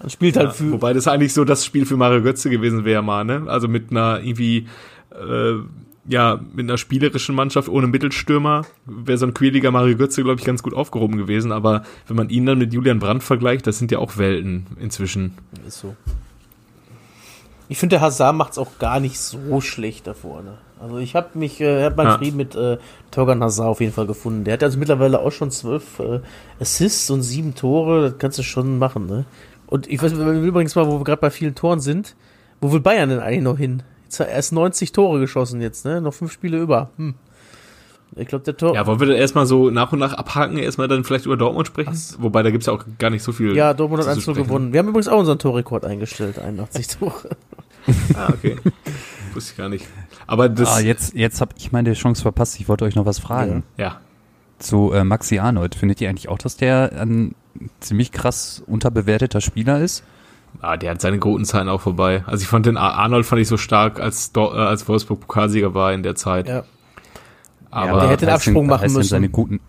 Man 0.00 0.10
spielt 0.10 0.36
halt 0.36 0.48
Ja, 0.48 0.52
für. 0.52 0.72
wobei 0.72 0.92
das 0.92 1.08
eigentlich 1.08 1.32
so 1.32 1.44
das 1.44 1.64
Spiel 1.64 1.86
für 1.86 1.96
Mario 1.96 2.20
Götze 2.22 2.50
gewesen 2.50 2.84
wäre 2.84 3.02
mal, 3.02 3.24
ne? 3.24 3.44
Also 3.46 3.66
mit 3.68 3.90
einer 3.90 4.20
irgendwie, 4.20 4.68
äh, 5.12 5.54
ja, 6.08 6.40
mit 6.54 6.66
einer 6.66 6.78
spielerischen 6.78 7.34
Mannschaft 7.34 7.68
ohne 7.68 7.86
Mittelstürmer 7.86 8.62
wäre 8.86 9.18
so 9.18 9.26
ein 9.26 9.34
quäliger 9.34 9.70
Mario 9.70 9.96
Götze, 9.96 10.22
glaube 10.22 10.40
ich, 10.40 10.46
ganz 10.46 10.62
gut 10.62 10.74
aufgehoben 10.74 11.16
gewesen. 11.16 11.52
Aber 11.52 11.82
wenn 12.06 12.16
man 12.16 12.28
ihn 12.30 12.46
dann 12.46 12.58
mit 12.58 12.72
Julian 12.72 12.98
Brandt 12.98 13.22
vergleicht, 13.22 13.66
das 13.66 13.78
sind 13.78 13.90
ja 13.90 13.98
auch 13.98 14.16
Welten 14.16 14.66
inzwischen. 14.78 15.36
Ist 15.66 15.80
so. 15.80 15.96
Ich 17.68 17.78
finde, 17.78 17.94
der 17.94 18.00
Hazard 18.00 18.36
macht's 18.36 18.58
auch 18.58 18.78
gar 18.78 19.00
nicht 19.00 19.18
so 19.18 19.60
schlecht 19.60 20.06
da 20.06 20.14
vorne. 20.14 20.58
Also 20.80 20.98
ich 20.98 21.16
habe 21.16 21.38
mich, 21.38 21.60
äh, 21.60 21.84
hab 21.84 21.96
meinen 21.96 22.10
Ja. 22.10 22.18
Frieden 22.18 22.36
mit 22.36 22.54
äh, 22.54 22.78
Torgan 23.10 23.42
Hazard 23.42 23.68
auf 23.68 23.80
jeden 23.80 23.92
Fall 23.92 24.06
gefunden. 24.06 24.44
Der 24.44 24.54
hat 24.54 24.62
also 24.62 24.78
mittlerweile 24.78 25.20
auch 25.20 25.32
schon 25.32 25.50
zwölf 25.50 25.98
äh, 25.98 26.20
Assists 26.60 27.10
und 27.10 27.22
sieben 27.22 27.54
Tore. 27.54 28.10
Das 28.10 28.18
kannst 28.18 28.38
du 28.38 28.42
schon 28.42 28.78
machen, 28.78 29.06
ne? 29.06 29.24
Und 29.66 29.88
ich 29.88 30.00
weiß 30.00 30.12
übrigens 30.12 30.76
mal, 30.76 30.86
wo 30.86 31.00
wir 31.00 31.04
gerade 31.04 31.20
bei 31.20 31.30
vielen 31.30 31.56
Toren 31.56 31.80
sind, 31.80 32.14
wo 32.60 32.72
will 32.72 32.80
Bayern 32.80 33.08
denn 33.08 33.18
eigentlich 33.18 33.42
noch 33.42 33.58
hin? 33.58 33.82
Jetzt 34.06 34.20
hat 34.20 34.28
er 34.28 34.34
erst 34.34 34.52
90 34.52 34.92
Tore 34.92 35.20
geschossen 35.20 35.60
jetzt, 35.60 35.84
ne? 35.84 36.00
Noch 36.00 36.14
fünf 36.14 36.32
Spiele 36.32 36.58
über. 36.58 36.90
Hm. 36.96 37.14
Ich 38.14 38.28
glaube, 38.28 38.44
der 38.44 38.56
Tor. 38.56 38.74
Ja, 38.74 38.86
wollen 38.86 39.00
wir 39.00 39.08
dann 39.08 39.16
erstmal 39.16 39.46
so 39.46 39.68
nach 39.68 39.92
und 39.92 39.98
nach 39.98 40.14
abhaken, 40.14 40.56
erstmal 40.58 40.88
dann 40.88 41.04
vielleicht 41.04 41.26
über 41.26 41.36
Dortmund 41.36 41.66
sprechen? 41.66 41.92
Wobei, 42.18 42.42
da 42.42 42.50
gibt's 42.50 42.66
ja 42.66 42.72
auch 42.72 42.84
gar 42.98 43.10
nicht 43.10 43.22
so 43.22 43.32
viel. 43.32 43.54
Ja, 43.54 43.74
Dortmund 43.74 44.00
hat 44.00 44.06
zu 44.06 44.12
1 44.14 44.22
sprechen. 44.22 44.42
gewonnen. 44.44 44.72
Wir 44.72 44.78
haben 44.78 44.88
übrigens 44.88 45.08
auch 45.08 45.18
unseren 45.18 45.38
Torrekord 45.38 45.84
eingestellt, 45.84 46.38
81 46.38 46.86
Tore. 46.88 47.12
Ah, 48.16 48.30
okay. 48.32 48.56
Wusste 49.32 49.52
ich 49.52 49.56
gar 49.58 49.68
nicht. 49.68 49.86
Aber 50.26 50.48
das, 50.48 50.68
Ah, 50.74 50.80
jetzt, 50.80 51.14
jetzt 51.14 51.40
habe 51.40 51.52
ich 51.56 51.70
meine 51.70 51.92
Chance 51.92 52.20
verpasst. 52.22 52.58
Ich 52.58 52.68
wollte 52.68 52.84
euch 52.84 52.96
noch 52.96 53.06
was 53.06 53.20
fragen. 53.20 53.62
ja. 53.76 54.00
Zu 54.58 54.90
äh, 54.92 55.04
Maxi 55.04 55.38
Arnold. 55.38 55.74
Findet 55.76 56.00
ihr 56.00 56.08
eigentlich 56.08 56.28
auch, 56.28 56.38
dass 56.38 56.56
der 56.56 56.90
ein 57.00 57.36
ziemlich 57.78 58.10
krass 58.10 58.60
unterbewerteter 58.66 59.40
Spieler 59.40 59.80
ist? 59.80 60.02
Ah, 60.62 60.76
der 60.76 60.90
hat 60.92 61.00
seine 61.00 61.18
guten 61.18 61.44
Zeiten 61.44 61.68
auch 61.68 61.80
vorbei. 61.80 62.22
Also 62.26 62.42
ich 62.42 62.48
fand 62.48 62.66
den 62.66 62.76
Ar- 62.76 62.94
Arnold 62.94 63.26
fand 63.26 63.40
ich 63.42 63.48
so 63.48 63.56
stark, 63.56 64.00
als, 64.00 64.32
äh, 64.36 64.40
als 64.40 64.88
Wolfsburg 64.88 65.20
Pokalsieger 65.20 65.74
war 65.74 65.92
in 65.92 66.02
der 66.02 66.14
Zeit. 66.14 66.48
Ja. 66.48 66.64
Aber 67.70 68.00
der 68.00 68.08
hätte 68.10 68.26
den 68.26 68.34
Absprung 68.34 68.66
machen 68.66 68.92
müssen. 68.92 69.08
Seine 69.08 69.28
guten, 69.28 69.60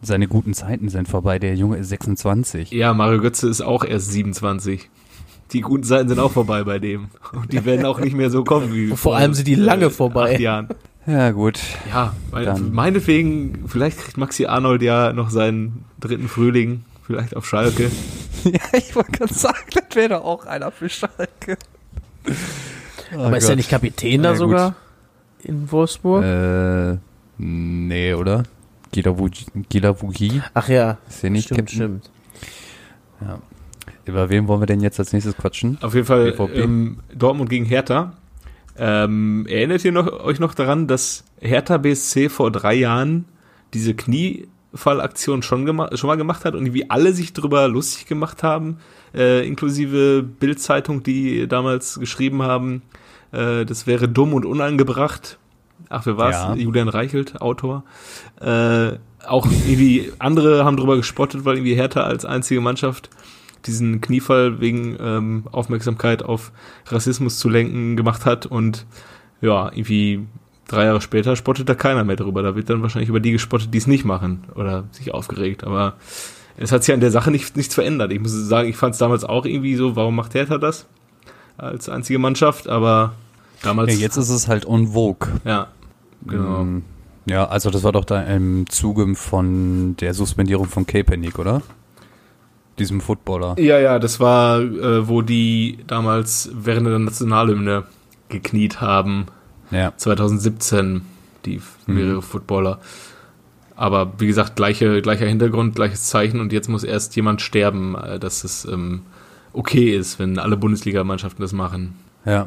seine 0.00 0.26
guten 0.26 0.54
Zeiten 0.54 0.88
sind 0.88 1.08
vorbei. 1.08 1.38
Der 1.38 1.54
Junge 1.54 1.76
ist 1.76 1.88
26. 1.90 2.70
ja, 2.72 2.92
Mario 2.94 3.20
Götze 3.20 3.48
ist 3.48 3.60
auch 3.60 3.84
erst 3.84 4.10
27. 4.10 4.88
Die 5.52 5.60
guten 5.60 5.84
Zeiten 5.84 6.08
sind 6.08 6.18
auch 6.18 6.32
vorbei 6.32 6.64
bei 6.64 6.78
dem. 6.78 7.08
Und 7.34 7.52
die 7.52 7.64
werden 7.64 7.84
auch 7.84 8.00
nicht 8.00 8.16
mehr 8.16 8.30
so 8.30 8.42
kommen 8.42 8.72
wie 8.72 8.90
Und 8.90 8.96
vor 8.96 9.16
allem 9.16 9.34
sind 9.34 9.46
die 9.46 9.54
lange 9.54 9.90
vorbei. 9.90 10.32
acht 10.34 10.40
Jahren. 10.40 10.68
Ja, 11.06 11.30
gut. 11.32 11.58
Ja, 11.92 12.14
Dann- 12.32 12.72
meinetwegen, 12.72 13.64
vielleicht 13.66 13.98
kriegt 13.98 14.16
Maxi 14.16 14.46
Arnold 14.46 14.82
ja 14.82 15.12
noch 15.12 15.30
seinen 15.30 15.84
dritten 16.00 16.28
Frühling, 16.28 16.84
vielleicht 17.12 17.36
auf 17.36 17.46
Schalke. 17.46 17.90
Ja, 18.44 18.58
ich 18.76 18.96
wollte 18.96 19.12
gerade 19.12 19.32
sagen, 19.32 19.66
das 19.72 19.84
wäre 19.94 20.08
doch 20.08 20.24
auch 20.24 20.46
einer 20.46 20.72
für 20.72 20.88
Schalke. 20.88 21.56
Aber 23.12 23.36
ist 23.36 23.48
er 23.48 23.54
nicht 23.54 23.70
Kapitän 23.70 24.20
da 24.22 24.30
Ja, 24.30 24.32
gut. 24.32 24.38
sogar? 24.40 24.74
In 25.44 25.70
Wolfsburg? 25.70 26.24
Äh, 26.24 26.98
nee, 27.38 28.14
oder? 28.14 28.42
Gilavugi? 28.90 30.42
Ach 30.54 30.68
ja. 30.68 30.98
Ist 31.08 31.22
der 31.22 31.30
nicht 31.30 31.44
stimmt, 31.44 31.58
Captain? 31.60 31.76
stimmt. 31.76 32.10
Über 34.04 34.28
wen 34.28 34.48
wollen 34.48 34.60
wir 34.60 34.66
denn 34.66 34.80
jetzt 34.80 34.98
als 34.98 35.12
nächstes 35.12 35.36
quatschen? 35.36 35.78
Auf 35.80 35.94
jeden 35.94 36.06
Fall 36.06 36.34
ähm, 36.54 36.98
Dortmund 37.14 37.48
gegen 37.48 37.64
Hertha. 37.64 38.14
Ähm, 38.76 39.46
erinnert 39.48 39.84
ihr 39.84 39.92
noch, 39.92 40.10
euch 40.24 40.40
noch 40.40 40.54
daran, 40.54 40.88
dass 40.88 41.22
Hertha 41.40 41.76
BSC 41.78 42.28
vor 42.28 42.50
drei 42.50 42.74
Jahren 42.74 43.26
diese 43.74 43.94
Kniefallaktion 44.72 45.42
schon, 45.42 45.66
schon 45.66 46.08
mal 46.08 46.16
gemacht 46.16 46.44
hat 46.44 46.54
und 46.54 46.72
wie 46.72 46.90
alle 46.90 47.12
sich 47.12 47.32
drüber 47.32 47.68
lustig 47.68 48.06
gemacht 48.06 48.42
haben, 48.42 48.78
äh, 49.14 49.46
inklusive 49.46 50.22
Bildzeitung, 50.22 51.02
die 51.02 51.46
damals 51.46 51.98
geschrieben 52.00 52.42
haben, 52.42 52.82
äh, 53.32 53.64
das 53.64 53.86
wäre 53.86 54.08
dumm 54.08 54.32
und 54.32 54.46
unangebracht. 54.46 55.38
Ach, 55.88 56.06
wer 56.06 56.16
war's? 56.16 56.36
Ja. 56.36 56.54
Julian 56.54 56.88
Reichelt, 56.88 57.40
Autor. 57.42 57.84
Äh, 58.40 58.92
auch 59.26 59.46
irgendwie 59.46 60.10
andere 60.18 60.64
haben 60.64 60.76
drüber 60.76 60.96
gespottet, 60.96 61.44
weil 61.44 61.56
irgendwie 61.56 61.74
Hertha 61.74 62.02
als 62.02 62.24
einzige 62.24 62.60
Mannschaft 62.60 63.10
diesen 63.66 64.00
Kniefall 64.00 64.60
wegen 64.60 64.96
ähm, 64.98 65.44
Aufmerksamkeit 65.52 66.22
auf 66.24 66.50
Rassismus 66.86 67.38
zu 67.38 67.48
lenken 67.48 67.96
gemacht 67.96 68.24
hat 68.24 68.46
und 68.46 68.86
ja, 69.40 69.70
irgendwie 69.72 70.26
drei 70.68 70.84
Jahre 70.84 71.00
später 71.00 71.36
spottet 71.36 71.68
da 71.68 71.74
keiner 71.74 72.04
mehr 72.04 72.16
drüber. 72.16 72.42
Da 72.42 72.54
wird 72.56 72.70
dann 72.70 72.82
wahrscheinlich 72.82 73.08
über 73.08 73.20
die 73.20 73.32
gespottet, 73.32 73.72
die 73.74 73.78
es 73.78 73.86
nicht 73.86 74.04
machen 74.04 74.44
oder 74.54 74.84
sich 74.92 75.12
aufgeregt. 75.14 75.64
Aber 75.64 75.94
es 76.56 76.72
hat 76.72 76.84
sich 76.84 76.94
an 76.94 77.00
der 77.00 77.10
Sache 77.10 77.30
nicht, 77.30 77.56
nichts 77.56 77.74
verändert. 77.74 78.12
Ich 78.12 78.20
muss 78.20 78.32
sagen, 78.32 78.68
ich 78.68 78.76
fand 78.76 78.94
es 78.94 78.98
damals 78.98 79.24
auch 79.24 79.44
irgendwie 79.44 79.74
so, 79.76 79.96
warum 79.96 80.16
macht 80.16 80.34
Hertha 80.34 80.58
das 80.58 80.86
als 81.58 81.88
einzige 81.88 82.18
Mannschaft? 82.18 82.68
Aber 82.68 83.12
damals, 83.62 83.92
Ja, 83.94 83.98
jetzt 83.98 84.16
ist 84.16 84.28
es 84.30 84.48
halt 84.48 84.64
en 84.66 84.88
vogue. 84.88 85.28
ja, 85.44 85.68
genau. 86.26 86.60
Ähm, 86.62 86.82
Ja, 87.26 87.46
also 87.48 87.70
das 87.70 87.84
war 87.84 87.92
doch 87.92 88.04
da 88.04 88.20
im 88.22 88.66
Zuge 88.68 89.14
von 89.14 89.96
der 89.96 90.12
Suspendierung 90.14 90.66
von 90.66 90.86
Kaepernick, 90.86 91.38
oder? 91.38 91.62
Diesem 92.78 93.00
Footballer. 93.00 93.54
Ja, 93.60 93.78
ja, 93.78 93.98
das 93.98 94.18
war, 94.18 94.60
äh, 94.60 95.06
wo 95.06 95.20
die 95.22 95.78
damals 95.86 96.50
während 96.54 96.86
der 96.86 96.98
Nationalhymne 96.98 97.84
gekniet 98.28 98.80
haben. 98.80 99.26
Ja. 99.72 99.92
2017, 99.96 101.02
die 101.44 101.60
Mhm. 101.86 101.94
mehrere 101.94 102.22
Footballer. 102.22 102.78
Aber 103.74 104.12
wie 104.18 104.26
gesagt, 104.26 104.54
gleiche, 104.54 105.02
gleicher 105.02 105.26
Hintergrund, 105.26 105.74
gleiches 105.74 106.04
Zeichen 106.04 106.40
und 106.40 106.52
jetzt 106.52 106.68
muss 106.68 106.84
erst 106.84 107.16
jemand 107.16 107.40
sterben, 107.40 107.96
äh, 107.96 108.18
dass 108.18 108.44
es 108.44 108.64
ähm, 108.64 109.02
okay 109.52 109.96
ist, 109.96 110.18
wenn 110.18 110.38
alle 110.38 110.56
Bundesligamannschaften 110.56 111.42
das 111.42 111.52
machen. 111.52 111.94
Ja. 112.24 112.46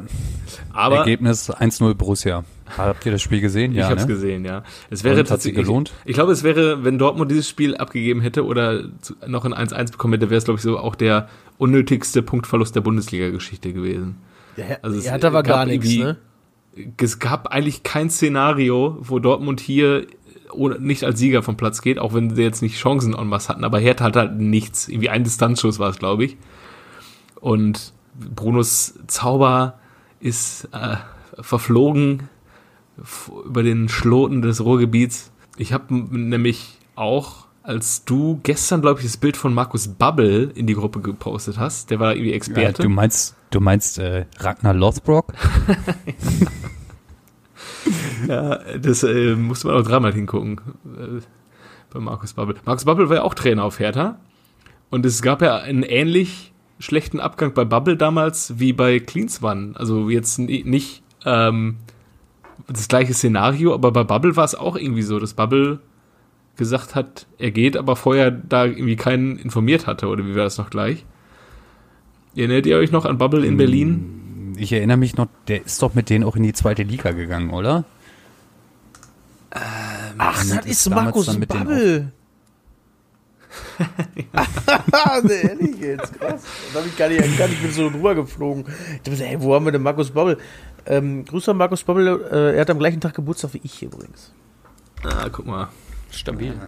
Aber 0.72 0.98
Ergebnis 0.98 1.50
1-0 1.50 1.94
Borussia. 1.94 2.44
Habt 2.78 3.04
ihr 3.04 3.12
das 3.12 3.20
Spiel 3.22 3.40
gesehen? 3.42 3.72
ich 3.72 3.78
ja, 3.78 3.84
habe 3.90 3.96
es 3.96 4.06
ne? 4.06 4.14
gesehen, 4.14 4.44
ja. 4.44 4.62
Es 4.88 5.04
wäre 5.04 5.14
Und, 5.14 5.18
hat 5.20 5.26
sich 5.26 5.34
tatsächlich 5.34 5.66
gelohnt? 5.66 5.92
Ich, 6.06 6.14
glaube, 6.14 6.32
es 6.32 6.42
wäre, 6.42 6.82
wenn 6.82 6.98
Dortmund 6.98 7.30
dieses 7.30 7.48
Spiel 7.48 7.76
abgegeben 7.76 8.22
hätte 8.22 8.44
oder 8.46 8.84
noch 9.26 9.44
ein 9.44 9.52
1-1 9.52 9.92
bekommen 9.92 10.14
hätte, 10.14 10.30
wäre 10.30 10.38
es 10.38 10.44
glaube 10.44 10.56
ich 10.56 10.62
so 10.62 10.78
auch 10.78 10.94
der 10.94 11.28
unnötigste 11.58 12.22
Punktverlust 12.22 12.74
der 12.74 12.80
Bundesliga-Geschichte 12.80 13.72
gewesen. 13.72 14.16
Ja, 14.56 14.64
Also 14.82 15.00
er 15.00 15.12
hat 15.12 15.24
aber 15.24 15.42
gar 15.42 15.66
nichts, 15.66 15.94
ne? 15.94 16.16
Es 17.00 17.18
gab 17.18 17.48
eigentlich 17.48 17.82
kein 17.82 18.10
Szenario, 18.10 18.96
wo 19.00 19.18
Dortmund 19.18 19.60
hier 19.60 20.06
nicht 20.78 21.04
als 21.04 21.18
Sieger 21.18 21.42
vom 21.42 21.56
Platz 21.56 21.82
geht, 21.82 21.98
auch 21.98 22.14
wenn 22.14 22.34
sie 22.34 22.42
jetzt 22.42 22.62
nicht 22.62 22.78
Chancen 22.78 23.14
en 23.14 23.26
masse 23.26 23.48
hatten, 23.48 23.64
aber 23.64 23.78
Hertha 23.78 24.04
hat 24.04 24.16
halt 24.16 24.36
nichts. 24.36 24.88
Irgendwie 24.88 25.10
ein 25.10 25.24
Distanzschuss 25.24 25.78
war 25.78 25.90
es, 25.90 25.98
glaube 25.98 26.24
ich. 26.24 26.36
Und 27.40 27.92
Brunos 28.14 28.94
Zauber 29.06 29.78
ist 30.20 30.68
äh, 30.72 30.96
verflogen 31.40 32.28
über 33.44 33.62
den 33.62 33.88
Schloten 33.88 34.40
des 34.40 34.64
Ruhrgebiets. 34.64 35.32
Ich 35.58 35.72
habe 35.72 35.94
nämlich 35.94 36.78
auch, 36.94 37.45
als 37.66 38.04
du 38.04 38.38
gestern, 38.42 38.80
glaube 38.80 39.00
ich, 39.00 39.06
das 39.06 39.16
Bild 39.16 39.36
von 39.36 39.52
Markus 39.52 39.88
Babbel 39.88 40.52
in 40.54 40.66
die 40.66 40.74
Gruppe 40.74 41.00
gepostet 41.00 41.58
hast, 41.58 41.90
der 41.90 41.98
war 42.00 42.12
irgendwie 42.14 42.30
Ja, 42.30 42.36
Experte. 42.36 42.82
du 42.82 42.88
meinst, 42.88 43.34
du 43.50 43.60
meinst 43.60 43.98
äh, 43.98 44.26
Ragnar 44.38 44.74
Lothbrok? 44.74 45.32
Ja, 48.26 48.58
das 48.78 49.02
äh, 49.04 49.34
musste 49.36 49.68
man 49.68 49.76
auch 49.76 49.82
dreimal 49.86 50.12
hingucken 50.12 50.60
äh, 50.86 51.20
bei 51.92 52.00
Markus 52.00 52.32
Babbel. 52.32 52.56
Markus 52.64 52.84
Babbel 52.84 53.08
war 53.08 53.16
ja 53.16 53.22
auch 53.22 53.34
Trainer 53.34 53.62
auf 53.64 53.78
Hertha 53.78 54.18
und 54.90 55.06
es 55.06 55.22
gab 55.22 55.40
ja 55.42 55.56
einen 55.58 55.82
ähnlich 55.82 56.52
schlechten 56.78 57.20
Abgang 57.20 57.54
bei 57.54 57.64
Babbel 57.64 57.96
damals 57.96 58.58
wie 58.58 58.72
bei 58.72 58.98
Klinsmann. 58.98 59.76
Also 59.76 60.10
jetzt 60.10 60.38
ni- 60.38 60.64
nicht 60.64 61.02
ähm, 61.24 61.76
das 62.66 62.88
gleiche 62.88 63.14
Szenario, 63.14 63.72
aber 63.74 63.92
bei 63.92 64.02
Babbel 64.04 64.34
war 64.36 64.44
es 64.44 64.54
auch 64.54 64.76
irgendwie 64.76 65.02
so, 65.02 65.20
dass 65.20 65.34
Babbel 65.34 65.78
gesagt 66.56 66.94
hat, 66.94 67.26
er 67.38 67.50
geht, 67.50 67.76
aber 67.76 67.96
vorher 67.96 68.30
da 68.30 68.64
irgendwie 68.64 68.96
keinen 68.96 69.38
informiert 69.38 69.86
hatte 69.86 70.08
oder 70.08 70.24
wie 70.26 70.34
war 70.34 70.44
das 70.44 70.58
noch 70.58 70.70
gleich? 70.70 71.04
Erinnert 72.34 72.66
ihr 72.66 72.76
euch 72.76 72.92
noch 72.92 73.04
an 73.04 73.18
Babbel 73.18 73.44
in 73.44 73.56
Berlin? 73.56 74.54
Ich 74.58 74.72
erinnere 74.72 74.96
mich 74.96 75.16
noch, 75.16 75.28
der 75.48 75.64
ist 75.64 75.82
doch 75.82 75.94
mit 75.94 76.10
denen 76.10 76.24
auch 76.24 76.36
in 76.36 76.42
die 76.42 76.52
zweite 76.52 76.82
Liga 76.82 77.12
gegangen, 77.12 77.50
oder? 77.50 77.84
Ach, 80.18 80.44
das 80.44 80.66
ist 80.66 80.90
Markus 80.90 81.26
dann 81.26 81.38
mit 81.38 81.52
nee, 85.22 85.32
ehrlich 85.42 85.78
jetzt, 85.80 86.18
krass. 86.18 86.42
Da 86.72 86.78
habe 86.78 86.88
ich 86.88 86.96
gar 86.96 87.08
nicht 87.08 87.20
erkannt, 87.20 87.52
ich 87.52 87.62
bin 87.62 87.72
so 87.72 87.90
drüber 87.90 88.14
geflogen. 88.14 88.64
Ich 88.94 89.02
dachte, 89.02 89.24
hey, 89.24 89.40
wo 89.40 89.54
haben 89.54 89.64
wir 89.64 89.72
denn 89.72 89.82
Markus 89.82 90.10
Babbel? 90.10 90.38
Ähm, 90.86 91.24
Grüße 91.24 91.50
an 91.50 91.56
Markus 91.56 91.82
Babbel, 91.82 92.06
äh, 92.30 92.54
er 92.54 92.60
hat 92.60 92.70
am 92.70 92.78
gleichen 92.78 93.00
Tag 93.00 93.14
Geburtstag 93.14 93.54
wie 93.54 93.60
ich 93.62 93.82
übrigens. 93.82 94.32
Ah, 95.04 95.28
guck 95.30 95.46
mal. 95.46 95.68
Stabil. 96.10 96.54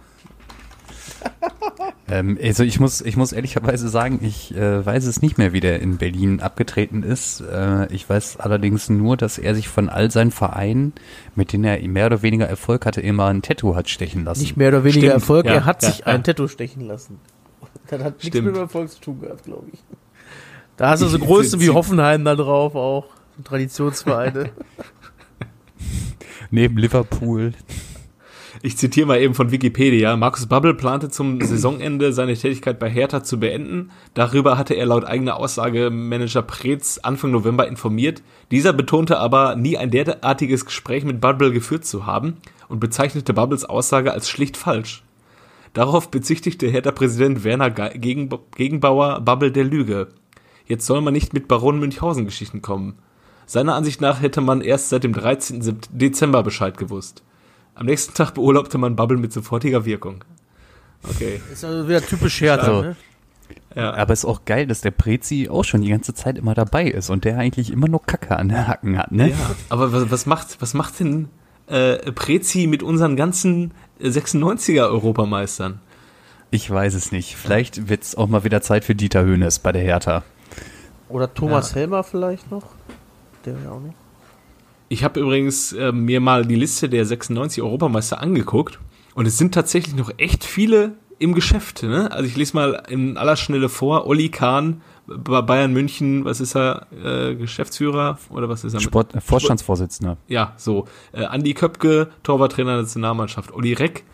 Ähm, 2.07 2.37
also 2.41 2.63
ich 2.63 2.79
muss, 2.79 3.01
ich 3.01 3.15
muss 3.17 3.33
ehrlicherweise 3.33 3.87
sagen, 3.89 4.19
ich 4.23 4.55
äh, 4.55 4.83
weiß 4.85 5.05
es 5.05 5.21
nicht 5.21 5.37
mehr, 5.37 5.53
wie 5.53 5.59
der 5.59 5.79
in 5.79 5.97
Berlin 5.97 6.39
abgetreten 6.39 7.03
ist. 7.03 7.41
Äh, 7.41 7.91
ich 7.93 8.09
weiß 8.09 8.37
allerdings 8.37 8.89
nur, 8.89 9.15
dass 9.15 9.37
er 9.37 9.53
sich 9.53 9.67
von 9.67 9.89
all 9.89 10.09
seinen 10.09 10.31
Vereinen, 10.31 10.93
mit 11.35 11.53
denen 11.53 11.65
er 11.65 11.79
mehr 11.87 12.07
oder 12.07 12.21
weniger 12.21 12.47
Erfolg 12.47 12.85
hatte, 12.85 13.01
immer 13.01 13.27
ein 13.27 13.41
Tattoo 13.41 13.75
hat 13.75 13.89
stechen 13.89 14.23
lassen. 14.23 14.41
Nicht 14.41 14.57
mehr 14.57 14.69
oder 14.69 14.83
weniger 14.83 14.99
Stimmt, 15.01 15.13
Erfolg, 15.13 15.45
ja, 15.45 15.53
er 15.53 15.65
hat 15.65 15.83
ja, 15.83 15.89
sich 15.89 15.99
ja. 15.99 16.05
ein 16.07 16.23
Tattoo 16.23 16.47
stechen 16.47 16.81
lassen. 16.81 17.19
Das 17.87 17.99
hat 18.03 18.13
nichts 18.13 18.27
Stimmt. 18.27 18.47
mit 18.47 18.55
dem 18.55 18.61
Erfolg 18.61 18.89
zu 18.91 18.99
tun 19.01 19.21
gehabt, 19.21 19.43
glaube 19.43 19.67
ich. 19.73 19.79
Da 20.77 20.89
hast 20.91 21.01
du 21.01 21.07
so 21.07 21.17
Ich- 21.19 21.23
Größe 21.23 21.59
wie 21.59 21.69
Hoffenheim 21.69 22.23
da 22.25 22.35
drauf 22.35 22.75
auch. 22.75 23.05
Traditionsvereine. 23.43 24.51
Neben 26.51 26.77
Liverpool. 26.77 27.53
Ich 28.61 28.77
zitiere 28.77 29.07
mal 29.07 29.21
eben 29.21 29.35
von 29.35 29.51
Wikipedia. 29.51 30.17
Markus 30.17 30.45
Babbel 30.45 30.73
plante 30.73 31.09
zum 31.09 31.39
Saisonende 31.45 32.11
seine 32.11 32.33
Tätigkeit 32.35 32.77
bei 32.77 32.89
Hertha 32.89 33.23
zu 33.23 33.39
beenden. 33.39 33.91
Darüber 34.13 34.57
hatte 34.57 34.73
er 34.73 34.85
laut 34.85 35.05
eigener 35.05 35.37
Aussage 35.37 35.89
Manager 35.89 36.41
Preetz 36.41 36.99
Anfang 37.01 37.31
November 37.31 37.67
informiert. 37.67 38.21
Dieser 38.51 38.73
betonte 38.73 39.17
aber, 39.19 39.55
nie 39.55 39.77
ein 39.77 39.91
derartiges 39.91 40.65
Gespräch 40.65 41.05
mit 41.05 41.21
Babbel 41.21 41.51
geführt 41.51 41.85
zu 41.85 42.05
haben 42.05 42.37
und 42.67 42.79
bezeichnete 42.81 43.33
Babbels 43.33 43.63
Aussage 43.63 44.11
als 44.11 44.29
schlicht 44.29 44.57
falsch. 44.57 45.03
Darauf 45.73 46.11
bezichtigte 46.11 46.67
Hertha-Präsident 46.67 47.43
Werner 47.45 47.69
Ge- 47.69 47.97
Gegen 47.97 48.29
Gegenbauer 48.57 49.21
Babbel 49.21 49.51
der 49.51 49.63
Lüge. 49.63 50.09
Jetzt 50.65 50.85
soll 50.85 50.99
man 51.01 51.13
nicht 51.13 51.33
mit 51.33 51.47
Baron 51.47 51.79
Münchhausen 51.79 52.25
Geschichten 52.25 52.61
kommen. 52.61 52.95
Seiner 53.45 53.75
Ansicht 53.75 54.01
nach 54.01 54.21
hätte 54.21 54.41
man 54.41 54.61
erst 54.61 54.89
seit 54.89 55.03
dem 55.03 55.13
13. 55.13 55.61
Sept- 55.61 55.89
Dezember 55.91 56.43
Bescheid 56.43 56.77
gewusst. 56.77 57.23
Am 57.79 57.85
nächsten 57.85 58.13
Tag 58.13 58.33
beurlaubte 58.33 58.77
man 58.77 58.97
Bubble 58.97 59.17
mit 59.17 59.31
sofortiger 59.31 59.85
Wirkung. 59.85 60.25
Okay. 61.01 61.39
ist 61.49 61.63
also 61.63 61.87
wieder 61.87 62.01
typisch 62.01 62.41
Hertha, 62.41 62.63
Also, 62.63 62.81
ne? 62.81 62.95
Ja. 63.73 63.93
Aber 63.93 64.11
ist 64.11 64.25
auch 64.25 64.43
geil, 64.43 64.67
dass 64.67 64.81
der 64.81 64.91
Prezi 64.91 65.47
auch 65.49 65.63
schon 65.63 65.81
die 65.81 65.89
ganze 65.89 66.13
Zeit 66.13 66.37
immer 66.37 66.53
dabei 66.53 66.87
ist 66.87 67.09
und 67.09 67.23
der 67.23 67.37
eigentlich 67.37 67.71
immer 67.71 67.87
nur 67.87 68.03
Kacke 68.03 68.35
an 68.35 68.49
den 68.49 68.67
Hacken 68.67 68.97
hat, 68.97 69.13
ne? 69.13 69.29
ja. 69.29 69.55
Aber 69.69 69.93
was, 69.93 70.11
was 70.11 70.25
macht, 70.25 70.61
was 70.61 70.73
macht 70.73 70.99
denn 70.99 71.29
äh, 71.67 72.11
Prezi 72.11 72.67
mit 72.67 72.83
unseren 72.83 73.15
ganzen 73.15 73.71
äh, 74.01 74.09
96er 74.09 74.89
Europameistern? 74.89 75.79
Ich 76.51 76.69
weiß 76.69 76.95
es 76.95 77.13
nicht. 77.13 77.37
Vielleicht 77.37 77.87
wird 77.87 78.03
es 78.03 78.13
auch 78.13 78.27
mal 78.27 78.43
wieder 78.43 78.61
Zeit 78.61 78.83
für 78.83 78.93
Dieter 78.93 79.23
Höhnes 79.23 79.59
bei 79.59 79.71
der 79.71 79.83
Hertha. 79.83 80.23
Oder 81.07 81.33
Thomas 81.33 81.75
Helmer 81.75 82.03
vielleicht 82.03 82.51
noch? 82.51 82.65
Der 83.45 83.57
wäre 83.63 83.71
auch 83.71 83.79
noch. 83.79 83.93
Ich 84.89 85.03
habe 85.03 85.19
übrigens 85.19 85.71
äh, 85.73 85.91
mir 85.91 86.19
mal 86.19 86.45
die 86.45 86.55
Liste 86.55 86.89
der 86.89 87.05
96 87.05 87.61
Europameister 87.61 88.21
angeguckt 88.21 88.79
und 89.13 89.27
es 89.27 89.37
sind 89.37 89.53
tatsächlich 89.53 89.95
noch 89.95 90.11
echt 90.17 90.43
viele 90.43 90.95
im 91.19 91.33
Geschäft. 91.33 91.83
Ne? 91.83 92.11
Also 92.11 92.25
ich 92.25 92.35
lese 92.35 92.55
mal 92.55 92.83
in 92.89 93.15
aller 93.17 93.35
Schnelle 93.35 93.69
vor. 93.69 94.07
Olli 94.07 94.29
Kahn 94.29 94.81
bei 95.05 95.41
Bayern 95.41 95.73
München, 95.73 96.25
was 96.25 96.39
ist 96.39 96.55
er? 96.55 96.87
Äh, 97.03 97.35
Geschäftsführer 97.35 98.17
oder 98.29 98.49
was 98.49 98.63
ist 98.63 98.73
er? 98.73 98.79
Sport, 98.79 99.13
Vorstandsvorsitzender. 99.21 100.17
Ja, 100.27 100.53
so. 100.57 100.87
Äh, 101.11 101.25
Andi 101.25 101.53
Köpke, 101.53 102.09
Torwarttrainer 102.23 102.73
der 102.73 102.81
Nationalmannschaft. 102.81 103.53
Olli 103.53 103.73
Reck 103.73 104.05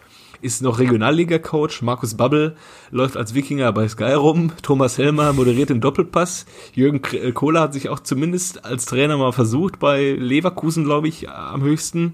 ist 0.46 0.62
noch 0.62 0.78
Regionalliga-Coach. 0.78 1.82
Markus 1.82 2.14
Babbel 2.14 2.56
läuft 2.92 3.18
als 3.18 3.34
Wikinger 3.34 3.74
bei 3.74 3.88
Sky 3.88 4.14
rum. 4.14 4.52
Thomas 4.62 5.00
Helmer 5.00 5.34
moderiert 5.34 5.72
den 5.72 5.82
Doppelpass. 5.82 6.46
Jürgen 6.74 7.02
äh, 7.14 7.32
Kohler 7.32 7.62
hat 7.62 7.74
sich 7.74 7.90
auch 7.90 8.00
zumindest 8.00 8.64
als 8.64 8.86
Trainer 8.86 9.18
mal 9.18 9.32
versucht, 9.32 9.80
bei 9.80 10.12
Leverkusen, 10.12 10.84
glaube 10.84 11.08
ich, 11.08 11.30
am 11.30 11.64
höchsten. 11.64 12.14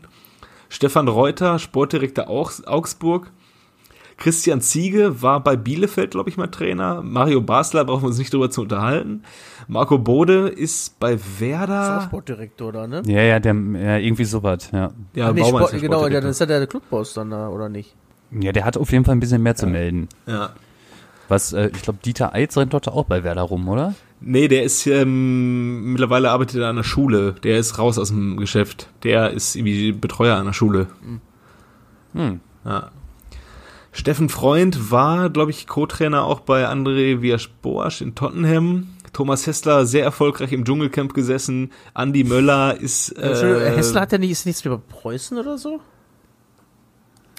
Stefan 0.69 1.09
Reuter, 1.09 1.59
Sportdirektor 1.59 2.29
Augs 2.29 2.65
Augsburg. 2.65 3.31
Christian 4.15 4.61
Ziege 4.61 5.21
war 5.21 5.43
bei 5.43 5.57
Bielefeld, 5.57 6.11
glaube 6.11 6.29
ich, 6.29 6.37
mal 6.37 6.47
Trainer. 6.47 7.01
Mario 7.01 7.41
Basler 7.41 7.83
brauchen 7.83 8.03
wir 8.03 8.07
uns 8.07 8.19
nicht 8.19 8.31
drüber 8.31 8.49
zu 8.49 8.61
unterhalten. 8.61 9.23
Marco 9.67 9.97
Bode 9.97 10.47
ist 10.47 10.99
bei 10.99 11.13
Ist 11.13 11.23
auch 11.23 11.41
Werder. 11.41 12.01
Sportdirektor 12.05 12.71
da, 12.71 12.87
ne? 12.87 13.01
Ja, 13.07 13.23
ja, 13.23 13.39
der, 13.39 13.53
ja, 13.53 13.97
irgendwie 13.97 14.25
sowas, 14.25 14.69
ja. 14.71 14.91
Ja, 15.15 15.33
nee, 15.33 15.43
Sport, 15.43 15.63
ist 15.63 15.71
der 15.73 15.79
genau, 15.81 16.07
dann 16.07 16.25
ist 16.25 16.39
ja 16.39 16.45
der 16.45 16.67
Clubboss 16.67 17.15
dann 17.15 17.31
da, 17.31 17.49
oder 17.49 17.67
nicht? 17.67 17.95
Ja, 18.31 18.51
der 18.51 18.65
hat 18.65 18.77
auf 18.77 18.91
jeden 18.91 19.05
Fall 19.05 19.15
ein 19.15 19.19
bisschen 19.19 19.43
mehr 19.43 19.55
zu 19.55 19.67
melden. 19.67 20.07
Ja. 20.25 20.51
Was, 21.27 21.53
äh, 21.53 21.69
ich 21.73 21.81
glaube, 21.81 21.99
Dieter 22.03 22.33
Eitz 22.33 22.57
rennt 22.57 22.73
dort 22.73 22.87
auch 22.87 23.05
bei 23.05 23.23
Werder 23.23 23.43
rum, 23.43 23.67
oder? 23.69 23.95
Nee, 24.19 24.47
der 24.47 24.63
ist 24.63 24.85
ähm, 24.85 25.91
mittlerweile 25.91 26.29
arbeitet 26.29 26.61
er 26.61 26.69
an 26.69 26.75
der 26.75 26.83
Schule. 26.83 27.33
Der 27.43 27.57
ist 27.57 27.79
raus 27.79 27.97
aus 27.97 28.09
dem 28.09 28.37
Geschäft. 28.37 28.89
Der 29.03 29.31
ist 29.31 29.55
irgendwie 29.55 29.91
Betreuer 29.93 30.37
an 30.37 30.45
der 30.45 30.53
Schule. 30.53 30.87
Hm. 32.13 32.41
Ja. 32.65 32.91
Steffen 33.93 34.29
Freund 34.29 34.91
war, 34.91 35.29
glaube 35.29 35.51
ich, 35.51 35.67
Co-Trainer 35.67 36.23
auch 36.23 36.41
bei 36.41 36.67
André 36.67 37.21
Villas-Boas 37.21 38.01
in 38.01 38.15
Tottenham. 38.15 38.89
Thomas 39.11 39.47
Hessler 39.47 39.85
sehr 39.85 40.03
erfolgreich 40.03 40.53
im 40.53 40.63
Dschungelcamp 40.63 41.13
gesessen. 41.13 41.71
Andy 41.95 42.23
Möller 42.23 42.77
ist 42.79 43.17
äh, 43.17 43.75
Hessler 43.75 44.01
hat 44.01 44.11
ja 44.13 44.17
nicht, 44.17 44.31
ist 44.31 44.45
nichts 44.45 44.63
mehr 44.63 44.77
bei 44.77 44.83
Preußen 44.87 45.37
oder 45.37 45.57
so? 45.57 45.81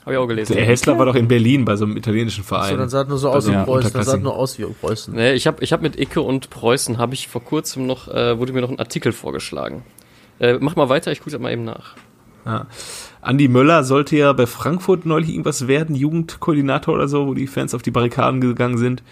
Habe 0.02 0.14
ich 0.14 0.18
auch 0.18 0.26
gelesen. 0.26 0.54
der 0.56 0.64
Hessler 0.64 0.98
war 0.98 1.06
doch 1.06 1.14
in 1.14 1.28
Berlin 1.28 1.64
bei 1.64 1.76
so 1.76 1.84
einem 1.84 1.96
italienischen 1.96 2.42
So, 2.42 2.48
Verein. 2.48 2.76
dann 2.76 2.88
sah 2.88 3.02
es 3.02 3.08
nur 3.08 3.18
so 3.18 3.28
aus 3.28 3.34
Also, 3.36 3.50
wie 3.50 3.54
ja, 3.54 3.64
Preußen, 3.64 3.92
dann 3.92 4.02
sah 4.02 4.16
nur 4.16 4.36
aus 4.36 4.58
wie 4.58 4.64
Preußen. 4.64 5.14
Nee, 5.14 5.32
ich 5.34 5.46
habe 5.46 5.62
ich 5.62 5.72
hab 5.72 5.80
mit 5.82 5.98
Icke 5.98 6.20
und 6.20 6.50
Preußen 6.50 6.98
habe 6.98 7.14
ich 7.14 7.28
vor 7.28 7.42
kurzem 7.44 7.86
noch, 7.86 8.08
äh, 8.08 8.38
wurde 8.38 8.52
mir 8.52 8.62
noch 8.62 8.70
ein 8.70 8.80
Artikel 8.80 9.12
vorgeschlagen. 9.12 9.82
Äh, 10.40 10.58
mach 10.60 10.74
mal 10.74 10.88
weiter, 10.88 11.12
ich 11.12 11.20
gucke 11.20 11.30
das 11.30 11.40
mal 11.40 11.52
eben 11.52 11.64
nach. 11.64 11.94
Ja. 12.44 12.66
Andi 13.20 13.46
Möller 13.46 13.84
sollte 13.84 14.16
ja 14.16 14.32
bei 14.32 14.46
Frankfurt 14.46 15.06
neulich 15.06 15.30
irgendwas 15.30 15.68
werden, 15.68 15.94
Jugendkoordinator 15.94 16.94
oder 16.94 17.06
so, 17.06 17.28
wo 17.28 17.34
die 17.34 17.46
Fans 17.46 17.72
auf 17.72 17.82
die 17.82 17.92
Barrikaden 17.92 18.40
gegangen 18.40 18.78
sind. 18.78 19.04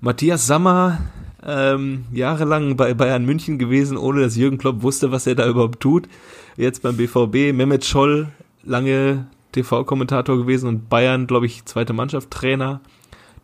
Matthias 0.00 0.46
Sammer, 0.46 0.98
ähm, 1.46 2.06
jahrelang 2.10 2.76
bei 2.76 2.94
Bayern 2.94 3.26
München 3.26 3.58
gewesen, 3.58 3.98
ohne 3.98 4.22
dass 4.22 4.36
Jürgen 4.36 4.56
Klopp 4.56 4.80
wusste, 4.80 5.12
was 5.12 5.26
er 5.26 5.34
da 5.34 5.46
überhaupt 5.46 5.80
tut. 5.80 6.08
Jetzt 6.56 6.82
beim 6.82 6.96
BVB, 6.96 7.52
Mehmet 7.54 7.84
Scholl, 7.84 8.28
lange 8.64 9.26
TV-Kommentator 9.52 10.36
gewesen 10.38 10.68
und 10.68 10.88
Bayern, 10.88 11.26
glaube 11.26 11.46
ich, 11.46 11.64
zweite 11.64 11.92
Mannschaft 11.92 12.30
Trainer. 12.30 12.80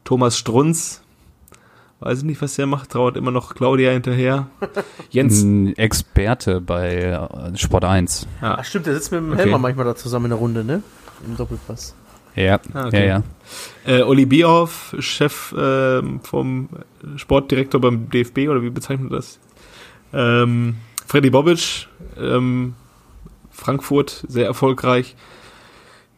Thomas 0.05 0.39
Strunz, 0.39 1.03
weiß 2.01 2.19
ich 2.19 2.25
nicht, 2.25 2.41
was 2.43 2.55
der 2.55 2.67
macht, 2.67 2.91
trauert 2.91 3.17
immer 3.17 3.31
noch 3.31 3.55
Claudia 3.55 3.91
hinterher. 3.91 4.47
Jens, 5.11 5.43
Ein 5.43 5.77
Experte 5.77 6.61
bei 6.61 6.95
äh, 6.97 7.57
Sport 7.57 7.85
1. 7.85 8.27
Ach 8.41 8.65
stimmt, 8.65 8.87
der 8.87 8.95
sitzt 8.95 9.11
mit 9.13 9.21
dem 9.21 9.33
Okay. 9.33 9.43
Helmer 9.43 9.59
manchmal 9.59 9.85
da 9.87 9.97
zusammen 9.97 10.27
in 10.27 10.31
der 10.31 10.39
Runde, 10.39 10.65
ne? 10.65 10.83
Im 11.27 11.37
Doppelpass. 11.37 11.95
Ja, 12.37 12.61
Ah, 12.75 12.87
okay. 12.89 13.07
ja, 13.09 13.23
ja. 13.87 13.97
Äh, 13.99 14.03
Uli 14.03 14.27
Bierhoff, 14.27 14.95
Chef 14.99 15.55
ähm, 15.59 16.21
vom 16.23 16.69
Sportdirektor 17.17 17.81
beim 17.81 18.11
DFB, 18.11 18.49
oder 18.51 18.63
wie 18.63 18.69
bezeichnet 18.71 19.11
man 19.11 19.19
das? 19.19 19.39
Ähm, 20.13 20.77
Freddy 21.07 21.31
Bobic, 21.31 21.89
ähm, 22.21 22.75
Frankfurt, 23.51 24.25
sehr 24.29 24.45
erfolgreich. 24.47 25.17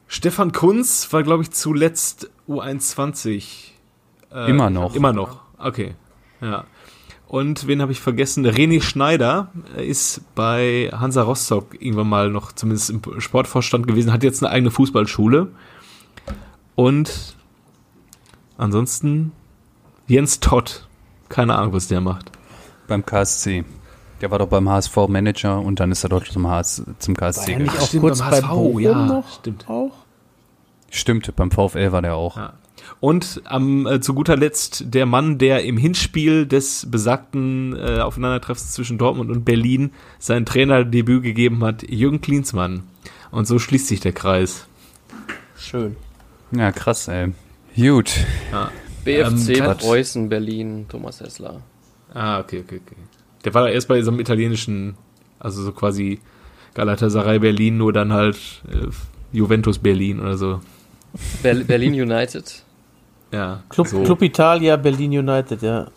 Stefan 0.09 0.53
Kunz 0.53 1.13
war, 1.13 1.23
glaube 1.23 1.43
ich, 1.43 1.51
zuletzt 1.51 2.31
U21. 2.49 3.45
Äh, 4.33 4.51
Immer 4.51 4.71
noch. 4.71 4.95
Immer 4.95 5.13
noch, 5.13 5.43
okay. 5.59 5.95
Ja. 6.41 6.65
Und 7.29 7.67
wen 7.67 7.83
habe 7.83 7.93
ich 7.93 8.01
vergessen? 8.01 8.47
René 8.47 8.81
Schneider 8.81 9.53
ist 9.77 10.23
bei 10.35 10.91
Hansa 10.93 11.23
Rostock 11.23 11.75
irgendwann 11.75 12.09
mal 12.09 12.31
noch 12.31 12.53
zumindest 12.53 12.89
im 12.89 13.03
Sportvorstand 13.21 13.87
gewesen, 13.87 14.13
hat 14.13 14.23
jetzt 14.23 14.43
eine 14.43 14.51
eigene 14.51 14.71
Fußballschule. 14.71 15.49
Und 16.75 17.37
ansonsten 18.57 19.33
Jens 20.07 20.41
Todd. 20.41 20.87
Keine 21.29 21.57
Ahnung, 21.57 21.75
was 21.75 21.89
der 21.89 22.01
macht. 22.01 22.33
Beim 22.87 23.05
KSC. 23.05 23.67
Der 24.21 24.31
war 24.31 24.39
doch 24.39 24.49
beim 24.49 24.69
HSV 24.69 24.97
Manager 25.09 25.61
und 25.61 25.81
dann 25.81 25.93
ist 25.93 26.03
er 26.05 26.09
dort 26.11 26.27
zum, 26.27 26.49
HS, 26.49 26.83
zum 26.99 27.15
KSC 27.17 27.41
War 27.41 27.49
er 27.49 27.59
gegangen. 27.59 27.65
nicht 27.73 27.83
auch 27.83 27.87
stimmt, 27.89 28.03
kurz 28.03 28.19
beim 28.19 28.31
bei 28.31 28.37
HSV, 28.39 28.49
Bochum 28.49 28.81
ja, 28.81 29.07
noch? 29.07 29.39
stimmt. 29.41 29.69
Auch? 29.69 29.93
Stimmt, 30.91 31.37
beim 31.37 31.51
VfL 31.51 31.93
war 31.93 32.03
der 32.03 32.15
auch. 32.17 32.37
Ja. 32.37 32.53
Und 33.01 33.43
am, 33.45 33.87
äh, 33.87 34.01
zu 34.01 34.15
guter 34.15 34.37
Letzt 34.37 34.93
der 34.95 35.07
Mann, 35.07 35.39
der 35.39 35.65
im 35.65 35.77
Hinspiel 35.77 36.47
des 36.47 36.91
besagten 36.91 37.77
äh, 37.77 38.01
Aufeinandertreffens 38.01 38.73
zwischen 38.73 38.99
Dortmund 38.99 39.31
und 39.31 39.45
Berlin 39.45 39.93
sein 40.19 40.47
Trainerdebüt 40.47 41.23
gegeben 41.23 41.63
hat, 41.65 41.83
Jürgen 41.89 42.21
Klinsmann. 42.21 42.83
Und 43.31 43.47
so 43.47 43.59
schließt 43.59 43.87
sich 43.89 44.01
der 44.01 44.13
Kreis. 44.13 44.67
Schön. 45.57 45.97
Ja, 46.51 46.73
krass, 46.73 47.09
ey. 47.09 47.33
Gut. 47.77 48.11
BFC, 49.05 49.59
Ähm, 49.59 49.77
Preußen, 49.77 50.29
Berlin, 50.29 50.87
Thomas 50.89 51.21
Hessler. 51.21 51.61
Ah, 52.15 52.41
okay, 52.41 52.63
okay, 52.65 52.81
okay. 52.85 52.97
Der 53.45 53.55
war 53.55 53.63
da 53.63 53.69
erst 53.69 53.89
bei 53.89 54.01
so 54.03 54.11
einem 54.11 54.21
italienischen, 54.21 54.97
also 55.39 55.63
so 55.63 55.73
quasi 55.73 56.21
Galatasaray 56.75 57.39
Berlin, 57.39 57.77
nur 57.77 57.93
dann 57.93 58.13
halt 58.13 58.37
äh, 58.69 58.87
Juventus 59.33 59.79
Berlin 59.79 60.21
oder 60.21 60.37
so. 60.37 60.61
Ber 61.43 61.55
Berlin 61.55 61.95
United. 61.95 62.63
Ja, 63.31 63.63
Club, 63.69 63.89
so. 63.89 64.03
Club 64.05 64.23
Italia, 64.23 64.77
Berlin 64.77 65.19
United, 65.19 65.61
ja. 65.61 65.89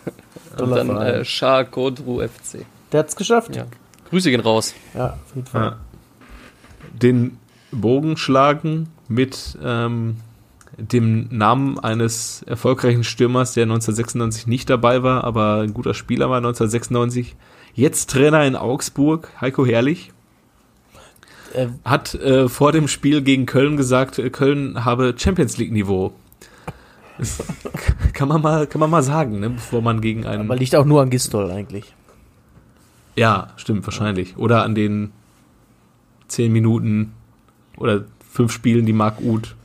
Und 0.58 0.70
dann 0.70 0.88
äh, 0.96 1.22
Schar 1.22 1.66
Kodru 1.66 2.26
FC. 2.26 2.64
Der 2.90 3.00
hat's 3.00 3.14
geschafft. 3.14 3.54
Ja. 3.54 3.66
Grüße 4.08 4.30
gehen 4.30 4.40
raus. 4.40 4.74
Ja, 4.94 5.10
auf 5.10 5.34
jeden 5.34 5.46
Fall. 5.46 5.62
Ja. 5.62 5.78
Den 6.94 7.36
Bogen 7.70 8.16
schlagen 8.16 8.88
mit 9.08 9.58
ähm, 9.62 10.16
dem 10.78 11.28
Namen 11.30 11.78
eines 11.78 12.42
erfolgreichen 12.44 13.04
Stürmers, 13.04 13.52
der 13.54 13.64
1996 13.64 14.46
nicht 14.46 14.70
dabei 14.70 15.02
war, 15.02 15.24
aber 15.24 15.60
ein 15.62 15.74
guter 15.74 15.92
Spieler 15.92 16.30
war 16.30 16.38
1996. 16.38 17.36
Jetzt 17.74 18.10
Trainer 18.10 18.44
in 18.44 18.56
Augsburg, 18.56 19.28
Heiko 19.40 19.66
Herrlich, 19.66 20.12
Äh, 21.54 21.68
hat 21.84 22.14
äh, 22.14 22.48
vor 22.48 22.72
dem 22.72 22.88
Spiel 22.88 23.22
gegen 23.22 23.46
Köln 23.46 23.76
gesagt, 23.78 24.18
äh, 24.18 24.28
Köln 24.28 24.84
habe 24.84 25.14
Champions 25.16 25.56
League 25.56 25.72
Niveau. 25.72 26.12
Kann 28.12 28.28
man 28.28 28.42
mal, 28.42 28.66
kann 28.66 28.80
man 28.80 28.90
mal 28.90 29.02
sagen, 29.02 29.40
ne, 29.40 29.50
bevor 29.50 29.80
man 29.80 30.00
gegen 30.00 30.26
einen. 30.26 30.42
aber 30.42 30.56
liegt 30.56 30.76
auch 30.76 30.84
nur 30.84 31.02
an 31.02 31.10
Gistol 31.10 31.50
eigentlich. 31.50 31.94
Ja, 33.16 33.48
stimmt, 33.56 33.84
wahrscheinlich. 33.86 34.36
Oder 34.36 34.62
an 34.62 34.74
den 34.74 35.12
zehn 36.28 36.52
Minuten 36.52 37.12
oder 37.76 38.04
fünf 38.30 38.52
Spielen, 38.52 38.86
die 38.86 38.92
Marc 38.92 39.20
Uth 39.20 39.56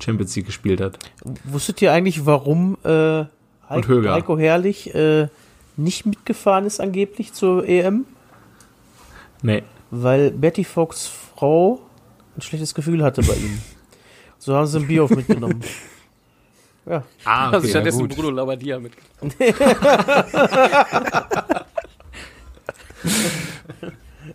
Champions 0.00 0.34
League 0.36 0.46
gespielt 0.46 0.80
hat. 0.80 0.98
Wusstet 1.44 1.80
ihr 1.82 1.92
eigentlich, 1.92 2.26
warum 2.26 2.76
äh, 2.84 3.24
Heiko. 3.68 4.02
Heiko 4.04 4.38
Herrlich 4.38 4.94
äh, 4.94 5.28
nicht 5.76 6.06
mitgefahren 6.06 6.66
ist 6.66 6.80
angeblich 6.80 7.32
zur 7.32 7.66
EM? 7.68 8.04
Nee. 9.42 9.62
Weil 9.90 10.30
Betty 10.30 10.64
Fox 10.64 11.10
Frau 11.36 11.80
ein 12.36 12.42
schlechtes 12.42 12.74
Gefühl 12.74 13.02
hatte 13.02 13.22
bei 13.22 13.34
ihm. 13.34 13.58
So 14.42 14.56
haben 14.56 14.66
sie 14.66 14.78
ein 14.78 14.86
Bier 14.86 15.04
auf 15.04 15.10
mitgenommen. 15.10 15.60
Ja. 16.86 17.04
Ah, 17.26 17.48
Also 17.50 17.58
okay, 17.58 17.68
stattdessen 17.68 18.08
ja. 18.08 18.16
Bruno 18.16 18.30
Labbadia 18.30 18.78
mit. 18.78 18.92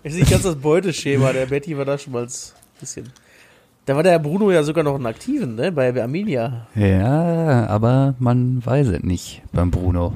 Ist 0.04 0.16
nicht 0.16 0.30
ganz 0.30 0.44
das 0.44 0.56
Beuteschema, 0.56 1.34
der 1.34 1.48
Betty 1.48 1.76
war 1.76 1.86
da 1.86 1.98
schon 1.98 2.14
mal 2.14 2.24
ein 2.24 2.30
bisschen. 2.80 3.12
Da 3.86 3.96
war 3.96 4.02
der 4.02 4.18
Bruno 4.18 4.52
ja 4.52 4.64
sogar 4.64 4.84
noch 4.84 4.96
einen 4.96 5.06
Aktiven, 5.06 5.56
ne? 5.56 5.72
Bei 5.72 6.02
Arminia. 6.02 6.68
Ja, 6.74 7.68
aber 7.68 8.16
man 8.18 8.66
weiß 8.66 8.88
es 8.88 9.04
nicht 9.04 9.44
beim 9.54 9.70
Bruno. 9.70 10.14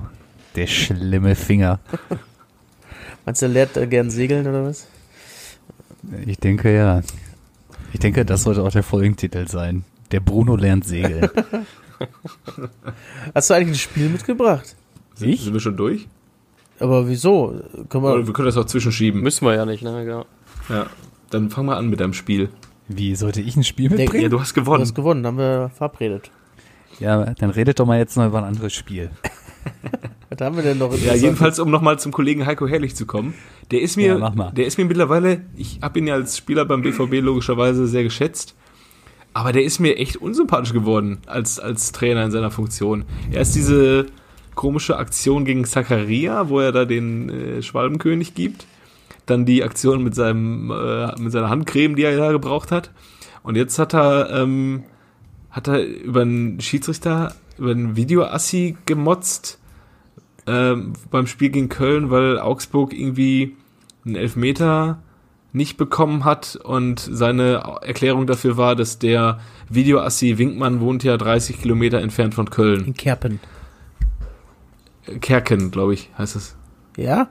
Der 0.55 0.65
schlimme 0.65 1.35
Finger. 1.35 1.79
Meinst 3.25 3.41
du, 3.43 3.45
der 3.45 3.53
lernt 3.53 3.77
äh, 3.77 3.85
gern 3.85 4.09
segeln 4.09 4.47
oder 4.47 4.65
was? 4.65 4.87
Ich 6.25 6.39
denke 6.39 6.73
ja. 6.73 7.01
Ich 7.93 7.99
denke, 7.99 8.25
das 8.25 8.43
sollte 8.43 8.63
auch 8.63 8.71
der 8.71 8.81
Folgentitel 8.83 9.47
sein. 9.47 9.83
Der 10.11 10.19
Bruno 10.19 10.55
lernt 10.55 10.85
segeln. 10.85 11.29
Hast 13.35 13.49
du 13.49 13.53
eigentlich 13.53 13.77
ein 13.77 13.79
Spiel 13.79 14.09
mitgebracht? 14.09 14.75
Sind, 15.13 15.29
Ich? 15.29 15.41
sind 15.43 15.53
wir 15.53 15.59
schon 15.59 15.77
durch? 15.77 16.07
Aber 16.79 17.07
wieso? 17.07 17.61
Können 17.89 18.03
wir, 18.03 18.25
wir 18.25 18.33
können 18.33 18.47
das 18.47 18.57
auch 18.57 18.65
zwischenschieben. 18.65 19.21
Müssen 19.21 19.45
wir 19.45 19.53
ja 19.53 19.65
nicht, 19.65 19.83
ne? 19.83 20.03
Ja. 20.05 20.25
Ja. 20.75 20.87
Dann 21.29 21.49
fang 21.51 21.65
mal 21.65 21.77
an 21.77 21.89
mit 21.89 21.99
deinem 21.99 22.13
Spiel. 22.13 22.49
Wie, 22.89 23.15
sollte 23.15 23.39
ich 23.41 23.55
ein 23.55 23.63
Spiel 23.63 23.89
mitbringen? 23.89 24.23
Ja, 24.23 24.29
du 24.29 24.39
hast 24.39 24.55
du 24.57 24.61
gewonnen. 24.61 24.81
hast 24.81 24.95
gewonnen, 24.95 25.25
haben 25.25 25.37
wir 25.37 25.71
verabredet. 25.75 26.31
Ja, 26.99 27.23
dann 27.35 27.51
redet 27.51 27.79
doch 27.79 27.85
mal 27.85 27.97
jetzt 27.99 28.17
noch 28.17 28.25
über 28.25 28.39
ein 28.39 28.43
anderes 28.43 28.73
Spiel. 28.73 29.09
Was 30.29 30.41
haben 30.41 30.55
wir 30.55 30.63
denn 30.63 30.77
noch? 30.77 30.93
Ja, 30.97 31.15
jedenfalls, 31.15 31.59
um 31.59 31.69
nochmal 31.71 31.99
zum 31.99 32.11
Kollegen 32.11 32.45
Heiko 32.45 32.67
Herrlich 32.67 32.95
zu 32.95 33.05
kommen. 33.05 33.33
Der 33.71 33.81
ist 33.81 33.95
mir, 33.95 34.07
Ja, 34.07 34.17
mach 34.17 34.35
mal. 34.35 34.51
der 34.51 34.65
ist 34.65 34.77
mir 34.77 34.85
mittlerweile, 34.85 35.41
ich 35.55 35.79
habe 35.81 35.99
ihn 35.99 36.07
ja 36.07 36.15
als 36.15 36.37
Spieler 36.37 36.65
beim 36.65 36.81
BVB 36.81 37.21
logischerweise 37.21 37.87
sehr 37.87 38.03
geschätzt, 38.03 38.55
aber 39.33 39.51
der 39.51 39.63
ist 39.63 39.79
mir 39.79 39.97
echt 39.97 40.17
unsympathisch 40.17 40.73
geworden 40.73 41.19
als, 41.27 41.59
als 41.59 41.91
Trainer 41.91 42.25
in 42.25 42.31
seiner 42.31 42.51
Funktion. 42.51 43.05
Erst 43.31 43.55
diese 43.55 44.07
komische 44.55 44.97
Aktion 44.97 45.45
gegen 45.45 45.63
Zakaria, 45.65 46.49
wo 46.49 46.59
er 46.59 46.71
da 46.71 46.85
den 46.85 47.29
äh, 47.29 47.61
Schwalbenkönig 47.61 48.33
gibt. 48.33 48.65
Dann 49.29 49.45
die 49.45 49.63
Aktion 49.63 50.03
mit 50.03 50.15
seinem, 50.15 50.71
äh, 50.71 51.19
mit 51.19 51.31
seiner 51.31 51.49
Handcreme, 51.49 51.95
die 51.95 52.03
er 52.03 52.17
da 52.17 52.31
gebraucht 52.31 52.71
hat. 52.71 52.91
Und 53.43 53.55
jetzt 53.55 53.77
hat 53.79 53.93
er, 53.93 54.29
ähm, 54.31 54.83
hat 55.51 55.67
er 55.67 55.83
über 55.85 56.21
einen 56.21 56.59
Schiedsrichter, 56.59 57.33
über 57.57 57.71
einen 57.71 57.95
Videoassi 57.95 58.77
gemotzt, 58.85 59.59
ähm, 60.47 60.93
beim 61.11 61.27
Spiel 61.27 61.49
gegen 61.49 61.69
Köln, 61.69 62.09
weil 62.09 62.39
Augsburg 62.39 62.93
irgendwie 62.93 63.55
einen 64.05 64.15
Elfmeter 64.15 65.01
nicht 65.51 65.77
bekommen 65.77 66.25
hat 66.25 66.55
und 66.55 66.99
seine 66.99 67.79
Erklärung 67.81 68.27
dafür 68.27 68.57
war, 68.57 68.75
dass 68.75 68.99
der 68.99 69.39
Videoassi 69.69 70.37
Winkmann 70.37 70.79
wohnt 70.79 71.03
ja 71.03 71.17
30 71.17 71.61
Kilometer 71.61 72.01
entfernt 72.01 72.35
von 72.35 72.49
Köln. 72.49 72.85
In 72.85 72.93
Kerpen. 72.93 73.39
Kerken, 75.21 75.71
glaube 75.71 75.95
ich, 75.95 76.09
heißt 76.17 76.35
es. 76.35 76.55
Ja? 76.97 77.29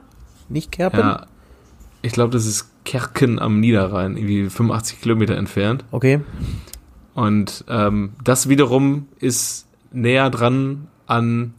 Nicht 0.49 0.71
Kerpen? 0.71 0.99
Ja. 0.99 1.27
Ich 2.01 2.13
glaube, 2.13 2.31
das 2.31 2.45
ist 2.45 2.71
Kerken 2.85 3.39
am 3.39 3.59
Niederrhein, 3.59 4.15
irgendwie 4.15 4.49
85 4.49 5.01
Kilometer 5.01 5.35
entfernt. 5.35 5.83
Okay. 5.91 6.21
Und 7.13 7.65
ähm, 7.67 8.13
das 8.23 8.47
wiederum 8.47 9.07
ist 9.19 9.67
näher 9.91 10.29
dran 10.29 10.87
an 11.07 11.53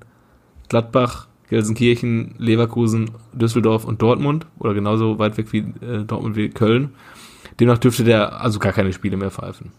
Gladbach, 0.68 1.26
Gelsenkirchen, 1.48 2.34
Leverkusen, 2.38 3.10
Düsseldorf 3.32 3.84
und 3.84 4.00
Dortmund 4.00 4.46
oder 4.58 4.72
genauso 4.72 5.18
weit 5.18 5.36
weg 5.36 5.52
wie 5.52 5.58
äh, 5.58 6.04
Dortmund 6.04 6.36
wie 6.36 6.48
Köln. 6.48 6.94
Demnach 7.58 7.78
dürfte 7.78 8.04
der 8.04 8.40
also 8.40 8.58
gar 8.58 8.72
keine 8.72 8.92
Spiele 8.92 9.16
mehr 9.16 9.30
pfeifen. 9.30 9.72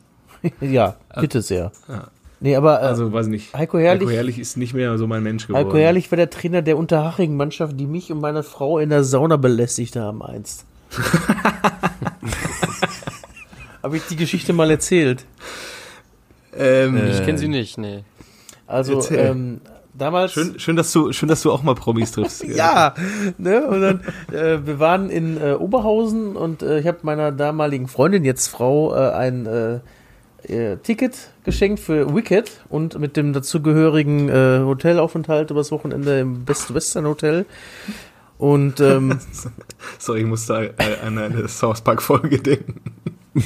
ja, 0.62 0.98
bitte 1.20 1.42
sehr. 1.42 1.72
ja. 1.88 2.10
Nee, 2.44 2.56
aber 2.56 2.82
äh, 2.82 2.86
Also 2.86 3.14
weiß 3.14 3.28
nicht. 3.28 3.54
Heiko 3.56 3.78
Herrlich- 3.78 4.02
Heiko 4.08 4.16
Herrlich 4.16 4.40
ist 4.40 4.58
nicht 4.58 4.74
mehr 4.74 4.98
so 4.98 5.06
mein 5.08 5.22
Mensch 5.22 5.46
geworden. 5.48 5.64
Heiko 5.66 5.78
Herrlich 5.78 6.12
war 6.12 6.16
der 6.18 6.32
Trainer 6.32 6.62
der 6.64 6.76
Unterhaching-Mannschaft, 6.78 7.80
die 7.80 7.86
mich 7.86 8.12
und 8.12 8.20
meine 8.20 8.42
Frau 8.44 8.80
in 8.80 8.90
der 8.90 9.04
Sauna 9.04 9.38
belästigt 9.38 9.96
haben 9.96 10.24
einst. 10.24 10.66
Habe 13.84 13.98
ich 13.98 14.04
die 14.08 14.16
Geschichte 14.16 14.54
mal 14.54 14.70
erzählt? 14.70 15.26
Ähm, 16.56 17.00
Ich 17.12 17.24
kenne 17.26 17.38
sie 17.38 17.48
nicht, 17.48 17.78
nee. 17.78 18.04
Also, 18.68 19.02
ähm, 19.12 19.62
damals. 19.94 20.34
schön, 20.34 20.60
schön, 20.60 20.76
dass 20.76 20.92
du, 20.92 21.12
schön, 21.12 21.30
dass 21.30 21.42
du 21.42 21.52
auch 21.52 21.64
mal 21.64 21.76
Promis 21.76 22.12
triffst. 22.12 22.44
Ja, 22.48 22.94
ne? 23.38 23.66
Und 23.68 23.82
dann, 23.82 24.02
äh, 24.32 24.66
wir 24.66 24.80
waren 24.80 25.10
in 25.10 25.38
äh, 25.42 25.54
Oberhausen 25.54 26.36
und 26.36 26.62
äh, 26.62 26.80
ich 26.80 26.88
habe 26.88 27.00
meiner 27.04 27.32
damaligen 27.32 27.88
Freundin, 27.88 28.24
jetzt 28.24 28.48
Frau, 28.48 28.94
äh, 28.96 29.12
ein 29.12 29.46
äh, 30.48 30.78
Ticket 30.78 31.32
geschenkt 31.44 31.80
für 31.80 32.14
Wicked 32.14 32.62
und 32.70 33.00
mit 33.00 33.18
dem 33.18 33.34
dazugehörigen 33.34 34.30
äh, 34.30 34.60
Hotelaufenthalt 34.64 35.52
übers 35.52 35.72
Wochenende 35.72 36.20
im 36.20 36.46
Best 36.46 36.74
Western 36.74 37.06
Hotel. 37.06 37.46
Und 38.38 38.80
ähm, 38.80 39.20
Sorry, 40.00 40.22
ich 40.22 40.26
musste 40.26 40.74
an 41.04 41.18
eine 41.18 41.48
South 41.48 41.82
Park 41.82 42.02
Folge 42.02 42.40
denken. 42.40 42.82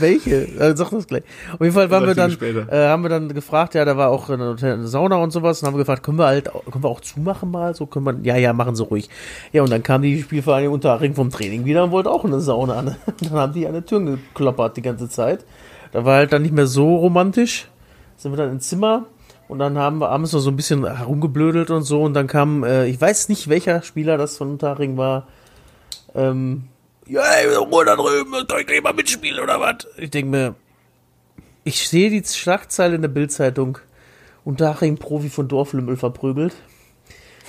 welche? 0.00 0.46
Äh, 0.58 0.76
sag 0.76 0.90
das 0.90 1.06
gleich. 1.06 1.22
Auf 1.52 1.60
jeden 1.60 1.72
Fall 1.72 1.90
waren 1.90 2.06
wir 2.06 2.14
dann, 2.14 2.30
äh, 2.30 2.88
haben 2.88 3.02
wir 3.02 3.08
dann 3.08 3.28
gefragt, 3.28 3.74
ja, 3.74 3.84
da 3.84 3.96
war 3.96 4.10
auch 4.10 4.28
eine, 4.30 4.48
Hotel, 4.48 4.74
eine 4.74 4.86
Sauna 4.86 5.16
und 5.16 5.32
sowas, 5.32 5.62
und 5.62 5.66
haben 5.66 5.74
wir 5.74 5.78
gefragt, 5.78 6.02
können 6.02 6.18
wir 6.18 6.26
halt, 6.26 6.50
können 6.70 6.84
wir 6.84 6.88
auch 6.88 7.00
zumachen 7.00 7.50
mal? 7.50 7.74
So 7.74 7.86
können 7.86 8.04
wir, 8.06 8.14
ja, 8.22 8.36
ja, 8.36 8.52
machen 8.52 8.74
Sie 8.74 8.82
ruhig. 8.82 9.08
Ja, 9.52 9.62
und 9.62 9.70
dann 9.70 9.82
kam 9.82 10.02
die 10.02 10.22
Spielvereinigung 10.22 10.74
Unterhaching 10.74 11.14
vom 11.14 11.30
Training 11.30 11.64
wieder 11.64 11.84
und 11.84 11.90
wollte 11.90 12.10
auch 12.10 12.24
eine 12.24 12.40
Sauna. 12.40 12.82
Ne? 12.82 12.96
Dann 13.20 13.32
haben 13.32 13.52
die 13.52 13.66
an 13.66 13.74
der 13.74 13.86
Tür 13.86 14.00
gekloppert 14.00 14.76
die 14.76 14.82
ganze 14.82 15.08
Zeit. 15.08 15.44
Da 15.94 16.04
war 16.04 16.16
halt 16.16 16.32
dann 16.32 16.42
nicht 16.42 16.52
mehr 16.52 16.66
so 16.66 16.96
romantisch. 16.96 17.68
Sind 18.16 18.32
wir 18.32 18.36
dann 18.36 18.50
ins 18.50 18.68
Zimmer 18.68 19.06
und 19.46 19.60
dann 19.60 19.78
haben 19.78 19.98
wir 19.98 20.08
abends 20.08 20.32
noch 20.32 20.40
so 20.40 20.50
ein 20.50 20.56
bisschen 20.56 20.84
herumgeblödelt 20.84 21.70
und 21.70 21.82
so 21.82 22.02
und 22.02 22.14
dann 22.14 22.26
kam, 22.26 22.64
äh, 22.64 22.86
ich 22.86 23.00
weiß 23.00 23.28
nicht, 23.28 23.48
welcher 23.48 23.80
Spieler 23.82 24.18
das 24.18 24.36
von 24.36 24.50
Unterhaching 24.50 24.96
war, 24.96 25.28
ähm, 26.16 26.64
ja, 27.06 27.22
ey, 27.22 27.54
Ruhe 27.54 27.84
da 27.84 27.94
drüben, 27.94 28.32
soll 28.32 28.60
ich 28.60 28.66
gleich 28.66 28.82
mal 28.82 28.92
mitspielen 28.92 29.40
oder 29.40 29.60
was? 29.60 29.86
Ich 29.96 30.10
denke 30.10 30.30
mir, 30.30 30.54
ich 31.62 31.88
sehe 31.88 32.10
die 32.10 32.24
Schlagzeile 32.24 32.96
in 32.96 33.02
der 33.02 33.08
Bildzeitung. 33.08 33.78
Unterhaching 34.44 34.96
Profi 34.96 35.30
von 35.30 35.46
Dorflümmel 35.46 35.96
verprügelt. 35.96 36.54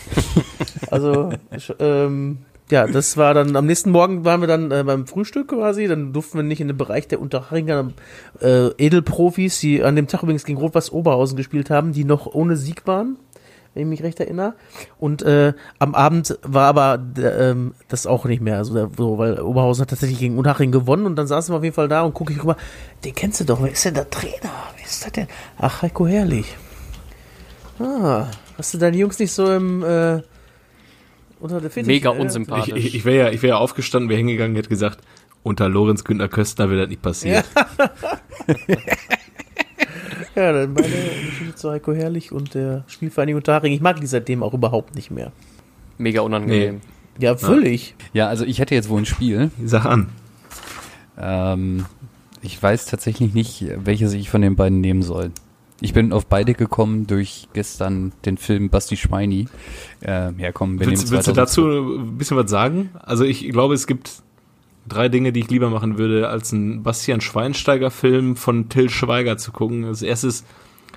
also, 0.91 1.31
ähm, 1.79 2.45
ja, 2.71 2.87
das 2.87 3.15
war 3.15 3.33
dann, 3.33 3.55
am 3.55 3.67
nächsten 3.67 3.91
Morgen 3.91 4.25
waren 4.25 4.41
wir 4.41 4.47
dann 4.47 4.71
äh, 4.71 4.83
beim 4.83 5.05
Frühstück 5.05 5.49
quasi, 5.49 5.87
dann 5.87 6.13
durften 6.13 6.39
wir 6.39 6.43
nicht 6.43 6.61
in 6.61 6.67
den 6.67 6.77
Bereich 6.77 7.07
der 7.07 7.21
Unterhachinger 7.21 7.91
äh, 8.41 8.69
Edelprofis, 8.77 9.59
die 9.59 9.83
an 9.83 9.95
dem 9.95 10.07
Tag 10.07 10.23
übrigens 10.23 10.45
gegen 10.45 10.57
Rot-Weiß 10.57 10.91
Oberhausen 10.91 11.37
gespielt 11.37 11.69
haben, 11.69 11.93
die 11.93 12.05
noch 12.05 12.25
ohne 12.25 12.57
Sieg 12.57 12.87
waren, 12.87 13.17
wenn 13.75 13.83
ich 13.83 13.89
mich 13.89 14.03
recht 14.03 14.19
erinnere. 14.19 14.55
Und 14.97 15.21
äh, 15.21 15.53
am 15.77 15.93
Abend 15.93 16.39
war 16.41 16.67
aber 16.67 16.99
äh, 17.17 17.51
ähm, 17.51 17.75
das 17.87 18.07
auch 18.07 18.25
nicht 18.25 18.41
mehr, 18.41 18.57
also 18.57 18.89
so, 18.97 19.19
weil 19.19 19.39
Oberhausen 19.39 19.83
hat 19.83 19.91
tatsächlich 19.91 20.17
gegen 20.17 20.39
Unterhaching 20.39 20.71
gewonnen 20.71 21.05
und 21.05 21.17
dann 21.17 21.27
saßen 21.27 21.53
wir 21.53 21.57
auf 21.57 21.63
jeden 21.63 21.75
Fall 21.75 21.87
da 21.87 22.01
und 22.01 22.15
gucke 22.15 22.33
ich 22.33 22.41
rüber, 22.41 22.57
den 23.03 23.13
kennst 23.13 23.41
du 23.41 23.43
doch, 23.43 23.61
wer 23.61 23.71
ist 23.71 23.85
denn 23.85 23.93
der 23.93 24.09
Trainer? 24.09 24.51
Wer 24.75 24.85
ist 24.85 25.05
das 25.05 25.11
denn? 25.11 25.27
Ach, 25.59 25.83
Heiko 25.83 26.07
Herrlich. 26.07 26.55
Ah, 27.77 28.25
hast 28.57 28.73
du 28.73 28.79
deine 28.79 28.97
Jungs 28.97 29.19
nicht 29.19 29.33
so 29.33 29.51
im 29.51 29.83
äh, 29.83 30.21
unter 31.39 31.61
der 31.61 31.69
Fittiche, 31.69 31.91
Mega 31.91 32.11
äh? 32.11 32.15
Ich, 32.15 32.19
unsympathisch. 32.19 32.73
ich, 32.75 32.95
ich 32.95 33.05
wäre 33.05 33.27
ja, 33.27 33.31
ich 33.31 33.41
wär 33.41 33.49
ja 33.49 33.57
aufgestanden, 33.57 34.09
wäre 34.09 34.17
hingegangen, 34.17 34.55
hätte 34.55 34.69
gesagt, 34.69 34.99
unter 35.43 35.69
Lorenz 35.69 36.03
Günther 36.03 36.27
Köstner 36.27 36.69
wird 36.69 36.81
das 36.81 36.89
nicht 36.89 37.01
passieren. 37.01 37.43
Ja, 40.35 40.51
dann 40.51 40.73
meine 40.73 40.87
Geschichte 40.87 41.55
zu 41.55 41.71
Heiko 41.71 41.93
Herrlich 41.93 42.33
und 42.33 42.53
der 42.53 42.83
Spielvereinigung 42.87 43.37
Unterhaching. 43.37 43.71
Ich 43.71 43.79
mag 43.79 44.01
die 44.01 44.05
seitdem 44.05 44.43
auch 44.43 44.53
überhaupt 44.53 44.95
nicht 44.95 45.09
mehr. 45.09 45.31
Mega 45.97 46.21
unangenehm. 46.21 46.81
Ja, 47.17 47.37
völlig. 47.37 47.95
Ja, 48.11 48.27
also 48.27 48.43
ich 48.43 48.59
hätte 48.59 48.75
jetzt 48.75 48.89
wohl 48.89 49.01
ein 49.01 49.05
Spiel. 49.05 49.49
Sag 49.63 49.85
an. 49.85 50.09
Ähm, 51.17 51.85
ich 52.41 52.61
weiß 52.61 52.85
tatsächlich 52.87 53.33
nicht, 53.33 53.65
welches 53.77 54.11
ich 54.11 54.29
von 54.29 54.41
den 54.41 54.57
beiden 54.57 54.81
nehmen 54.81 55.01
soll. 55.01 55.31
Ich 55.85 55.93
bin 55.93 56.13
auf 56.13 56.25
beide 56.25 56.55
gekommen 56.55 57.05
durch 57.05 57.47
gestern 57.53 58.11
den 58.25 58.37
Film 58.37 58.71
Basti 58.71 58.97
Schweini. 58.97 59.47
Äh, 60.01 60.31
ja, 60.39 60.51
komm, 60.51 60.79
wir 60.79 60.87
Willst, 60.87 61.11
willst 61.11 61.27
du 61.27 61.33
2000 61.33 61.37
dazu 61.37 61.61
ein 61.99 62.17
bisschen 62.17 62.37
was 62.37 62.49
sagen? 62.49 62.89
Also 63.03 63.23
ich 63.23 63.47
glaube, 63.51 63.75
es 63.75 63.85
gibt 63.85 64.23
drei 64.87 65.09
Dinge, 65.09 65.31
die 65.31 65.41
ich 65.41 65.49
lieber 65.51 65.69
machen 65.69 65.99
würde, 65.99 66.27
als 66.27 66.51
einen 66.51 66.81
Bastian 66.81 67.21
Schweinsteiger-Film 67.21 68.35
von 68.35 68.67
Till 68.67 68.89
Schweiger 68.89 69.37
zu 69.37 69.51
gucken. 69.51 69.85
Als 69.85 70.01
erstes 70.01 70.43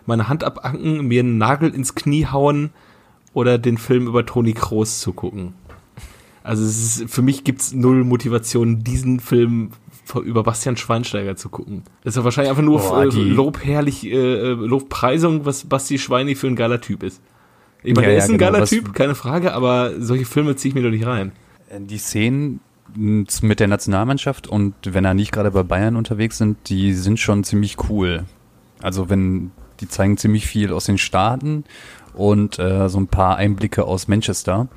meine 0.07 0.31
Hand 0.31 0.43
abacken, 0.43 1.07
mir 1.07 1.21
einen 1.21 1.37
Nagel 1.37 1.75
ins 1.75 1.95
Knie 1.95 2.25
hauen 2.25 2.71
oder 3.35 3.59
den 3.59 3.77
Film 3.77 4.07
über 4.07 4.25
Toni 4.25 4.55
Kroos 4.55 5.01
zu 5.01 5.13
gucken. 5.13 5.53
Also 6.43 6.65
es 6.65 6.97
ist, 7.01 7.11
für 7.11 7.21
mich 7.21 7.45
gibt's 7.45 7.75
null 7.75 8.05
Motivation, 8.05 8.83
diesen 8.85 9.21
Film 9.21 9.73
über 10.17 10.43
Bastian 10.43 10.77
Schweinsteiger 10.77 11.37
zu 11.37 11.49
gucken. 11.49 11.83
Das 12.03 12.13
ist 12.13 12.17
ja 12.19 12.25
wahrscheinlich 12.25 12.51
einfach 12.51 12.63
nur 12.63 12.79
Boah, 12.81 13.05
äh, 13.05 13.09
die- 13.09 13.23
Lobherrlich, 13.31 14.05
äh, 14.07 14.49
Lobpreisung, 14.53 15.45
was 15.45 15.65
Basti 15.65 15.99
Schweini 15.99 16.35
für 16.35 16.47
ein 16.47 16.57
geiler 16.57 16.81
Typ 16.81 17.03
ist. 17.03 17.21
Ich 17.83 17.95
meine, 17.95 18.07
Ja, 18.09 18.13
er 18.13 18.19
ja, 18.19 18.25
ist 18.25 18.31
ein 18.31 18.39
genau, 18.39 18.51
geiler 18.53 18.63
was- 18.63 18.71
Typ, 18.71 18.93
keine 18.95 19.15
Frage, 19.15 19.53
aber 19.55 19.93
solche 20.01 20.25
Filme 20.25 20.57
ziehe 20.57 20.71
ich 20.71 20.75
mir 20.75 20.83
doch 20.83 20.91
nicht 20.91 21.07
rein. 21.07 21.33
Äh, 21.71 21.81
Die 21.81 21.99
Szenen 21.99 22.61
mit 22.97 23.61
der 23.61 23.69
Nationalmannschaft 23.69 24.47
und 24.47 24.75
wenn 24.85 25.05
er 25.05 25.13
nicht 25.15 25.31
gerade 25.31 25.51
bei 25.51 25.63
Bayern 25.63 25.95
unterwegs 25.95 26.39
sind, 26.39 26.57
die 26.71 26.95
sind 26.95 27.21
schon 27.21 27.45
ziemlich 27.45 27.77
cool. 27.91 28.25
Also 28.83 29.11
wenn 29.11 29.51
die 29.81 29.89
zeigen 29.89 30.17
ziemlich 30.17 30.47
viel 30.47 30.73
aus 30.73 30.87
den 30.87 30.97
Staaten 30.99 31.65
und 32.15 32.59
äh, 32.59 32.89
so 32.89 32.99
ein 32.99 33.07
paar 33.07 33.37
Einblicke 33.37 33.85
aus 33.85 34.09
Manchester. 34.09 34.69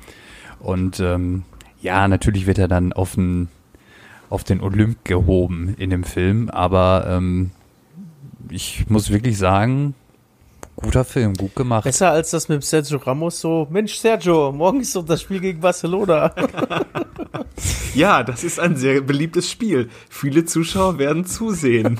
Und 0.60 1.00
ähm, 1.00 1.42
ja, 1.80 2.06
natürlich 2.06 2.46
wird 2.46 2.58
er 2.58 2.68
dann 2.68 2.92
auf 2.92 3.14
den 3.14 3.48
auf 4.32 4.44
den 4.44 4.60
Olymp 4.60 5.04
gehoben 5.04 5.74
in 5.78 5.90
dem 5.90 6.04
Film, 6.04 6.48
aber 6.48 7.04
ähm, 7.06 7.50
ich 8.50 8.88
muss 8.88 9.10
wirklich 9.10 9.38
sagen, 9.38 9.94
guter 10.76 11.04
Film, 11.04 11.34
gut 11.34 11.54
gemacht. 11.54 11.84
Besser 11.84 12.10
als 12.10 12.30
das 12.30 12.48
mit 12.48 12.64
Sergio 12.64 12.98
Ramos 12.98 13.40
so, 13.40 13.66
Mensch 13.70 13.94
Sergio, 13.94 14.50
morgen 14.52 14.80
ist 14.80 14.96
doch 14.96 15.04
das 15.04 15.22
Spiel 15.22 15.40
gegen 15.40 15.60
Barcelona. 15.60 16.34
Ja, 17.94 18.22
das 18.22 18.42
ist 18.42 18.58
ein 18.58 18.76
sehr 18.76 19.02
beliebtes 19.02 19.50
Spiel. 19.50 19.90
Viele 20.08 20.46
Zuschauer 20.46 20.98
werden 20.98 21.26
zusehen. 21.26 21.98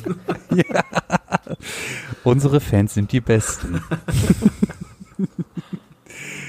Unsere 2.25 2.61
Fans 2.61 2.95
sind 2.95 3.13
die 3.13 3.21
Besten. 3.21 3.83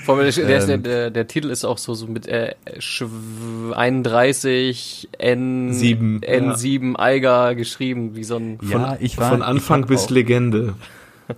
Vor 0.03 0.17
allem 0.17 0.31
der, 0.31 0.45
der, 0.45 0.77
der, 0.77 1.07
Ähm. 1.07 1.13
der, 1.13 1.27
Titel 1.27 1.49
ist 1.49 1.63
auch 1.65 1.77
so, 1.77 1.93
so 1.93 2.07
mit 2.07 2.27
äh, 2.27 2.55
Schw- 2.79 3.71
31 3.73 5.09
N 5.17 5.73
Sieben, 5.73 6.21
N7 6.21 6.97
Eiger 6.99 7.55
geschrieben, 7.55 8.15
wie 8.15 8.23
so 8.23 8.35
ein 8.37 8.59
ja, 8.69 8.97
ich 8.99 9.17
war 9.17 9.29
Von 9.29 9.41
Anfang 9.41 9.85
bis 9.85 10.05
auch, 10.05 10.09
Legende. 10.09 10.75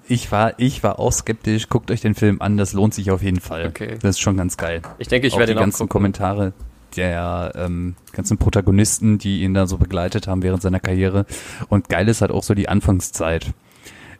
ich 0.07 0.31
war 0.31 0.53
ich 0.57 0.83
war 0.83 0.99
auch 0.99 1.11
skeptisch. 1.11 1.69
Guckt 1.69 1.91
euch 1.91 2.01
den 2.01 2.15
Film 2.15 2.41
an, 2.41 2.57
das 2.57 2.73
lohnt 2.73 2.93
sich 2.93 3.11
auf 3.11 3.21
jeden 3.21 3.39
Fall. 3.39 3.67
Okay. 3.67 3.97
Das 4.01 4.11
ist 4.11 4.19
schon 4.19 4.37
ganz 4.37 4.57
geil. 4.57 4.81
Ich 4.97 5.07
denke, 5.07 5.27
ich 5.27 5.33
auch 5.33 5.39
werde 5.39 5.53
die 5.53 5.57
den 5.57 5.61
ganzen. 5.63 5.87
Kommentare 5.89 6.53
der 6.95 7.51
ähm, 7.55 7.95
ganzen 8.13 8.37
Protagonisten, 8.37 9.17
die 9.17 9.41
ihn 9.41 9.53
da 9.53 9.67
so 9.67 9.77
begleitet 9.77 10.27
haben 10.27 10.43
während 10.43 10.61
seiner 10.61 10.79
Karriere. 10.79 11.25
Und 11.67 11.89
geil 11.89 12.07
ist 12.07 12.21
halt 12.21 12.31
auch 12.31 12.43
so 12.43 12.53
die 12.53 12.69
Anfangszeit, 12.69 13.47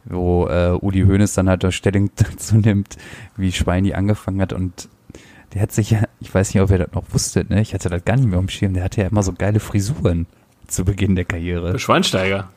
wo 0.06 0.48
äh, 0.48 0.78
Uli 0.82 1.02
Hoeneß 1.04 1.34
dann 1.34 1.50
halt 1.50 1.64
da 1.64 1.72
Stellung 1.72 2.12
dazu 2.16 2.58
nimmt, 2.58 2.98
wie 3.38 3.52
Schweini 3.52 3.94
angefangen 3.94 4.42
hat 4.42 4.54
und 4.54 4.88
der 5.54 5.62
hat 5.62 5.72
sich 5.72 5.92
ja, 5.92 6.04
ich 6.20 6.34
weiß 6.34 6.54
nicht, 6.54 6.62
ob 6.62 6.70
ihr 6.70 6.80
das 6.80 6.92
noch 6.94 7.06
wusstet, 7.12 7.50
ne? 7.50 7.62
Ich 7.62 7.74
hatte 7.74 7.88
das 7.90 8.04
gar 8.04 8.18
nicht 8.18 8.28
mehr 8.28 8.40
am 8.40 8.50
Schirm. 8.50 8.74
Der 8.74 8.84
hatte 8.84 9.02
ja 9.02 9.08
immer 9.08 9.24
so 9.24 9.32
geile 9.32 9.62
Frisuren 9.62 10.26
zu 10.68 10.84
Beginn 10.84 11.16
der 11.16 11.24
Karriere. 11.24 11.80
Schweinsteiger. 11.80 12.50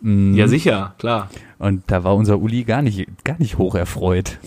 Mhm. 0.00 0.34
Ja, 0.34 0.46
sicher, 0.46 0.94
klar. 0.98 1.28
Und 1.58 1.82
da 1.88 2.04
war 2.04 2.14
unser 2.14 2.38
Uli 2.38 2.62
gar 2.62 2.82
nicht, 2.82 3.08
gar 3.24 3.36
nicht 3.40 3.58
hoch 3.58 3.74
erfreut. 3.74 4.38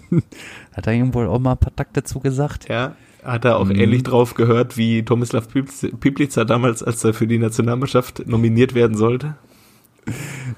Hat 0.72 0.86
er 0.86 0.94
ihm 0.94 1.12
wohl 1.12 1.26
auch 1.26 1.38
mal 1.38 1.52
ein 1.52 1.58
paar 1.58 1.74
Takte 1.76 2.04
zu 2.04 2.20
gesagt? 2.20 2.68
Ja, 2.70 2.94
hat 3.24 3.44
er 3.44 3.58
auch 3.58 3.64
Mhm. 3.66 3.80
ähnlich 3.80 4.02
drauf 4.04 4.34
gehört 4.34 4.76
wie 4.78 5.02
Tomislav 5.02 5.48
Piplitzer 5.48 6.44
damals, 6.44 6.82
als 6.82 7.02
er 7.04 7.12
für 7.12 7.26
die 7.26 7.38
Nationalmannschaft 7.38 8.26
nominiert 8.26 8.74
werden 8.74 8.96
sollte. 8.96 9.34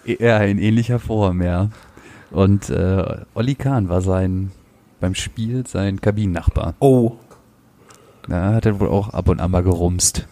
Ja, 0.05 0.39
in 0.39 0.59
ähnlicher 0.59 0.99
Form, 0.99 1.43
ja. 1.43 1.70
Und 2.30 2.70
äh, 2.70 3.18
Olli 3.34 3.55
Kahn 3.55 3.89
war 3.89 4.03
sein 4.03 4.51
beim 5.01 5.14
Spiel 5.14 5.66
sein 5.66 6.01
Kabinennachbar. 6.01 6.74
Oh. 6.80 7.16
Da 8.26 8.53
hat 8.55 8.66
er 8.66 8.80
wohl 8.80 8.89
auch 8.89 9.11
ab 9.11 9.28
und 9.28 9.41
an 9.41 9.51
mal 9.51 9.62
gerumst. 9.62 10.26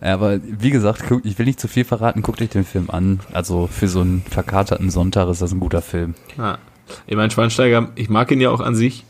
Aber 0.00 0.38
wie 0.42 0.70
gesagt, 0.70 1.04
ich 1.24 1.38
will 1.38 1.46
nicht 1.46 1.60
zu 1.60 1.68
viel 1.68 1.84
verraten, 1.84 2.20
guckt 2.20 2.42
euch 2.42 2.50
den 2.50 2.64
Film 2.64 2.90
an. 2.90 3.20
Also 3.32 3.66
für 3.66 3.88
so 3.88 4.00
einen 4.00 4.20
verkaterten 4.20 4.90
Sonntag 4.90 5.28
ist 5.28 5.40
das 5.40 5.52
ein 5.52 5.60
guter 5.60 5.80
Film. 5.80 6.14
Ja. 6.36 6.58
Ich 7.06 7.16
meine, 7.16 7.30
Schweinsteiger, 7.30 7.88
ich 7.94 8.10
mag 8.10 8.30
ihn 8.30 8.40
ja 8.40 8.50
auch 8.50 8.60
an 8.60 8.74
sich. 8.74 9.04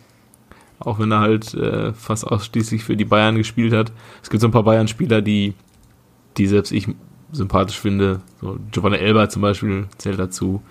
Auch 0.79 1.01
wenn 1.01 1.11
er 1.11 1.21
halt 1.21 1.55
äh, 1.55 1.93
fast 1.93 2.25
ausschließlich 2.25 2.85
für 2.85 2.97
die 2.97 3.05
Bayern 3.05 3.37
gespielt 3.37 3.73
hat. 3.73 3.91
Es 4.23 4.31
gibt 4.31 4.41
so 4.41 4.47
ein 4.47 4.53
paar 4.53 4.63
Bayern-Spieler, 4.63 5.23
die, 5.23 5.55
die 6.37 6.47
selbst 6.47 6.71
ich 6.71 6.89
sympathisch 7.35 7.79
finde. 7.79 8.21
So 8.41 8.59
Giovanni 8.71 8.97
Elber 8.97 9.29
zum 9.29 9.43
Beispiel 9.43 9.87
zählt 9.99 10.19
dazu. 10.19 10.63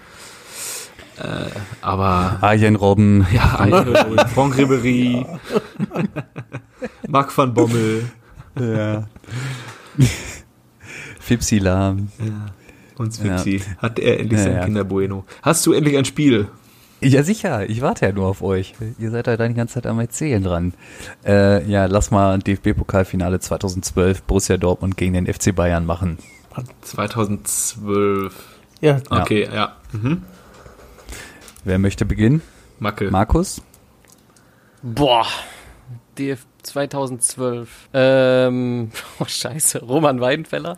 Äh, 1.17 1.45
aber 1.81 2.37
Arjen 2.41 2.75
Robben, 2.75 3.27
ja, 3.31 3.59
Eichel, 3.59 3.95
Franck 4.33 4.57
Ribéry, 4.57 5.25
Marc 7.07 7.37
van 7.37 7.53
Bommel 7.53 8.05
ja. 8.59 9.07
Fipsi 11.19 11.59
Lahm. 11.59 12.09
ja. 12.19 12.47
und 12.97 13.13
Swipsi. 13.13 13.61
Hat 13.77 13.99
er 13.99 14.19
endlich 14.19 14.39
Ja, 14.39 14.43
sein 14.45 14.55
ja. 14.55 14.65
Kinderbueno. 14.65 15.25
Hast 15.41 15.65
du 15.65 15.73
endlich 15.73 15.97
ein 15.97 16.05
Spiel? 16.05 16.47
Ja, 16.99 17.21
sicher. 17.23 17.69
Ich 17.69 17.81
warte 17.81 18.05
ja 18.05 18.11
nur 18.13 18.27
auf 18.27 18.41
euch. 18.41 18.75
Ihr 18.97 19.11
seid 19.11 19.27
ja 19.27 19.35
da 19.35 19.47
die 19.47 19.53
ganze 19.53 19.75
Zeit 19.75 19.87
am 19.87 19.99
Erzählen 19.99 20.41
dran. 20.41 20.73
Äh, 21.25 21.69
ja, 21.69 21.85
lass 21.85 22.11
mal 22.11 22.39
DFB-Pokalfinale 22.39 23.39
2012 23.39 24.23
Borussia 24.23 24.57
Dortmund 24.57 24.95
gegen 24.95 25.13
den 25.13 25.31
FC 25.31 25.53
Bayern 25.53 25.85
machen. 25.85 26.17
2012. 26.81 28.33
Ja, 28.81 28.99
Ja. 29.09 29.21
Okay, 29.21 29.49
ja. 29.53 29.77
Mhm. 29.91 30.23
Wer 31.63 31.79
möchte 31.79 32.05
beginnen? 32.05 32.41
Macke. 32.79 33.09
Markus? 33.09 33.61
Boah, 34.81 35.25
DF 36.17 36.45
2012. 36.63 37.89
Ähm, 37.93 38.91
oh 39.19 39.25
scheiße, 39.25 39.79
Roman 39.81 40.19
Weidenfeller. 40.19 40.77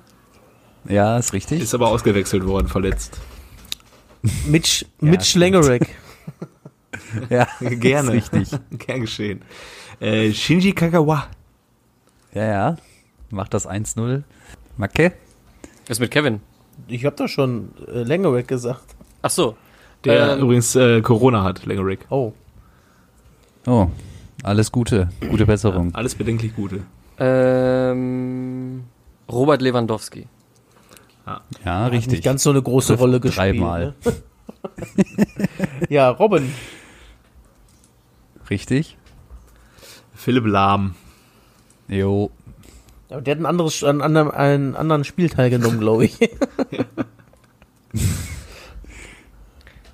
Ja, 0.87 1.17
ist 1.17 1.33
richtig. 1.33 1.61
Ist 1.61 1.73
aber 1.73 1.87
ausgewechselt 1.87 2.45
worden, 2.45 2.67
verletzt. 2.67 3.19
Mitch, 4.45 4.85
Ja, 5.01 5.09
Mitch. 5.09 5.35
Langerack. 5.35 5.87
ja, 7.29 7.47
Gerne. 7.59 8.15
Ist 8.15 8.33
richtig. 8.33 8.59
Gern 8.77 9.01
geschehen. 9.01 9.41
Äh, 9.99 10.31
Shinji 10.31 10.73
Kagawa. 10.73 11.27
Ja, 12.33 12.45
ja. 12.45 12.75
Macht 13.31 13.53
das 13.53 13.67
1-0. 13.67 14.23
Macke? 14.77 15.13
Was 15.87 15.97
ist 15.97 15.99
mit 15.99 16.11
Kevin? 16.11 16.41
Ich 16.87 17.05
habe 17.05 17.15
doch 17.15 17.27
schon 17.27 17.69
äh, 17.87 18.03
Langerack 18.03 18.47
gesagt. 18.47 18.83
Ach 19.21 19.29
so. 19.29 19.55
Der 20.03 20.33
Ähm, 20.33 20.39
übrigens 20.41 20.75
äh, 20.75 21.01
Corona 21.01 21.43
hat, 21.43 21.65
Langerick. 21.65 22.05
Oh. 22.09 22.33
Oh, 23.65 23.87
alles 24.43 24.71
Gute. 24.71 25.09
Gute 25.29 25.45
Besserung. 25.45 25.93
Alles 25.95 26.15
bedenklich 26.15 26.55
Gute. 26.55 26.81
Ähm, 27.17 28.83
Robert 29.31 29.61
Lewandowski. 29.61 30.27
Ja, 31.25 31.41
Hat 31.85 31.91
richtig. 31.91 32.11
Nicht 32.13 32.23
ganz 32.23 32.43
so 32.43 32.51
eine 32.51 32.61
große 32.61 32.89
Trifft 32.89 33.01
Rolle 33.01 33.19
gespielt. 33.19 33.55
dreimal. 33.55 33.95
Ne? 34.05 34.13
ja, 35.89 36.09
Robin. 36.09 36.53
Richtig? 38.49 38.97
Philipp 40.13 40.45
Lahm. 40.45 40.93
Jo. 41.87 42.29
Aber 43.09 43.21
der 43.21 43.35
hat 43.35 43.39
ein 43.41 43.45
anderes, 43.45 43.83
einen 43.83 44.01
anderen, 44.01 44.31
einen 44.31 44.75
anderen 44.75 45.03
Spiel 45.03 45.29
teilgenommen, 45.29 45.79
glaube 45.79 46.05
ich. 46.05 46.17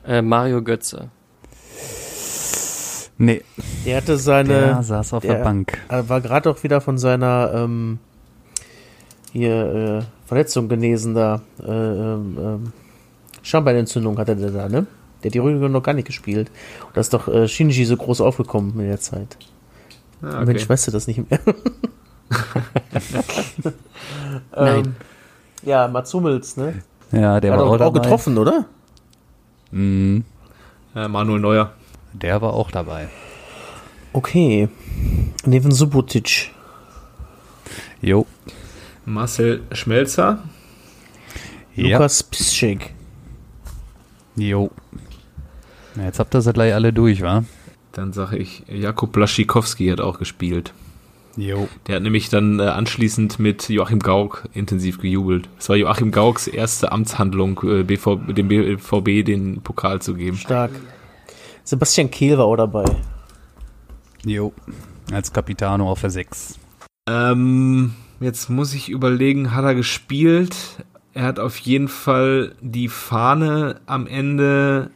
Äh, 0.05 0.22
Mario 0.22 0.64
Götze. 0.64 1.09
Nee, 3.18 3.43
Der 3.86 3.97
hatte 3.97 4.18
seine. 4.18 4.47
der 4.49 4.84
saß 4.84 5.14
auf 5.14 5.22
der, 5.22 5.36
der- 5.36 5.43
Bank. 5.43 5.78
Er 5.89 6.09
war 6.09 6.22
gerade 6.22 6.49
auch 6.49 6.64
wieder 6.64 6.82
von 6.82 6.97
seiner 6.97 7.51
ähm, 7.53 7.99
hier 9.32 10.01
äh, 10.01 10.28
Verletzung 10.28 10.70
genesen 10.70 11.14
da. 11.14 11.41
Äh, 11.62 11.70
ähm, 11.72 12.38
ähm, 12.41 12.74
Schambeinentzündung 13.43 14.18
hatte 14.18 14.36
der 14.36 14.49
da, 14.49 14.68
ne? 14.70 14.88
Der 15.24 15.30
hat 15.30 15.34
die 15.36 15.39
Rückrunde 15.39 15.70
noch 15.70 15.84
gar 15.84 15.93
nicht 15.93 16.05
gespielt. 16.07 16.49
Und 16.88 16.97
da 16.97 17.01
ist 17.01 17.14
doch 17.14 17.28
äh, 17.28 17.47
Shinji 17.47 17.86
so 17.86 17.95
groß 17.95 18.22
aufgekommen 18.22 18.72
in 18.80 18.88
der 18.88 18.99
Zeit. 18.99 19.38
Ah, 20.24 20.38
okay. 20.38 20.45
Mensch, 20.45 20.68
weißt 20.68 20.88
du 20.88 20.91
das 20.91 21.05
nicht 21.05 21.30
mehr? 21.30 21.39
Nein. 24.56 24.86
ähm, 24.86 24.96
ja, 25.64 25.88
Mats 25.88 26.14
Hummels, 26.14 26.58
ne? 26.58 26.82
Ja, 27.12 27.40
der 27.40 27.52
Der 27.52 27.52
war 27.60 27.72
hat 27.72 27.82
auch, 27.82 27.88
auch, 27.88 27.94
getroffen, 27.94 28.38
oder? 28.38 28.66
Mhm. 29.72 30.24
Äh, 30.96 31.08
Manuel 31.08 31.40
Neuer. 31.40 31.74
Der 32.14 32.42
war 32.42 32.54
auch 32.54 32.72
dabei. 32.72 33.10
Okay. 34.14 34.70
Neven 35.46 35.72
Subotic. 35.72 36.52
Jo. 38.02 38.26
Marcel 39.06 39.62
Schmelzer. 39.72 40.40
Ja. 41.76 41.98
Lukas 41.98 42.24
Piszczek. 42.24 42.94
Jo. 44.36 44.72
Na, 45.96 46.06
jetzt 46.06 46.20
habt 46.20 46.34
ihr 46.36 46.42
sie 46.42 46.54
gleich 46.54 46.74
alle 46.74 46.94
durch, 46.94 47.22
wa? 47.22 47.44
Dann 47.94 48.14
sage 48.14 48.38
ich, 48.38 48.64
Jakub 48.68 49.12
Blaschikowski 49.12 49.88
hat 49.90 50.00
auch 50.02 50.20
gespielt. 50.20 50.74
Jo. 51.38 51.68
Der 51.88 51.96
hat 51.96 52.04
nämlich 52.04 52.30
dann 52.30 52.60
äh, 52.60 52.64
anschließend 52.64 53.40
mit 53.40 53.70
Joachim 53.70 54.00
Gauck 54.00 54.50
intensiv 54.54 55.00
gejubelt. 55.00 55.48
Es 55.58 55.70
war 55.70 55.76
Joachim 55.76 56.12
Gaucks 56.12 56.48
erste 56.48 56.92
Amtshandlung, 56.92 57.60
äh, 57.64 57.84
BV, 57.84 58.18
dem 58.28 58.48
BVB 58.48 59.26
den 59.26 59.62
Pokal 59.62 60.02
zu 60.02 60.14
geben. 60.14 60.38
Stark. 60.38 60.72
Sebastian 61.64 62.12
Kehl 62.12 62.38
war 62.38 62.46
auch 62.46 62.58
dabei. 62.58 62.86
Jo. 64.26 64.54
Als 65.12 65.32
Capitano 65.32 65.90
auf 65.90 66.02
der 66.02 66.10
6. 66.10 66.60
Ähm, 67.08 67.94
jetzt 68.20 68.50
muss 68.50 68.74
ich 68.74 68.90
überlegen, 68.90 69.54
hat 69.54 69.64
er 69.64 69.76
gespielt? 69.76 70.56
Er 71.14 71.24
hat 71.24 71.40
auf 71.40 71.58
jeden 71.58 71.88
Fall 71.88 72.56
die 72.62 72.88
Fahne 72.88 73.82
am 73.86 74.08
Ende 74.08 74.92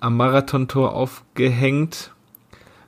am 0.00 0.16
Marathontor 0.16 0.94
aufgehängt. 0.94 2.12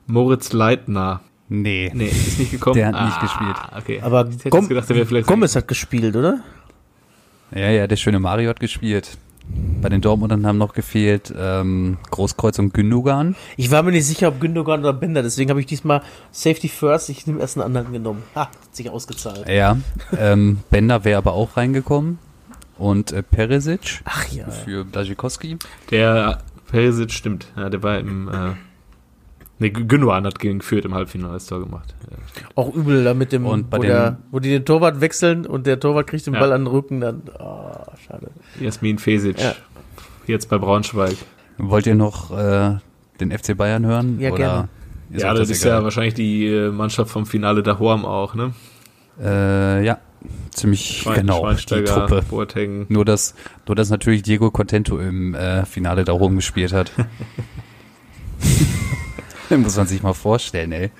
Moritz 0.07 0.53
Leitner. 0.53 1.21
Nee. 1.53 1.91
Nee, 1.93 2.07
ist 2.07 2.39
nicht 2.39 2.51
gekommen. 2.51 2.75
Der 2.75 2.87
hat 2.87 3.05
nicht 3.05 3.19
gespielt. 3.19 3.57
Okay. 3.77 3.99
Aber 4.01 4.25
ich 4.29 4.37
hätte 4.37 4.51
Gom 4.51 4.69
gedacht, 4.69 4.87
der 4.87 4.95
wäre 4.95 5.05
vielleicht. 5.05 5.27
Gomez 5.27 5.53
hat 5.53 5.67
gespielt, 5.67 6.15
oder? 6.15 6.39
Ja, 7.53 7.69
ja, 7.69 7.87
der 7.87 7.97
schöne 7.97 8.21
Mario 8.21 8.49
hat 8.49 8.61
gespielt. 8.61 9.17
Bei 9.81 9.89
den 9.89 9.99
Dortmundern 9.99 10.47
haben 10.47 10.57
noch 10.57 10.73
gefehlt 10.73 11.33
ähm, 11.37 11.97
Großkreuz 12.09 12.57
und 12.59 12.73
Gündogan. 12.73 13.35
Ich 13.57 13.69
war 13.69 13.83
mir 13.83 13.91
nicht 13.91 14.05
sicher, 14.05 14.29
ob 14.29 14.39
Gündogan 14.39 14.79
oder 14.79 14.93
Bender, 14.93 15.23
deswegen 15.23 15.49
habe 15.49 15.59
ich 15.59 15.65
diesmal 15.65 16.03
Safety 16.31 16.69
First, 16.69 17.09
ich 17.09 17.27
nehme 17.27 17.41
erst 17.41 17.57
einen 17.57 17.65
anderen 17.65 17.91
genommen. 17.91 18.23
Ha, 18.33 18.41
hat 18.41 18.51
sich 18.71 18.89
ausgezahlt. 18.89 19.49
Ja, 19.49 19.77
ähm, 20.17 20.59
Bender 20.69 21.03
wäre 21.03 21.17
aber 21.17 21.33
auch 21.33 21.57
reingekommen. 21.57 22.19
Und 22.77 23.11
äh, 23.11 23.23
Peresic 23.23 24.01
Ach 24.05 24.25
ja. 24.29 24.49
für 24.49 24.85
Blazikowski. 24.85 25.57
Der 25.89 26.41
Perisic 26.67 27.11
stimmt. 27.11 27.47
Ja, 27.57 27.69
der 27.69 27.83
war 27.83 27.99
im. 27.99 28.29
Äh, 28.29 28.51
ne, 29.61 29.71
Gündogan 29.71 30.25
hat 30.25 30.39
gegen 30.39 30.59
Fürth 30.61 30.83
im 30.85 30.93
Halbfinale 30.93 31.33
das 31.33 31.45
Tor 31.45 31.59
gemacht. 31.61 31.95
Ja. 32.09 32.17
Auch 32.55 32.73
übel 32.75 33.03
da 33.05 33.13
mit 33.13 33.31
dem, 33.31 33.45
Und 33.45 33.69
bei 33.69 33.77
wo, 33.77 33.81
dem- 33.83 33.87
der, 33.89 34.17
wo 34.31 34.39
die 34.39 34.49
den 34.49 34.65
Torwart 34.65 34.99
wechseln 34.99 35.45
und 35.45 35.65
der 35.67 35.79
Torwart 35.79 36.07
kriegt 36.07 36.25
den 36.27 36.33
Ja. 36.33 36.39
Ball 36.41 36.51
an 36.51 36.61
den 36.61 36.67
Rücken, 36.67 36.99
dann, 36.99 37.21
oh, 37.39 37.71
schade. 38.05 38.31
Jasmin 38.59 38.97
Fesic. 38.97 39.39
Ja. 39.39 39.53
Jetzt 40.27 40.49
bei 40.49 40.57
Braunschweig. 40.57 41.15
Wollt 41.57 41.87
ihr 41.87 41.95
noch 41.95 42.31
äh, 42.37 42.77
den 43.19 43.31
FC 43.31 43.55
Bayern 43.55 43.85
hören? 43.85 44.19
Ja, 44.19 44.29
Oder 44.31 44.37
gerne. 44.37 44.69
Ja, 45.11 45.31
auch 45.31 45.35
das 45.35 45.49
ist 45.49 45.63
egal. 45.65 45.79
ja 45.79 45.83
wahrscheinlich 45.83 46.13
die 46.13 46.47
äh, 46.47 46.69
Mannschaft 46.71 47.11
vom 47.11 47.25
Finale 47.25 47.63
da 47.63 47.79
Horm 47.79 48.05
auch, 48.05 48.33
ne? 48.33 48.53
Äh, 49.21 49.85
ja, 49.85 49.97
ziemlich 50.51 51.01
Schwein, 51.01 51.15
genau, 51.21 51.39
die 51.41 51.45
Schweinsteiger, 51.47 52.07
Truppe. 52.07 52.23
Boateng. 52.29 52.85
Nur 52.89 53.03
dass, 53.03 53.35
nur 53.67 53.75
dass 53.75 53.89
natürlich 53.89 54.21
Diego 54.23 54.51
Contento 54.51 54.99
im 54.99 55.35
äh, 55.35 55.65
Finale 55.65 56.05
da 56.05 56.13
rumgespielt 56.13 56.71
hat. 56.73 56.91
Muss 59.57 59.77
man 59.77 59.87
sich 59.87 60.01
mal 60.01 60.13
vorstellen, 60.13 60.71
ey. 60.71 60.91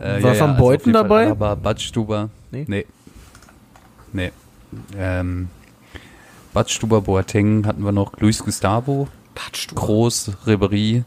Äh, 0.00 0.22
War 0.22 0.22
Van 0.22 0.30
also 0.30 0.44
auf 0.44 0.56
Beuten 0.58 0.84
Fall 0.84 0.92
dabei? 0.92 1.26
Alaba, 1.26 1.54
Badstuber. 1.54 2.30
Nee? 2.50 2.64
Nee. 2.68 2.86
Nee. 4.12 4.32
Ähm, 4.96 5.48
Badstuber, 6.52 7.02
Boateng 7.02 7.66
hatten 7.66 7.84
wir 7.84 7.92
noch, 7.92 8.18
Luis 8.18 8.42
Gustavo, 8.44 9.08
du. 9.68 9.74
Groß, 9.74 10.32
Ribery, 10.46 11.04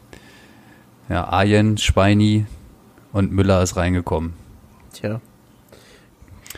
ja, 1.08 1.30
Ayen, 1.30 1.78
Schweini 1.78 2.46
und 3.12 3.32
Müller 3.32 3.62
ist 3.62 3.76
reingekommen. 3.76 4.34
Tja. 4.92 5.20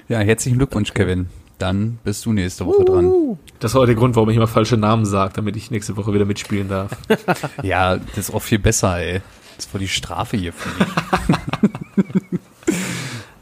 Ja, 0.09 0.19
herzlichen 0.21 0.59
Glückwunsch, 0.59 0.93
Kevin. 0.95 1.29
Dann 1.59 1.99
bist 2.05 2.27
du 2.27 2.33
nächste 2.33 2.67
Woche 2.67 2.85
dran. 2.85 3.39
Das 3.61 3.73
ist 3.73 3.77
auch 3.77 3.87
der 3.87 3.95
Grund, 3.95 4.17
warum 4.17 4.29
ich 4.31 4.37
immer 4.37 4.49
falsche 4.49 4.77
Namen 4.77 5.07
sage, 5.07 5.33
damit 5.35 5.57
ich 5.57 5.71
nächste 5.71 5.97
Woche 5.97 6.13
wieder 6.13 6.25
mitspielen 6.25 6.69
darf. 6.69 6.91
Ja, 7.63 7.97
das 7.97 8.29
ist 8.29 8.35
auch 8.35 8.43
viel 8.43 8.59
besser, 8.59 8.99
ey. 8.99 9.23
Das 9.57 9.73
war 9.73 9.79
die 9.79 9.89
Strafe 9.89 10.37
hier 10.37 10.53
für 10.53 10.69
mich. 10.79 10.89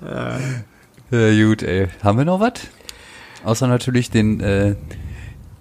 ja, 1.11 1.47
gut, 1.47 1.63
ey. 1.63 1.89
Haben 2.03 2.19
wir 2.19 2.25
noch 2.25 2.41
was? 2.41 2.53
Außer 3.45 3.67
natürlich 3.67 4.11
den, 4.11 4.41
äh, 4.41 4.77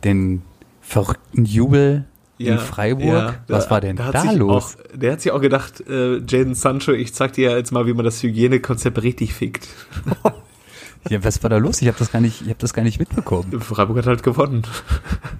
den 0.04 0.42
verrückten 0.82 1.46
Jubel 1.46 2.06
in 2.38 2.58
Freiburg. 2.58 3.06
ja. 3.08 3.36
was 3.48 3.70
war 3.70 3.82
denn 3.82 3.96
da, 3.96 4.22
sich 4.22 4.34
los? 4.34 4.76
Auch, 4.76 4.98
der 4.98 5.14
hat 5.14 5.22
sich 5.22 5.32
auch 5.32 5.42
gedacht, 5.42 5.82
äh, 5.88 6.18
Jaden 6.18 6.56
Sancho, 6.56 6.92
ich 6.92 7.14
zeig 7.14 7.34
dir 7.34 7.56
jetzt 7.56 7.72
mal, 7.72 7.86
wie 7.86 7.94
man 7.94 8.06
das 8.06 8.22
Hygienekonzept 8.22 9.02
richtig 9.02 9.34
fickt. 9.34 9.68
Ja, 11.10 11.24
was 11.24 11.42
war 11.44 11.50
da 11.50 11.58
los? 11.58 11.82
Ich 11.82 11.88
habe 11.88 11.98
das 11.98 12.12
gar 12.12 12.22
nicht, 12.22 12.42
ich 12.42 12.48
habe 12.50 12.60
das 12.60 12.74
gar 12.74 12.84
nicht 12.84 13.00
mitbekommen. 13.00 13.60
Freiburg 13.62 13.98
hat 13.98 14.06
halt 14.08 14.24
gewonnen. 14.24 14.64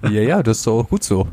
Ja, 0.04 0.22
ja, 0.22 0.44
das 0.44 0.58
ist 0.60 0.68
doch 0.68 0.80
auch 0.80 0.90
gut 0.90 1.04
so. 1.04 1.28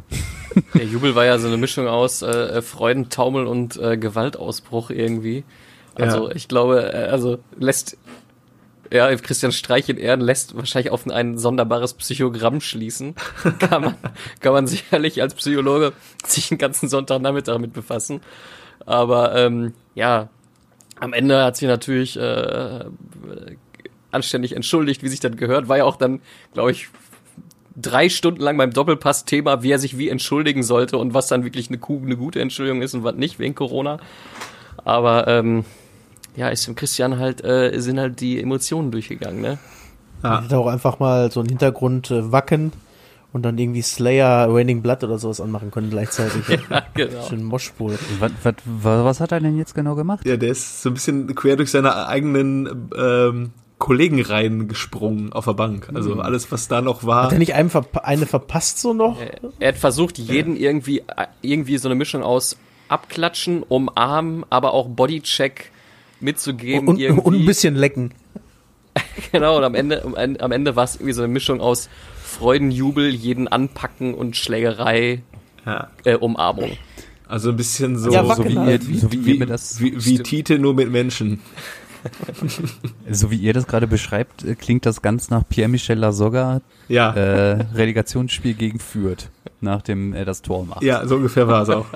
Der 0.74 0.85
Jubel 0.85 1.14
war 1.14 1.24
ja 1.24 1.39
so 1.39 1.47
eine 1.47 1.57
Mischung 1.57 1.89
aus 1.89 2.22
äh, 2.22 2.61
Freudentaumel 2.62 3.47
und 3.47 3.76
äh, 3.76 3.97
Gewaltausbruch 3.97 4.91
irgendwie. 4.91 5.45
Also 5.95 6.29
Ja. 6.29 6.35
ich 6.35 6.49
glaube, 6.49 6.93
äh, 6.93 7.09
also 7.09 7.39
lässt 7.57 7.97
ja, 8.91 9.14
Christian 9.16 9.53
Streich 9.53 9.89
in 9.89 9.99
Ehren 9.99 10.20
lässt 10.20 10.57
wahrscheinlich 10.57 10.91
auf 10.93 11.07
ein 11.07 11.37
sonderbares 11.37 11.95
Psychogramm 11.95 12.61
schließen. 12.61 13.14
kann 13.59 13.83
man, 13.83 13.95
kann 14.41 14.53
man 14.53 14.66
sicherlich 14.66 15.20
als 15.20 15.35
Psychologe 15.35 15.93
sich 16.24 16.49
den 16.49 16.59
ganzen 16.59 16.89
Sonntagnachmittag 16.89 17.55
damit 17.55 17.72
befassen. 17.72 18.20
Aber 18.87 19.35
ähm, 19.37 19.74
ja, 19.95 20.29
am 21.01 21.12
Ende 21.12 21.45
hat 21.45 21.57
sich 21.57 21.68
natürlich 21.68 22.18
äh, 22.18 22.85
anständig 24.11 24.55
entschuldigt, 24.57 25.03
wie 25.03 25.09
sich 25.09 25.21
das 25.21 25.37
gehört. 25.37 25.69
War 25.69 25.79
ja 25.79 25.85
auch 25.85 25.97
dann, 25.97 26.21
glaube 26.55 26.71
ich, 26.73 26.89
drei 27.81 28.09
Stunden 28.09 28.41
lang 28.41 28.57
beim 28.57 28.73
Doppelpass 28.73 29.25
Thema, 29.25 29.63
wie 29.63 29.71
er 29.71 29.79
sich 29.79 29.99
wie 29.99 30.09
entschuldigen 30.09 30.63
sollte 30.63 30.99
und 30.99 31.15
was 31.15 31.29
dann 31.29 31.45
wirklich 31.45 31.69
eine, 31.69 31.79
ku- 31.79 32.01
eine 32.05 32.17
gute 32.17 32.41
Entschuldigung 32.41 32.83
ist 32.83 32.95
und 32.95 33.05
was 33.05 33.15
nicht 33.15 33.39
wegen 33.39 33.55
Corona. 33.55 33.99
Aber 34.85 35.29
ähm, 35.29 35.65
ja, 36.37 36.49
ist 36.49 36.67
dem 36.67 36.75
Christian 36.75 37.19
halt, 37.19 37.45
äh, 37.45 37.79
sind 37.79 37.99
halt 37.99 38.21
die 38.21 38.41
Emotionen 38.41 38.91
durchgegangen, 38.91 39.41
ne? 39.41 39.59
Ja. 40.23 40.43
Hätte 40.43 40.59
auch 40.59 40.67
einfach 40.67 40.99
mal 40.99 41.31
so 41.31 41.41
einen 41.41 41.49
Hintergrund 41.49 42.11
äh, 42.11 42.33
wacken 42.33 42.73
und 43.33 43.43
dann 43.43 43.57
irgendwie 43.59 43.83
Slayer, 43.83 44.49
Raining 44.53 44.83
Blood 44.83 45.05
oder 45.05 45.19
sowas 45.19 45.41
anmachen 45.41 45.71
können 45.71 45.91
gleichzeitig. 45.91 46.43
Ja, 46.71 46.83
genau. 46.95 47.23
Schön 47.29 47.45
Moschpul. 47.45 47.97
Was, 48.19 48.33
was, 48.43 48.55
was, 48.65 49.05
was 49.05 49.21
hat 49.21 49.31
er 49.33 49.41
denn 49.41 49.57
jetzt 49.57 49.75
genau 49.77 49.95
gemacht? 49.95 50.27
Ja, 50.27 50.37
der 50.37 50.51
ist 50.51 50.83
so 50.83 50.91
ein 50.91 50.95
bisschen 50.95 51.33
quer 51.37 51.57
durch 51.57 51.71
seine 51.71 52.09
eigenen 52.09 52.89
ähm, 52.97 53.51
Kollegen 53.79 54.20
reingesprungen 54.20 55.33
auf 55.33 55.45
der 55.45 55.53
Bank. 55.55 55.89
Also 55.95 56.14
alles, 56.20 56.51
was 56.51 56.68
da 56.68 56.81
noch 56.81 57.05
war. 57.05 57.24
Hat 57.24 57.33
er 57.33 57.39
nicht 57.39 57.55
einem 57.55 57.70
verpa 57.70 58.01
eine 58.01 58.26
verpasst 58.26 58.81
so 58.81 58.93
noch? 58.93 59.18
Er 59.61 59.68
hat 59.68 59.79
versucht, 59.79 60.18
jeden 60.18 60.57
irgendwie, 60.57 61.01
äh, 61.01 61.26
irgendwie 61.43 61.79
so 61.79 61.89
eine 61.89 61.95
Mischung 61.95 62.22
aus 62.22 62.57
abklatschen, 62.89 63.62
umarmen, 63.62 64.45
aber 64.51 64.74
auch 64.74 64.89
Bodycheck 64.89 65.70
mitzugeben. 66.20 66.89
Und, 66.89 66.99
irgendwie. 66.99 67.22
und 67.22 67.35
ein 67.35 67.47
bisschen 67.47 67.74
lecken. 67.76 68.12
Genau, 69.33 69.59
und 69.59 69.64
am 69.64 69.74
Ende, 69.74 70.03
am 70.05 70.14
Ende, 70.16 70.41
am 70.41 70.53
Ende 70.53 70.74
war 70.76 70.85
es 70.85 70.97
irgendwie 70.97 71.12
so 71.12 71.22
eine 71.22 71.33
Mischung 71.33 71.61
aus 71.61 71.89
Freudenjubel, 72.22 73.09
jeden 73.14 73.47
anpacken 73.47 74.14
und 74.14 74.37
Schlägerei, 74.37 75.22
Ja. 75.66 75.91
äh, 76.05 76.14
Umarmung. 76.16 76.72
Also 77.29 77.51
ein 77.51 77.57
bisschen 77.57 77.99
so, 77.99 78.11
Ja, 78.11 78.24
so, 78.35 78.45
wie, 78.45 78.57
halt. 78.59 78.83
so 78.85 79.12
wie, 79.12 79.24
wie, 79.26 79.41
wie, 79.41 80.05
wie 80.05 80.18
Tite 80.20 80.59
nur 80.59 80.74
mit 80.74 80.91
Menschen. 80.91 81.41
so 83.11 83.31
wie 83.31 83.37
ihr 83.37 83.53
das 83.53 83.67
gerade 83.67 83.87
beschreibt, 83.87 84.45
äh, 84.45 84.55
klingt 84.55 84.87
das 84.87 85.03
ganz 85.03 85.31
nach 85.31 85.43
Pierre-Michel 85.49 85.99
Lasogga, 85.99 86.61
Ja, 86.89 87.13
äh, 87.13 87.67
Relegationsspiel 87.75 88.55
gegen 88.55 88.79
Fürth, 88.79 89.31
nach 89.61 89.83
dem 89.83 90.13
er 90.15 90.25
das 90.25 90.43
Tor 90.43 90.65
macht. 90.65 90.83
ja, 90.83 91.07
so 91.07 91.17
ungefähr 91.17 91.49
war 91.49 91.63
es 91.63 91.69
auch. 91.69 91.87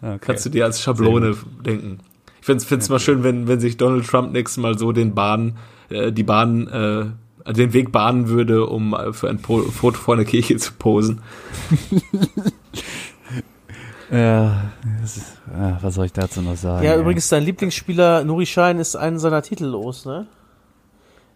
Okay. 0.00 0.18
Kannst 0.20 0.44
du 0.44 0.50
dir 0.50 0.64
als 0.66 0.82
Schablone 0.82 1.34
denken. 1.64 2.00
Ich 2.40 2.46
find's, 2.46 2.64
find's 2.64 2.90
mal 2.90 2.98
schön, 2.98 3.22
wenn, 3.24 3.48
wenn 3.48 3.58
sich 3.60 3.78
Donald 3.78 4.06
Trump 4.06 4.32
nächstes 4.32 4.60
Mal 4.62 4.76
so 4.78 4.92
den 4.92 5.14
Bahn, 5.14 5.56
äh, 5.88 6.12
die 6.12 6.24
Bahn, 6.24 6.68
äh, 6.68 7.52
den 7.52 7.72
Weg 7.72 7.90
bahnen 7.90 8.28
würde, 8.28 8.66
um 8.66 8.92
äh, 8.94 9.12
für 9.14 9.30
ein 9.30 9.38
Foto 9.38 9.92
vor 9.92 10.14
einer 10.14 10.24
Kirche 10.24 10.56
zu 10.56 10.72
posen. 10.74 11.22
Ja, 14.10 14.70
ist, 15.02 15.18
äh, 15.18 15.72
was 15.80 15.94
soll 15.94 16.06
ich 16.06 16.12
dazu 16.12 16.42
noch 16.42 16.56
sagen? 16.56 16.84
Ja, 16.84 16.94
ey? 16.94 17.00
übrigens, 17.00 17.28
dein 17.28 17.42
Lieblingsspieler 17.42 18.24
Nuri 18.24 18.46
Schein 18.46 18.78
ist 18.78 18.96
einen 18.96 19.18
seiner 19.18 19.42
Titel 19.42 19.64
los, 19.64 20.04
ne? 20.04 20.26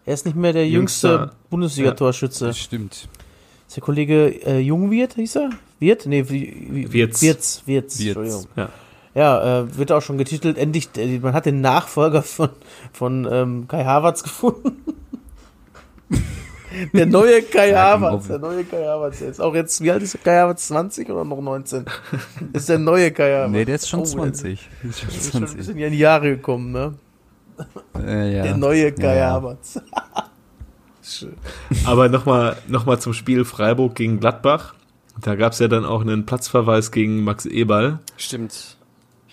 Er 0.05 0.13
ist 0.13 0.25
nicht 0.25 0.35
mehr 0.35 0.53
der 0.53 0.67
jüngste 0.67 1.07
Jüngster. 1.07 1.35
Bundesliga-Torschütze. 1.49 2.47
Das 2.47 2.57
stimmt. 2.57 3.07
Ist 3.67 3.75
der 3.75 3.83
Kollege 3.83 4.27
äh, 4.45 4.59
Jungwirt, 4.59 5.13
hieß 5.15 5.35
er? 5.35 5.49
Wirt? 5.79 6.05
Nee, 6.05 6.29
wie. 6.29 6.91
Wirtz, 6.91 7.21
Wirtz, 7.21 7.63
Wirtz. 7.65 7.99
Entschuldigung. 7.99 8.45
Ja. 8.55 8.69
Ja, 9.15 9.61
äh, 9.61 9.77
wird 9.77 9.91
auch 9.91 10.01
schon 10.01 10.17
getitelt, 10.17 10.57
endlich, 10.57 10.89
äh, 10.95 11.19
man 11.19 11.33
hat 11.33 11.45
den 11.45 11.61
Nachfolger 11.61 12.21
von, 12.21 12.49
von 12.93 13.27
ähm, 13.29 13.67
Kai 13.67 13.83
Havertz 13.83 14.23
gefunden. 14.23 14.83
der 16.93 17.05
neue 17.05 17.41
Kai 17.43 17.69
Ja, 17.71 17.91
Havertz, 17.91 18.13
auf- 18.13 18.27
der 18.27 18.39
neue 18.39 18.63
Kai 18.63 18.83
Havertz. 18.85 19.21
Ist 19.21 19.41
auch 19.41 19.55
jetzt, 19.55 19.81
wie 19.81 19.91
alt 19.91 20.03
ist 20.03 20.13
der 20.13 20.21
Kai 20.21 20.37
Havertz? 20.39 20.67
20 20.67 21.09
oder 21.09 21.23
noch 21.25 21.41
19? 21.41 21.85
ist 22.53 22.69
der 22.69 22.79
neue 22.79 23.11
Kai 23.11 23.31
Havertz. 23.33 23.51
Nee, 23.51 23.65
der 23.65 23.75
ist 23.75 23.89
schon 23.89 24.01
Oh, 24.01 24.05
20. 24.05 24.69
Der 24.83 24.89
ist 24.89 24.99
schon 24.99 25.09
Der 25.09 25.17
ist 25.17 25.31
schon 25.31 25.43
ein 25.43 25.47
20. 25.47 25.57
bisschen 25.57 25.77
in 25.77 25.91
die 25.91 25.97
Jahre 25.99 26.29
gekommen, 26.35 26.71
ne? 26.71 26.93
Äh, 28.05 28.35
ja. 28.37 28.43
Der 28.43 28.57
neue 28.57 28.91
Kai 28.91 29.17
Ja. 29.17 29.31
Havertz. 29.31 29.79
Aber 31.85 32.07
nochmal 32.09 32.57
noch 32.67 32.85
mal 32.85 32.99
zum 32.99 33.13
Spiel 33.13 33.45
Freiburg 33.45 33.95
gegen 33.95 34.19
Gladbach. 34.19 34.75
Da 35.21 35.35
gab's 35.35 35.59
ja 35.59 35.67
dann 35.67 35.83
auch 35.85 36.01
einen 36.01 36.25
Platzverweis 36.25 36.91
gegen 36.91 37.23
Max 37.23 37.45
Eberl. 37.45 37.99
Stimmt. 38.15 38.77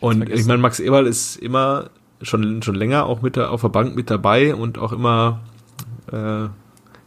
Und 0.00 0.18
vergessen. 0.18 0.40
ich 0.40 0.46
meine, 0.46 0.58
Max 0.60 0.80
Eberl 0.80 1.06
ist 1.06 1.36
immer 1.36 1.90
schon, 2.22 2.62
schon 2.62 2.74
länger 2.74 3.04
auch 3.06 3.22
mit 3.22 3.36
der, 3.36 3.50
auf 3.50 3.60
der 3.60 3.68
Bank 3.68 3.94
mit 3.94 4.10
dabei 4.10 4.54
und 4.54 4.78
auch 4.78 4.92
immer 4.92 5.40
äh, 6.10 6.46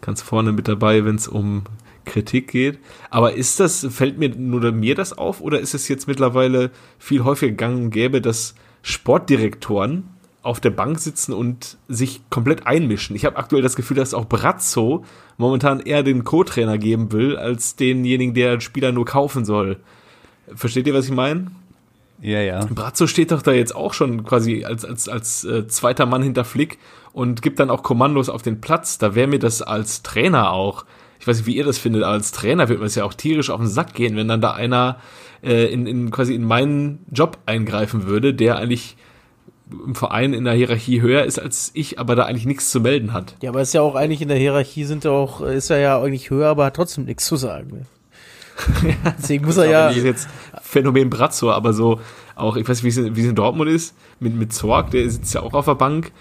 ganz 0.02 0.22
vorne 0.22 0.52
mit 0.52 0.68
dabei, 0.68 1.06
wenn 1.06 1.16
es 1.16 1.28
um 1.28 1.64
Kritik 2.06 2.50
geht. 2.52 2.80
Aber 3.10 3.34
ist 3.34 3.60
das, 3.60 3.86
fällt 3.90 4.18
mir 4.18 4.30
nur 4.30 4.72
mir 4.72 4.96
das 4.96 5.18
auf 5.18 5.42
oder 5.42 5.60
ist 5.60 5.74
es 5.74 5.88
jetzt 5.88 6.08
mittlerweile 6.08 6.72
viel 6.98 7.24
häufiger 7.24 7.54
gang 7.54 7.78
und 7.78 7.90
gäbe, 7.92 8.22
dass 8.22 8.56
Sportdirektoren 8.82 10.10
auf 10.42 10.60
der 10.60 10.72
Bank 10.72 11.00
sitzen 11.00 11.34
und 11.34 11.78
sich 11.88 12.22
komplett 12.30 12.66
einmischen? 12.66 13.16
Ich 13.16 13.26
habe 13.26 13.38
aktuell 13.38 13.62
das 13.62 13.76
Gefühl, 13.76 13.98
dass 13.98 14.14
auch 14.14 14.26
Brazzo 14.26 15.06
momentan 15.38 15.80
eher 15.80 16.04
den 16.04 16.24
Co-Trainer 16.24 16.78
geben 16.78 17.12
will, 17.12 17.38
als 17.38 17.76
denjenigen, 17.76 18.34
der 18.34 18.58
den 18.58 18.62
Spieler 18.62 18.92
nur 18.92 19.06
kaufen 19.06 19.46
soll. 19.46 19.78
Versteht 20.54 20.88
ihr, 20.88 20.94
was 20.94 21.06
ich 21.06 21.14
meine? 21.14 21.52
Ja, 22.22 22.42
ja. 22.42 22.66
Brazzo 22.66 23.08
steht 23.08 23.32
doch 23.32 23.42
da 23.42 23.52
jetzt 23.52 23.74
auch 23.76 23.94
schon 23.94 24.26
quasi 24.26 24.66
als, 24.66 24.84
als, 24.84 25.08
als 25.08 25.46
äh, 25.46 25.68
zweiter 25.68 26.06
Mann 26.06 26.22
hinter 26.22 26.44
Flick 26.44 26.78
und 27.14 27.42
gibt 27.42 27.60
dann 27.60 27.70
auch 27.70 27.84
Kommandos 27.84 28.30
auf 28.30 28.42
den 28.42 28.62
Platz. 28.62 28.98
Da 28.98 29.16
wäre 29.16 29.28
mir 29.28 29.40
das 29.40 29.62
als 29.62 30.04
Trainer 30.04 30.52
auch, 30.52 30.86
ich 31.20 31.28
weiß 31.28 31.38
nicht, 31.38 31.46
wie 31.48 31.56
ihr 31.56 31.66
das 31.66 31.78
findet, 31.78 32.04
als 32.04 32.32
Trainer 32.32 32.70
wird 32.70 32.80
mir 32.80 32.86
das 32.86 32.96
ja 32.96 33.04
auch 33.04 33.14
tierisch 33.14 33.50
auf 33.50 33.60
den 33.60 33.70
Sack 33.70 33.94
gehen, 33.94 34.16
wenn 34.16 34.28
dann 34.28 34.42
da 34.42 34.52
einer 34.52 34.98
äh, 35.44 35.66
in, 35.72 35.86
in 35.88 36.12
quasi 36.12 36.36
in 36.36 36.44
meinen 36.44 37.06
Job 37.12 37.38
eingreifen 37.46 38.06
würde, 38.06 38.34
der 38.34 38.58
eigentlich 38.58 38.98
im 39.72 39.94
Verein 39.94 40.34
in 40.34 40.46
der 40.46 40.54
Hierarchie 40.54 41.02
höher 41.02 41.26
ist 41.26 41.40
als 41.40 41.72
ich, 41.76 42.00
aber 42.00 42.16
da 42.16 42.26
eigentlich 42.26 42.46
nichts 42.46 42.72
zu 42.72 42.82
melden 42.82 43.14
hat. 43.14 43.36
Ja, 43.42 43.52
aber 43.52 43.62
ist 43.62 43.74
ja 43.74 43.82
auch 43.82 43.96
eigentlich 43.96 44.22
in 44.22 44.30
der 44.30 44.38
Hierarchie 44.38 44.84
sind 44.84 45.04
ja 45.04 45.12
auch, 45.12 45.42
äh, 45.42 45.56
ist 45.56 45.70
er 45.70 45.80
ja 45.80 46.02
eigentlich 46.02 46.30
höher, 46.30 46.48
aber 46.48 46.66
hat 46.66 46.76
trotzdem 46.76 47.06
nichts 47.06 47.26
zu 47.26 47.36
sagen. 47.36 47.86
Deswegen 49.18 49.46
muss 49.46 49.58
er 49.58 49.66
ja. 49.66 49.88
Das 49.88 49.98
ist 49.98 50.04
jetzt 50.04 50.30
Phänomen 50.62 51.10
Brazzo, 51.10 51.52
aber 51.52 51.74
so 51.74 52.00
auch, 52.36 52.56
ich 52.56 52.68
weiß 52.68 52.84
nicht, 52.84 52.84
wie 52.84 53.00
es 53.02 53.08
in, 53.08 53.16
wie 53.16 53.22
es 53.22 53.28
in 53.28 53.36
Dortmund 53.36 53.70
ist, 53.70 53.96
mit, 54.20 54.36
mit 54.36 54.54
Zorg, 54.54 54.92
der 54.92 55.10
sitzt 55.10 55.34
ja 55.34 55.42
auch 55.42 55.54
auf 55.54 55.66
der 55.66 55.76
Bank. 55.76 56.12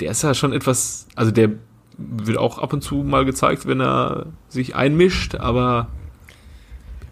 Der 0.00 0.10
ist 0.10 0.22
ja 0.22 0.34
schon 0.34 0.52
etwas, 0.52 1.06
also 1.14 1.30
der 1.30 1.50
wird 1.96 2.38
auch 2.38 2.58
ab 2.58 2.72
und 2.72 2.82
zu 2.82 2.96
mal 2.96 3.24
gezeigt, 3.24 3.66
wenn 3.66 3.80
er 3.80 4.26
sich 4.48 4.76
einmischt, 4.76 5.34
aber 5.34 5.88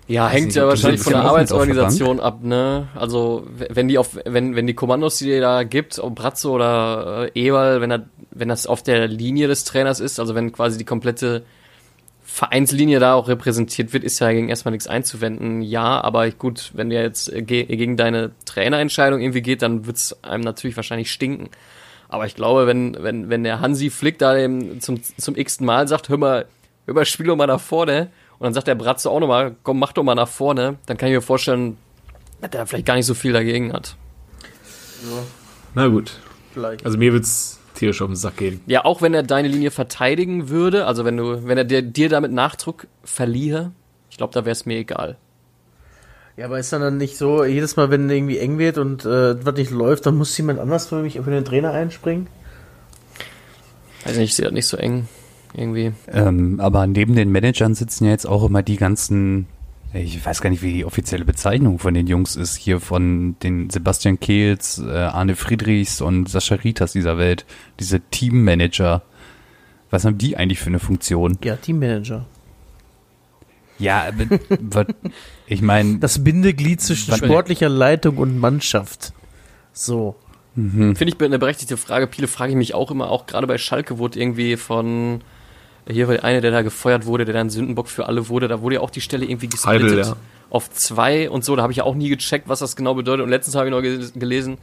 Ja, 0.07 0.28
hängt 0.28 0.47
nicht, 0.47 0.57
ja 0.57 0.68
wahrscheinlich 0.68 1.01
von 1.01 1.14
der 1.14 1.22
Arbeitsorganisation 1.22 2.20
ab, 2.20 2.45
ne? 2.45 2.89
Also 2.95 3.45
wenn 3.70 3.89
die 3.89 3.99
auf, 3.99 4.16
wenn, 4.24 4.55
wenn 4.55 4.68
die 4.68 4.74
Kommandos, 4.74 5.18
die 5.18 5.24
dir 5.24 5.41
da 5.41 5.64
gibt, 5.64 5.99
ob 5.99 6.14
Bratzo 6.14 6.55
oder 6.55 7.28
äh, 7.34 7.47
Ewald, 7.49 7.80
wenn 7.80 7.91
er, 7.91 8.07
wenn 8.30 8.49
das 8.49 8.68
auf 8.68 8.84
der 8.84 9.09
Linie 9.09 9.49
des 9.49 9.64
Trainers 9.64 9.99
ist, 9.99 10.20
also 10.20 10.37
wenn 10.37 10.53
quasi 10.53 10.78
die 10.78 10.84
komplette 10.84 11.43
Vereinslinie 12.22 13.01
da 13.01 13.14
auch 13.14 13.28
repräsentiert 13.28 13.93
wird, 13.93 14.05
ist 14.05 14.20
ja 14.20 14.30
gegen 14.30 14.49
erstmal 14.49 14.72
nichts 14.72 14.87
einzuwenden. 14.87 15.62
Ja, 15.62 16.01
aber 16.03 16.30
gut, 16.30 16.70
wenn 16.74 16.91
der 16.91 17.03
jetzt 17.03 17.32
äh, 17.32 17.43
ge 17.43 17.64
gegen 17.64 17.97
deine 17.97 18.30
Trainerentscheidung 18.45 19.20
irgendwie 19.20 19.43
geht, 19.43 19.62
dann 19.62 19.87
wird's 19.87 20.22
einem 20.22 20.45
natürlich 20.45 20.76
wahrscheinlich 20.76 21.11
stinken. 21.11 21.49
Aber 22.09 22.27
ich 22.27 22.35
glaube, 22.35 22.67
wenn, 22.67 22.97
wenn, 23.01 23.29
wenn 23.31 23.45
der 23.45 23.61
Hansi 23.61 23.91
Flick 23.91 24.19
da 24.19 24.35
dem 24.35 24.81
zum, 24.81 25.01
zum 25.03 25.37
x 25.37 25.61
Mal 25.61 25.89
sagt, 25.89 26.09
hör 26.09 26.19
mal, 26.19 26.47
hör 26.87 26.95
mal, 26.95 27.05
spiel 27.05 27.27
doch 27.27 27.37
mal 27.37 27.47
nach 27.47 27.61
vorne, 27.61 28.11
und 28.39 28.45
dann 28.45 28.55
sagt 28.55 28.67
der 28.67 28.75
Bratze 28.75 29.11
auch 29.11 29.21
nochmal, 29.21 29.57
komm, 29.63 29.79
mach 29.79 29.93
doch 29.93 30.03
mal 30.03 30.15
nach 30.15 30.29
vorne, 30.29 30.77
dann 30.87 30.97
kann 30.97 31.09
ich 31.09 31.15
mir 31.15 31.23
vorstellen, 31.23 31.79
dass 32.41 32.51
der 32.51 32.67
vielleicht 32.67 32.87
gar 32.87 32.95
nicht 32.95 33.07
so 33.07 33.15
viel 33.15 33.33
dagegen 33.33 33.73
hat. 33.73 33.97
Na 35.75 35.89
gut. 35.89 36.19
Vielleicht. 36.53 36.85
Also 36.85 36.99
mir 36.99 37.13
wird's 37.13 37.59
tierisch 37.75 38.01
auf 38.03 38.09
den 38.09 38.17
Sack 38.17 38.39
gehen. 38.39 38.61
Ja, 38.67 38.85
auch 38.85 39.03
wenn 39.03 39.15
er 39.15 39.23
deine 39.23 39.49
Linie 39.49 39.71
verteidigen 39.71 40.49
würde, 40.49 40.87
also 40.87 41.05
wenn 41.05 41.17
du, 41.17 41.47
wenn 41.47 41.59
er 41.59 41.65
dir, 41.65 41.83
dir 41.83 42.09
damit 42.09 42.33
Nachdruck 42.33 42.87
verliehe, 43.05 43.73
ich 44.11 44.17
glaube, 44.17 44.33
da 44.33 44.45
wäre 44.45 44.53
es 44.53 44.67
mir 44.67 44.79
egal. 44.79 45.17
Ja, 46.37 46.45
aber 46.47 46.59
ist 46.59 46.72
dann, 46.72 46.82
dann 46.82 46.99
nicht 46.99 47.16
so, 47.16 47.45
jedes 47.45 47.76
Mal, 47.76 47.91
wenn 47.91 48.11
irgendwie 48.11 48.39
eng 48.39 48.59
wird 48.59 48.76
und 48.76 49.07
äh, 49.07 49.45
was 49.45 49.55
nicht 49.55 49.70
läuft, 49.70 50.05
dann 50.05 50.16
muss 50.16 50.37
jemand 50.37 50.59
anders 50.59 50.87
für 50.87 51.03
mich 51.03 51.14
für 51.14 51.30
den 51.30 51.47
Trainer 51.47 51.72
einspringen? 51.72 52.26
Weiß 54.05 54.16
nicht, 54.16 54.30
ich 54.30 54.34
sehe 54.34 54.45
das 54.45 54.53
nicht 54.53 54.66
so 54.66 54.76
eng. 54.76 55.09
Irgendwie. 55.55 55.93
Ähm, 56.12 56.61
aber 56.61 56.87
neben 56.87 57.14
den 57.14 57.32
Managern 57.32 57.74
sitzen 57.74 58.05
ja 58.05 58.11
jetzt 58.11 58.26
auch 58.26 58.45
immer 58.45 58.62
die 58.62 58.76
ganzen, 58.76 59.47
ich 59.95 60.24
weiß 60.24 60.43
gar 60.43 60.51
nicht, 60.51 60.62
wie 60.62 60.74
die 60.74 60.84
offizielle 60.84 61.24
Bezeichnung 61.24 61.78
von 61.78 61.95
den 61.95 62.07
Jungs 62.07 62.37
ist, 62.37 62.57
hier 62.57 62.80
von 62.80 63.37
den 63.43 63.70
Sebastian 63.70 64.20
Kehls, 64.20 64.82
äh, 64.87 64.91
Arne 64.91 65.34
Friedrichs 65.34 66.03
und 66.03 66.28
Sascha 66.28 66.57
Ritas 66.57 66.93
dieser 66.93 67.16
Welt, 67.16 67.47
diese 67.80 68.01
Teammanager. 68.01 69.03
Was 69.91 70.05
haben 70.05 70.18
die 70.18 70.37
eigentlich 70.37 70.59
für 70.59 70.66
eine 70.66 70.80
Funktion? 70.80 71.39
Ja, 71.43 71.57
Teammanager. 71.57 72.26
Ja, 73.79 74.07
ich 75.47 75.62
meine, 75.62 75.99
Das 75.99 76.22
Bindeglied 76.24 76.81
zwischen 76.81 77.14
sportlicher 77.14 77.68
Leitung 77.68 78.16
und 78.18 78.39
Mannschaft. 78.39 79.12
So. 79.72 80.16
Finde 80.55 80.95
ich 81.05 81.20
eine 81.20 81.39
berechtigte 81.39 81.77
Frage. 81.77 82.09
Viele 82.11 82.29
frage 82.29 82.53
ich 82.53 82.57
mich 82.57 82.72
auch 82.74 82.91
immer, 82.91 83.11
auch 83.11 83.27
gerade 83.27 83.47
bei 83.47 83.59
Schalke 83.59 83.99
wurde 83.99 84.18
irgendwie 84.18 84.57
von, 84.57 85.20
hier 85.87 86.09
war 86.09 86.14
der 86.14 86.24
eine, 86.24 86.41
der 86.41 86.51
da 86.51 86.62
gefeuert 86.62 87.05
wurde, 87.05 87.27
der 87.27 87.35
dann 87.35 87.51
Sündenbock 87.51 87.89
für 87.89 88.07
alle 88.07 88.31
wurde, 88.31 88.49
da 88.49 88.62
wurde 88.62 88.77
ja 88.77 88.81
auch 88.81 88.89
die 88.91 89.03
Stelle 89.03 89.27
irgendwie 89.27 89.49
gesplittet 89.49 89.83
Heidel, 89.91 89.99
ja. 89.99 90.16
auf 90.49 90.70
zwei 90.70 91.29
und 91.29 91.45
so. 91.45 91.57
Da 91.57 91.62
habe 91.62 91.72
ich 91.72 91.77
ja 91.79 91.85
auch 91.85 91.95
nie 91.95 92.09
gecheckt, 92.09 92.49
was 92.49 92.61
das 92.61 92.74
genau 92.74 92.95
bedeutet. 92.95 93.22
Und 93.24 93.29
letztens 93.29 93.55
habe 93.55 93.66
ich 93.66 93.70
noch 93.70 93.83
ge- 93.83 94.09
gelesen, 94.14 94.57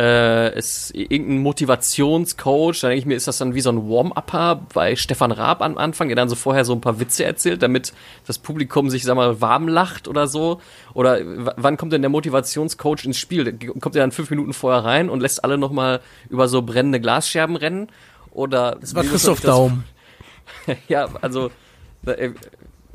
äh, 0.00 0.58
ist 0.58 0.94
irgendein 0.94 1.42
Motivationscoach, 1.42 2.80
da 2.80 2.88
denke 2.88 3.00
ich 3.00 3.06
mir, 3.06 3.16
ist 3.16 3.28
das 3.28 3.36
dann 3.36 3.54
wie 3.54 3.60
so 3.60 3.68
ein 3.70 3.88
Warm-Upper 3.88 4.62
bei 4.72 4.96
Stefan 4.96 5.30
Raab 5.30 5.60
am 5.60 5.76
Anfang, 5.76 6.08
der 6.08 6.16
dann 6.16 6.30
so 6.30 6.36
vorher 6.36 6.64
so 6.64 6.72
ein 6.72 6.80
paar 6.80 6.98
Witze 7.00 7.24
erzählt, 7.24 7.62
damit 7.62 7.92
das 8.26 8.38
Publikum 8.38 8.88
sich, 8.88 9.04
sag 9.04 9.16
mal, 9.16 9.42
warm 9.42 9.68
lacht 9.68 10.08
oder 10.08 10.26
so? 10.26 10.60
Oder 10.94 11.20
wann 11.56 11.76
kommt 11.76 11.92
denn 11.92 12.00
der 12.00 12.08
Motivationscoach 12.08 13.04
ins 13.04 13.18
Spiel? 13.18 13.52
Kommt 13.80 13.94
er 13.94 14.00
dann 14.02 14.12
fünf 14.12 14.30
Minuten 14.30 14.54
vorher 14.54 14.84
rein 14.84 15.10
und 15.10 15.20
lässt 15.20 15.44
alle 15.44 15.58
nochmal 15.58 16.00
über 16.30 16.48
so 16.48 16.62
brennende 16.62 16.98
Glasscherben 17.00 17.56
rennen? 17.56 17.88
Oder 18.30 18.78
Das 18.80 18.94
war 18.94 19.02
Christoph 19.04 19.40
das- 19.42 19.50
Daum. 19.50 19.84
ja, 20.88 21.08
also 21.20 21.50
äh, 22.06 22.30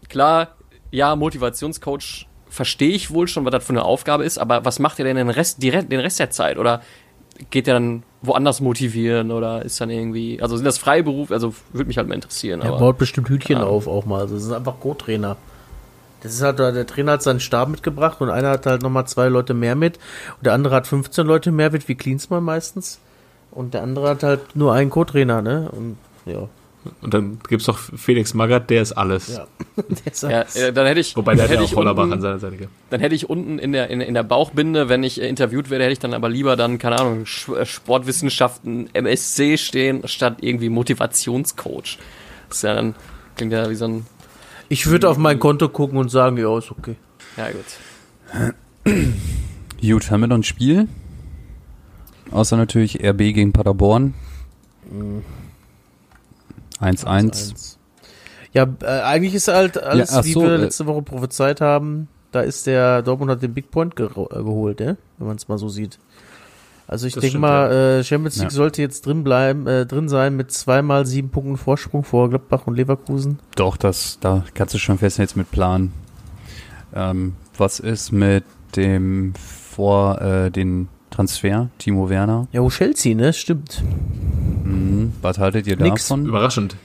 klar, 0.09 0.55
ja, 0.91 1.15
Motivationscoach 1.15 2.25
verstehe 2.55 2.91
ich 2.91 3.11
wohl 3.11 3.27
schon, 3.27 3.43
was 3.45 3.51
das 3.51 3.65
für 3.65 3.73
eine 3.73 3.83
Aufgabe 3.83 4.23
ist, 4.23 4.37
aber 4.37 4.63
was 4.63 4.79
macht 4.79 4.97
er 4.99 5.05
denn 5.05 5.17
den 5.17 5.29
Rest, 5.29 5.61
die, 5.61 5.71
den 5.71 5.99
Rest 5.99 6.19
der 6.19 6.29
Zeit? 6.29 6.57
Oder 6.57 6.81
geht 7.49 7.67
er 7.67 7.73
dann 7.73 8.03
woanders 8.21 8.61
motivieren 8.61 9.31
oder 9.31 9.63
ist 9.63 9.81
dann 9.81 9.89
irgendwie, 9.89 10.41
also 10.41 10.55
sind 10.55 10.65
das 10.65 10.77
Freiberuf, 10.77 11.31
also 11.31 11.53
würde 11.73 11.87
mich 11.87 11.97
halt 11.97 12.07
mal 12.07 12.15
interessieren. 12.15 12.61
Er 12.61 12.69
Aber, 12.69 12.79
baut 12.79 12.97
bestimmt 12.97 13.27
Hütchen 13.27 13.57
Ja. 13.57 13.65
auf 13.65 13.87
auch 13.87 14.05
mal. 14.05 14.21
Also, 14.21 14.35
das 14.35 14.45
ist 14.45 14.51
einfach 14.53 14.79
Co-Trainer. 14.79 15.35
Das 16.23 16.33
ist 16.33 16.41
halt, 16.41 16.57
der 16.59 16.87
Trainer 16.87 17.11
hat 17.13 17.23
seinen 17.23 17.41
Stab 17.41 17.67
mitgebracht 17.67 18.21
und 18.21 18.29
einer 18.29 18.49
hat 18.51 18.65
halt 18.65 18.81
nochmal 18.81 19.05
zwei 19.05 19.27
Leute 19.27 19.53
mehr 19.53 19.75
mit 19.75 19.99
und 20.37 20.45
der 20.45 20.53
andere 20.53 20.75
hat 20.75 20.87
15 20.87 21.27
Leute 21.27 21.51
mehr 21.51 21.71
mit, 21.71 21.87
wie 21.89 21.95
Klinsmann 21.95 22.43
meistens. 22.43 22.99
Und 23.51 23.73
der 23.73 23.83
andere 23.83 24.09
hat 24.09 24.23
halt 24.23 24.55
nur 24.55 24.73
einen 24.73 24.89
Co-Trainer, 24.89 25.41
ne? 25.41 25.69
Und 25.71 25.97
ja. 26.25 26.47
Und 27.01 27.13
dann 27.13 27.39
gibt's 27.47 27.65
doch 27.65 27.77
Felix 27.77 28.33
Magath, 28.33 28.69
der 28.69 28.81
ist 28.81 28.91
alles. 28.93 29.27
Ja. 29.35 29.47
Der 30.05 30.11
ist 30.13 30.23
ja, 30.23 30.29
halt- 30.29 30.55
äh, 30.55 30.71
dann 30.73 30.85
hätte 30.87 30.99
ich, 30.99 31.15
Wobei 31.15 31.35
der 31.35 31.43
dann 31.43 31.43
hat 31.45 31.49
ja 31.49 31.55
hätte 31.55 31.65
auch 31.65 31.71
ich 31.71 31.75
Hollerbach 31.77 32.03
unten, 32.03 32.13
an 32.13 32.21
seiner 32.21 32.39
Seite 32.39 32.57
gehabt. 32.57 32.73
dann 32.89 32.99
hätte 33.01 33.15
ich 33.15 33.29
unten 33.29 33.59
in 33.59 33.71
der, 33.73 33.89
in, 33.89 34.01
in 34.01 34.13
der 34.13 34.23
Bauchbinde, 34.23 34.87
wenn 34.89 35.03
ich 35.03 35.21
äh, 35.21 35.27
interviewt 35.27 35.69
werde, 35.69 35.83
hätte 35.85 35.93
ich 35.93 35.99
dann 35.99 36.13
aber 36.13 36.29
lieber 36.29 36.55
dann, 36.55 36.77
keine 36.77 36.99
Ahnung, 36.99 37.25
äh, 37.57 37.65
Sportwissenschaften, 37.65 38.89
MSC 38.93 39.57
stehen, 39.57 40.07
statt 40.07 40.37
irgendwie 40.41 40.69
Motivationscoach. 40.69 41.97
Das 42.49 42.57
ist 42.57 42.63
ja 42.63 42.73
dann, 42.75 42.95
klingt 43.35 43.51
ja 43.53 43.69
wie 43.69 43.75
so 43.75 43.85
ein, 43.85 44.05
Ich 44.69 44.87
würde 44.87 45.09
auf 45.09 45.17
mein 45.17 45.39
Konto 45.39 45.69
gucken 45.69 45.97
und 45.97 46.09
sagen, 46.09 46.37
ja, 46.37 46.57
ist 46.57 46.71
okay. 46.71 46.95
ja 47.37 47.47
gut. 47.51 47.65
gut, 49.81 50.11
haben 50.11 50.21
wir 50.21 50.27
noch 50.27 50.37
ein 50.37 50.43
Spiel? 50.43 50.87
Außer 52.31 52.57
natürlich 52.57 53.03
RB 53.03 53.17
gegen 53.17 53.53
Paderborn. 53.53 54.13
1-1. 56.79 57.05
Eins. 57.05 57.77
Ja, 58.53 58.65
äh, 58.81 58.85
eigentlich 59.01 59.33
ist 59.33 59.47
halt 59.49 59.81
alles, 59.81 60.11
Ja, 60.11 60.23
wie 60.23 60.31
so, 60.33 60.43
wir 60.43 60.51
äh, 60.53 60.57
letzte 60.57 60.85
Woche 60.85 61.01
prophezeit 61.01 61.61
haben. 61.61 62.07
Da 62.31 62.41
ist 62.41 62.67
der 62.67 63.01
Dortmund 63.01 63.31
hat 63.31 63.41
den 63.41 63.53
Big 63.53 63.71
Point 63.71 63.95
ge 63.95 64.07
äh, 64.07 64.09
geholt, 64.09 64.79
ne? 64.79 64.97
wenn 65.17 65.27
man 65.27 65.35
es 65.37 65.47
mal 65.47 65.57
so 65.57 65.69
sieht. 65.69 65.99
Also 66.87 67.07
ich 67.07 67.15
denke 67.15 67.39
mal, 67.39 67.71
äh, 67.71 68.03
Champions 68.03 68.35
League 68.35 68.51
Ja. 68.51 68.55
sollte 68.55 68.81
jetzt 68.81 69.05
drin 69.07 69.23
bleiben, 69.23 69.65
äh, 69.67 69.85
drin 69.85 70.07
sein 70.07 70.35
mit 70.35 70.51
zweimal 70.51 71.05
sieben 71.05 71.29
Punkten 71.29 71.57
Vorsprung 71.57 72.03
vor 72.03 72.29
Gladbach 72.29 72.67
und 72.67 72.75
Leverkusen. 72.75 73.39
Doch, 73.55 73.75
das, 73.75 74.19
da 74.21 74.43
kannst 74.53 74.73
du 74.73 74.77
schon 74.77 74.97
fest 74.99 75.17
jetzt 75.17 75.35
mit 75.35 75.49
planen. 75.49 75.93
Ähm, 76.93 77.35
was 77.57 77.79
ist 77.79 78.11
mit 78.11 78.43
dem 78.75 79.33
vor 79.35 80.21
äh, 80.21 80.51
den 80.51 80.87
Transfer, 81.09 81.69
Timo 81.79 82.09
Werner? 82.09 82.47
Ja, 82.51 82.61
wo 82.61 82.69
Chelsea, 82.69 83.15
ne? 83.15 83.33
Stimmt. 83.33 83.81
Mhm. 85.07 85.13
Was 85.21 85.37
haltet 85.39 85.67
ihr 85.67 85.77
Nix. 85.77 86.07
davon? 86.07 86.25
Überraschend. 86.25 86.75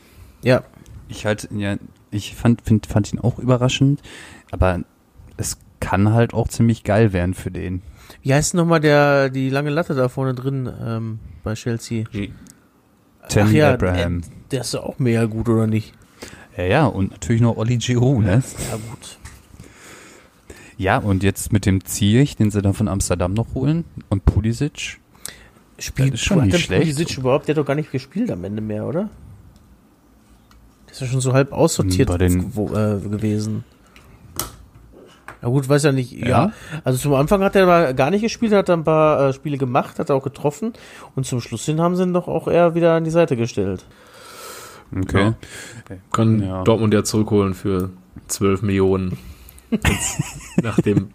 Ja, 0.42 0.62
Ich 1.08 1.26
halt, 1.26 1.48
ja, 1.54 1.76
ich 2.10 2.34
fand, 2.34 2.62
find, 2.62 2.86
fand 2.86 3.12
ihn 3.12 3.18
auch 3.20 3.38
überraschend, 3.38 4.00
aber 4.50 4.80
es 5.36 5.58
kann 5.80 6.12
halt 6.12 6.34
auch 6.34 6.48
ziemlich 6.48 6.84
geil 6.84 7.12
werden 7.12 7.34
für 7.34 7.50
den. 7.50 7.82
wie 8.22 8.32
heißt 8.34 8.54
nochmal 8.54 8.80
der 8.80 9.28
die 9.30 9.48
lange 9.50 9.70
Latte 9.70 9.94
da 9.94 10.08
vorne 10.08 10.34
drin 10.34 10.70
ähm, 10.84 11.18
bei 11.42 11.54
Chelsea? 11.54 12.04
Tammy 13.28 13.56
ja, 13.58 13.72
Abraham. 13.74 14.18
äh, 14.20 14.22
der 14.50 14.60
ist 14.62 14.74
doch 14.74 14.84
auch 14.84 14.98
mega 14.98 15.24
gut, 15.26 15.48
oder 15.48 15.66
nicht? 15.66 15.92
Ja, 16.56 16.64
ja, 16.64 16.86
und 16.86 17.10
natürlich 17.12 17.40
noch 17.42 17.56
Oli 17.56 17.76
Giroud, 17.78 18.24
ne? 18.24 18.42
Ja, 18.70 18.76
gut. 18.76 19.18
Ja, 20.76 20.98
und 20.98 21.22
jetzt 21.22 21.52
mit 21.52 21.66
dem 21.66 21.84
Ziyech, 21.84 22.36
den 22.36 22.50
sie 22.50 22.62
dann 22.62 22.72
von 22.74 22.88
Amsterdam 22.88 23.34
noch 23.34 23.54
holen, 23.54 23.84
und 24.08 24.24
Pulisic. 24.24 24.98
Spielt 25.80 26.18
schon 26.18 26.42
nicht 26.42 26.52
der 26.52 26.58
schlecht. 26.58 26.82
Pulisic 26.82 27.18
überhaupt? 27.18 27.48
Der 27.48 27.54
hat 27.54 27.58
doch 27.58 27.66
gar 27.66 27.74
nicht 27.74 27.90
gespielt 27.90 28.30
am 28.30 28.44
Ende 28.44 28.60
mehr, 28.62 28.84
oder? 28.86 29.08
Der 30.86 30.92
ist 30.92 31.00
ja 31.00 31.06
schon 31.06 31.20
so 31.20 31.32
halb 31.32 31.52
aussortiert 31.52 32.08
Bei 32.08 32.18
den- 32.18 32.54
wo, 32.54 32.66
äh, 32.68 32.98
gewesen. 33.00 33.64
Na 35.42 35.48
gut, 35.48 35.66
weiß 35.68 35.84
ja 35.84 35.92
nicht. 35.92 36.12
Ja. 36.12 36.28
Ja? 36.28 36.52
Also 36.84 36.98
zum 36.98 37.14
Anfang 37.14 37.42
hat 37.42 37.56
er 37.56 37.62
aber 37.62 37.94
gar 37.94 38.10
nicht 38.10 38.20
gespielt, 38.20 38.52
hat 38.52 38.68
dann 38.68 38.80
ein 38.80 38.84
paar 38.84 39.28
äh, 39.28 39.32
Spiele 39.32 39.56
gemacht, 39.56 39.98
hat 39.98 40.10
er 40.10 40.16
auch 40.16 40.22
getroffen 40.22 40.74
und 41.16 41.24
zum 41.24 41.40
Schluss 41.40 41.64
hin 41.64 41.80
haben 41.80 41.96
sie 41.96 42.02
ihn 42.02 42.12
doch 42.12 42.28
auch 42.28 42.46
eher 42.46 42.74
wieder 42.74 42.92
an 42.94 43.04
die 43.04 43.10
Seite 43.10 43.36
gestellt. 43.36 43.86
Okay. 44.94 45.32
Kann 46.12 46.42
Ja. 46.42 46.62
Dortmund 46.64 46.92
ja 46.92 47.04
zurückholen 47.04 47.54
für 47.54 47.90
12 48.28 48.60
Millionen. 48.62 49.16
Nach 50.62 50.78
dem 50.80 51.10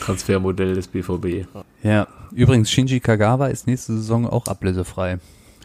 Transfermodell 0.00 0.74
des 0.74 0.88
BVB. 0.88 1.46
Ja. 1.82 2.06
Übrigens, 2.32 2.70
Shinji 2.70 3.00
Kagawa 3.00 3.48
ist 3.48 3.66
nächste 3.66 3.94
Saison 3.94 4.26
auch 4.26 4.46
ablösefrei. 4.46 5.18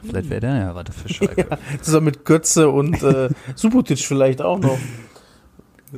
Vielleicht 0.05 0.29
wäre 0.29 0.41
der 0.41 0.55
ja 0.57 0.75
weiter 0.75 0.91
für 0.91 1.09
Schalke. 1.09 1.57
Zusammen 1.81 2.05
mit 2.05 2.25
Götze 2.25 2.69
und 2.69 3.01
äh, 3.03 3.29
Subotic 3.55 3.99
vielleicht 3.99 4.41
auch 4.41 4.59
noch. 4.59 4.77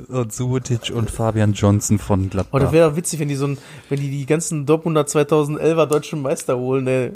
Und 0.09 0.33
Subotic 0.33 0.91
und 0.93 1.09
Fabian 1.09 1.53
Johnson 1.53 1.99
von 1.99 2.25
Oh, 2.25 2.29
Gladbach. 2.29 2.59
das 2.59 2.71
wäre 2.73 2.89
doch 2.89 2.97
witzig, 2.97 3.19
wenn 3.19 3.29
die 3.29 3.35
so 3.35 3.47
ein, 3.47 3.57
wenn 3.89 3.99
die 3.99 4.09
die 4.09 4.25
ganzen 4.25 4.65
Dortmunder 4.65 5.03
2011er 5.03 5.85
deutschen 5.85 6.21
Meister 6.21 6.57
holen, 6.57 6.85
ey. 6.87 7.11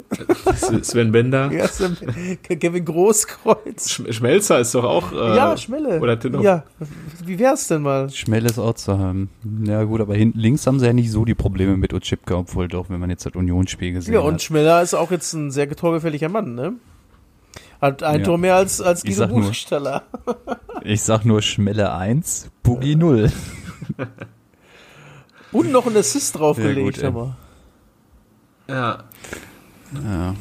Sven 0.82 1.12
Bender. 1.12 1.50
Ja, 1.52 1.68
Sam- 1.68 1.96
Kevin 2.42 2.84
Großkreuz. 2.84 3.88
Sch 3.90 4.02
Schmelzer 4.14 4.60
ist 4.60 4.74
doch 4.74 4.84
auch. 4.84 5.12
Äh, 5.12 5.36
ja, 5.36 5.56
Schmelle. 5.56 6.00
Oder 6.00 6.18
Tinnoff. 6.18 6.42
Ja, 6.42 6.64
wie 7.24 7.38
wär's 7.38 7.68
denn 7.68 7.82
mal? 7.82 8.08
Schnelles 8.10 8.58
auch 8.58 8.74
zu 8.74 8.98
haben. 8.98 9.28
Ja 9.64 9.84
gut, 9.84 10.00
aber 10.00 10.14
hinten 10.14 10.38
links 10.38 10.66
haben 10.66 10.80
sie 10.80 10.86
ja 10.86 10.92
nicht 10.92 11.10
so 11.10 11.24
die 11.24 11.34
Probleme 11.34 11.76
mit 11.76 11.92
Ochipka, 11.92 12.34
obwohl 12.36 12.68
doch, 12.68 12.88
wenn 12.88 13.00
man 13.00 13.10
jetzt 13.10 13.26
das 13.26 13.34
Unionsspiel 13.34 13.92
gesehen 13.92 14.14
Ja, 14.14 14.20
und 14.20 14.34
hat. 14.34 14.42
Schmeller 14.42 14.82
ist 14.82 14.94
auch 14.94 15.10
jetzt 15.10 15.32
ein 15.34 15.50
sehr 15.50 15.68
torgefährlicher 15.70 16.28
Mann, 16.28 16.54
ne? 16.54 16.72
Hat 17.80 18.02
ein 18.02 18.20
Ja. 18.20 18.26
Tor 18.26 18.38
mehr 18.38 18.56
als, 18.56 18.80
als 18.80 19.04
Ich 19.04 19.16
Guido 19.16 19.26
nur- 19.28 19.46
Buchstaller. 19.46 20.02
Ich 20.82 21.02
sag 21.02 21.24
nur 21.26 21.42
Schmelle 21.42 21.92
1, 21.92 22.50
Boogie 22.62 22.96
0. 22.96 23.30
Und 25.52 25.72
noch 25.72 25.86
einen 25.86 25.96
Assist 25.98 26.38
draufgelegt, 26.38 27.02
aber. 27.04 27.36
Ja. 28.68 29.04
Ja. 30.04 30.34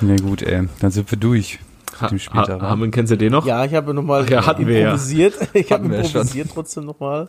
Na 0.00 0.16
gut, 0.16 0.42
ey. 0.42 0.66
Dann 0.80 0.90
sind 0.90 1.10
wir 1.10 1.18
durch. 1.18 1.58
Ha, 2.00 2.08
dem 2.08 2.18
Spieltag, 2.18 2.62
ha, 2.62 2.70
haben, 2.70 2.90
kennst 2.90 3.12
du 3.12 3.16
den 3.18 3.32
noch? 3.32 3.44
Ja, 3.44 3.64
ich 3.66 3.74
habe 3.74 3.92
nochmal 3.92 4.28
ja, 4.30 4.46
hatten 4.46 4.66
wir 4.66 4.78
ja. 4.78 4.84
improvisiert. 4.92 5.34
Ich 5.52 5.70
habe 5.72 5.84
ja 5.94 6.02
schon. 6.04 6.22
improvisiert 6.22 6.50
trotzdem 6.54 6.84
nochmal. 6.86 7.28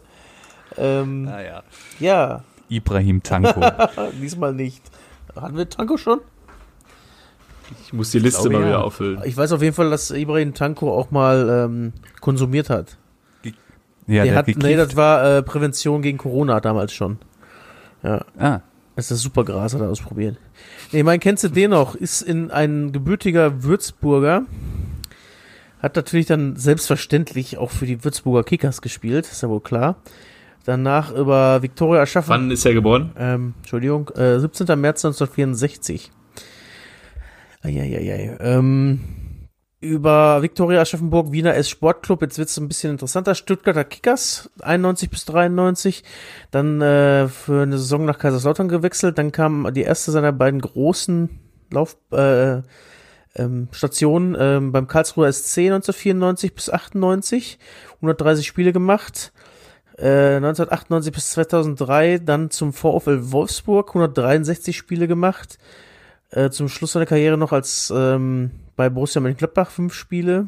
Ähm, 0.77 1.23
Naja. 1.23 1.63
ja, 1.99 2.43
Ibrahim 2.69 3.21
Tanko. 3.23 3.61
diesmal 4.21 4.53
nicht. 4.53 4.81
Hatten 5.35 5.57
wir 5.57 5.67
Tanko 5.67 5.97
schon? 5.97 6.21
Ich 7.85 7.93
muss 7.93 8.11
die 8.11 8.19
Liste 8.19 8.41
glaube, 8.41 8.57
mal 8.57 8.61
ja. 8.61 8.67
wieder 8.67 8.83
auffüllen. 8.83 9.21
Ich 9.25 9.37
weiß 9.37 9.51
auf 9.51 9.61
jeden 9.61 9.75
Fall, 9.75 9.89
dass 9.89 10.11
Ibrahim 10.11 10.53
Tanko 10.53 10.91
auch 10.91 11.11
mal 11.11 11.65
ähm, 11.65 11.93
konsumiert 12.21 12.69
hat. 12.69 12.97
Ja, 14.07 14.23
der 14.23 14.35
hat, 14.35 14.47
gekifft. 14.47 14.65
nee, 14.65 14.75
das 14.75 14.95
war 14.95 15.37
äh, 15.37 15.43
Prävention 15.43 16.01
gegen 16.01 16.17
Corona 16.17 16.59
damals 16.59 16.93
schon. 16.93 17.19
Ja, 18.03 18.25
ah, 18.37 18.59
das 18.95 19.05
ist 19.05 19.11
das 19.11 19.21
Supergras, 19.21 19.73
hat 19.73 19.81
er 19.81 19.89
ausprobiert. 19.89 20.37
Nee, 20.91 20.99
ich 20.99 21.05
meine, 21.05 21.19
kennst 21.19 21.43
du 21.43 21.47
den 21.47 21.71
noch? 21.71 21.95
Ist 21.95 22.21
in 22.21 22.51
ein 22.51 22.91
gebürtiger 22.91 23.63
Würzburger. 23.63 24.43
Hat 25.81 25.95
natürlich 25.95 26.25
dann 26.25 26.55
selbstverständlich 26.55 27.57
auch 27.57 27.71
für 27.71 27.85
die 27.85 28.03
Würzburger 28.03 28.43
Kickers 28.43 28.81
gespielt, 28.81 29.27
ist 29.29 29.41
ja 29.41 29.49
wohl 29.49 29.61
klar. 29.61 29.97
Danach 30.65 31.11
über 31.11 31.61
Viktoria 31.61 32.01
Aschaffenburg. 32.01 32.39
Wann 32.39 32.51
ist 32.51 32.65
er 32.65 32.73
geboren? 32.73 33.11
Ähm, 33.17 33.53
Entschuldigung, 33.59 34.09
äh, 34.15 34.39
17. 34.39 34.79
März 34.79 35.03
1964. 35.03 36.11
Eieiei. 37.63 38.37
Ähm, 38.39 38.99
über 39.79 40.41
Viktoria 40.41 40.81
Aschaffenburg, 40.81 41.31
Wiener 41.31 41.55
S 41.55 41.69
Sportclub, 41.69 42.21
jetzt 42.21 42.37
wird's 42.37 42.57
ein 42.57 42.67
bisschen 42.67 42.91
interessanter. 42.91 43.35
Stuttgarter 43.35 43.83
Kickers, 43.83 44.49
91 44.61 45.09
bis 45.09 45.25
93. 45.25 46.03
Dann 46.51 46.81
äh, 46.81 47.27
für 47.27 47.63
eine 47.63 47.77
Saison 47.77 48.05
nach 48.05 48.17
Kaiserslautern 48.17 48.69
gewechselt. 48.69 49.17
Dann 49.17 49.31
kam 49.31 49.73
die 49.73 49.81
erste 49.81 50.11
seiner 50.11 50.31
beiden 50.31 50.61
großen 50.61 51.29
Lauf 51.71 51.97
äh, 52.11 52.61
ähm, 53.35 53.67
Stationen 53.71 54.37
ähm, 54.39 54.71
beim 54.71 54.87
Karlsruher 54.87 55.31
SC 55.31 55.59
1994 55.59 56.55
bis 56.55 56.69
98. 56.69 57.59
130 57.95 58.47
Spiele 58.47 58.73
gemacht. 58.73 59.33
Äh, 59.97 60.37
1998 60.37 61.13
bis 61.13 61.31
2003 61.31 62.19
dann 62.19 62.51
zum 62.51 62.73
VfL 62.73 63.31
Wolfsburg 63.31 63.89
163 63.89 64.77
Spiele 64.77 65.07
gemacht. 65.07 65.57
Äh, 66.33 66.49
zum 66.49 66.67
Schluss 66.67 66.93
seiner 66.93 67.05
Karriere 67.05 67.37
noch 67.37 67.51
als 67.51 67.93
ähm, 67.95 68.51
bei 68.75 68.89
Borussia 68.89 69.21
Mönchengladbach 69.21 69.69
fünf 69.69 69.93
Spiele. 69.93 70.47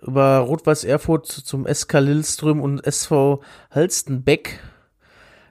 Über 0.00 0.38
Rot-Weiß 0.38 0.84
Erfurt 0.84 1.26
zum 1.26 1.66
SK 1.66 1.94
Lilleström 1.94 2.60
und 2.60 2.84
SV 2.86 3.40
Halstenbeck. 3.72 4.60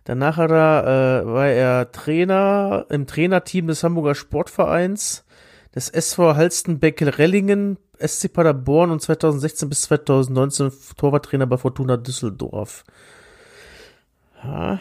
Danach 0.06 0.38
hat 0.38 0.52
er, 0.52 1.24
äh, 1.24 1.26
war 1.26 1.48
er 1.48 1.92
Trainer 1.92 2.86
im 2.90 3.06
Trainerteam 3.06 3.68
des 3.68 3.84
Hamburger 3.84 4.16
Sportvereins, 4.16 5.26
des 5.76 5.90
SV 5.90 6.36
Halstenbeck-Rellingen, 6.36 7.78
SC 8.00 8.32
Paderborn 8.32 8.92
und 8.92 9.02
2016 9.02 9.68
bis 9.68 9.82
2019 9.84 10.72
Torwarttrainer 10.98 11.48
bei 11.48 11.58
Fortuna 11.58 11.98
Düsseldorf. 11.98 12.86
Ja. 14.44 14.80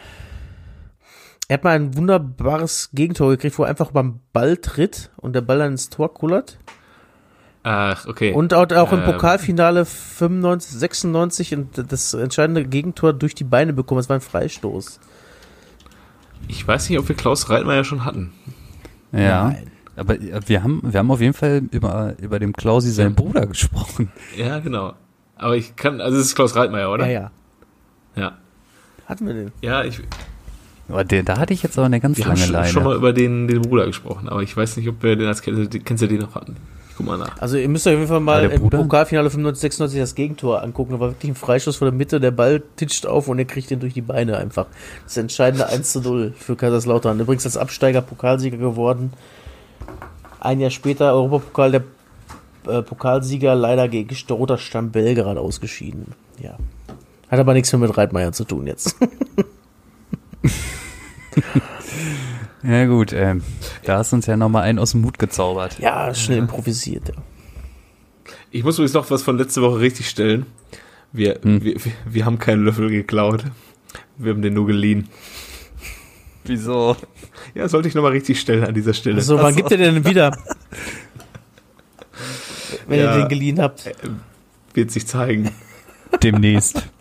Er 1.51 1.55
hat 1.55 1.65
mal 1.65 1.71
ein 1.75 1.97
wunderbares 1.97 2.91
Gegentor 2.93 3.31
gekriegt, 3.31 3.59
wo 3.59 3.63
er 3.63 3.69
einfach 3.71 3.91
beim 3.91 4.21
Ball 4.31 4.55
tritt 4.55 5.11
und 5.17 5.33
der 5.33 5.41
Ball 5.41 5.57
dann 5.57 5.73
ins 5.73 5.89
Tor 5.89 6.13
kullert. 6.13 6.57
Ach, 7.63 8.07
okay. 8.07 8.31
Und 8.31 8.53
auch, 8.53 8.71
auch 8.71 8.93
im 8.93 8.99
Ähm. 8.99 9.05
Pokalfinale 9.05 9.83
95, 9.83 10.79
96 10.79 11.53
und 11.55 11.91
das 11.91 12.13
entscheidende 12.13 12.63
Gegentor 12.63 13.11
durch 13.11 13.35
die 13.35 13.43
Beine 13.43 13.73
bekommen. 13.73 13.99
Es 13.99 14.07
war 14.07 14.15
ein 14.15 14.21
Freistoß. 14.21 15.01
ich 16.47 16.65
weiß 16.65 16.89
nicht, 16.89 16.97
ob 16.97 17.09
wir 17.09 17.17
Klaus 17.17 17.49
Reitmeier 17.49 17.83
schon 17.83 18.05
hatten. 18.05 18.31
ja. 19.11 19.49
Nein. 19.49 19.71
Aber 19.97 20.13
äh, 20.21 20.39
wir 20.45 20.63
haben, 20.63 20.79
wir 20.83 20.99
haben 20.99 21.11
auf 21.11 21.19
jeden 21.19 21.33
Fall 21.33 21.63
über, 21.71 22.15
über 22.21 22.39
dem 22.39 22.53
Klausi, 22.53 22.91
seinen 22.91 23.13
Bruder, 23.13 23.45
gesprochen. 23.45 24.09
Ja, 24.37 24.59
genau. 24.59 24.93
Aber 25.35 25.57
ich 25.57 25.75
kann, 25.75 25.99
also 25.99 26.17
es 26.17 26.27
ist 26.27 26.35
Klaus 26.35 26.55
Reitmeier, 26.55 26.89
oder? 26.89 27.07
Ja, 27.07 27.11
ja. 27.11 27.31
Ja, 28.15 28.37
Hatten 29.05 29.27
wir 29.27 29.33
den? 29.33 29.51
ja 29.61 29.83
ich, 29.83 29.99
Aber 30.91 31.03
der, 31.03 31.23
da 31.23 31.37
hatte 31.37 31.53
ich 31.53 31.63
jetzt 31.63 31.77
aber 31.77 31.85
eine 31.85 31.99
ganz 31.99 32.17
wir 32.17 32.25
haben 32.25 32.31
lange 32.31 32.43
schon, 32.45 32.53
Leine. 32.53 32.67
schon 32.67 32.83
mal 32.83 32.95
über 32.95 33.13
den, 33.13 33.47
den 33.47 33.61
Bruder 33.61 33.85
gesprochen, 33.85 34.29
aber 34.29 34.41
ich 34.43 34.55
weiß 34.55 34.77
nicht, 34.77 34.87
ob 34.89 35.01
wir 35.03 35.15
den 35.15 35.27
als 35.27 35.41
kennst, 35.41 35.73
du- 35.73 35.79
kennst 35.79 36.03
du 36.03 36.07
den 36.07 36.19
noch 36.19 36.35
hatten. 36.35 36.55
Ich 36.89 36.97
guck 36.97 37.05
mal 37.05 37.17
nach. 37.17 37.41
Also 37.41 37.57
ihr 37.57 37.69
müsst 37.69 37.87
euch 37.87 37.93
auf 37.93 37.99
jeden 37.99 38.09
Fall 38.09 38.19
mal 38.19 38.43
im? 38.43 38.69
Pokalfinale 38.69 39.29
95, 39.29 39.61
96 39.61 39.99
das 39.99 40.13
Gegentor 40.15 40.61
angucken. 40.61 40.91
Da 40.91 40.99
war 40.99 41.09
wirklich 41.11 41.31
ein 41.31 41.35
Freistoß 41.35 41.77
von 41.77 41.85
der 41.85 41.93
Mitte, 41.93 42.19
der 42.19 42.31
Ball 42.31 42.61
titscht 42.75 43.05
auf 43.05 43.29
und 43.29 43.39
er 43.39 43.45
kriegt 43.45 43.69
den 43.69 43.79
durch 43.79 43.93
die 43.93 44.01
Beine 44.01 44.37
einfach. 44.37 44.65
Das 45.05 45.15
entscheidende 45.17 45.67
1 45.67 45.93
zu 45.93 46.01
0 46.01 46.33
für 46.37 46.55
Kaiserslautern. 46.57 47.19
Übrigens 47.19 47.45
als 47.45 47.55
Absteiger 47.55 48.01
Pokalsieger 48.01 48.57
geworden. 48.57 49.13
Ein 50.41 50.59
Jahr 50.59 50.69
später 50.71 51.13
Europapokal 51.13 51.71
der 51.71 51.83
äh, 52.67 52.81
Pokalsieger 52.81 53.55
leider 53.55 53.87
gegen 53.87 54.13
Roter 54.29 54.57
Stamm 54.57 54.91
Belgrad 54.91 55.37
ausgeschieden. 55.37 56.07
Ja. 56.43 56.57
Hat 57.29 57.39
aber 57.39 57.53
nichts 57.53 57.71
mehr 57.71 57.79
mit 57.79 57.95
Reitmeier 57.97 58.33
zu 58.33 58.43
tun 58.43 58.67
jetzt. 58.67 58.97
ja 62.63 62.85
gut, 62.85 63.13
ähm, 63.13 63.43
da 63.85 63.97
hast 63.97 64.13
uns 64.13 64.25
ja 64.25 64.35
nochmal 64.37 64.63
einen 64.63 64.79
aus 64.79 64.91
dem 64.91 65.01
Mut 65.01 65.19
gezaubert. 65.19 65.79
Ja, 65.79 66.13
schnell 66.13 66.39
improvisiert. 66.39 67.09
Ja. 67.09 67.15
Ich 68.51 68.63
muss 68.63 68.75
übrigens 68.75 68.93
noch 68.93 69.09
was 69.11 69.23
von 69.23 69.37
letzte 69.37 69.61
Woche 69.61 69.79
richtig 69.79 70.09
stellen. 70.09 70.45
Wir, 71.11 71.39
Hm. 71.41 71.63
wir, 71.63 71.75
wir, 71.83 71.91
wir 72.05 72.25
haben 72.25 72.39
keinen 72.39 72.63
Löffel 72.65 72.89
geklaut. 72.89 73.43
Wir 74.17 74.33
haben 74.33 74.41
den 74.41 74.53
nur 74.53 74.67
geliehen. 74.67 75.07
Wieso? 76.43 76.95
Ja, 77.53 77.67
sollte 77.69 77.87
ich 77.87 77.95
nochmal 77.95 78.11
richtig 78.11 78.39
stellen 78.39 78.63
an 78.63 78.73
dieser 78.73 78.93
Stelle. 78.93 79.21
So, 79.21 79.37
wann 79.39 79.55
gibt 79.55 79.69
ihr 79.71 79.77
denn 79.77 80.03
wieder? 80.05 80.35
Wenn 82.87 82.99
Ja. 82.99 83.13
ihr 83.15 83.19
den 83.23 83.29
geliehen 83.29 83.59
habt. 83.61 83.91
Wird 84.73 84.91
sich 84.91 85.05
zeigen. 85.07 85.51
Demnächst. 86.23 86.83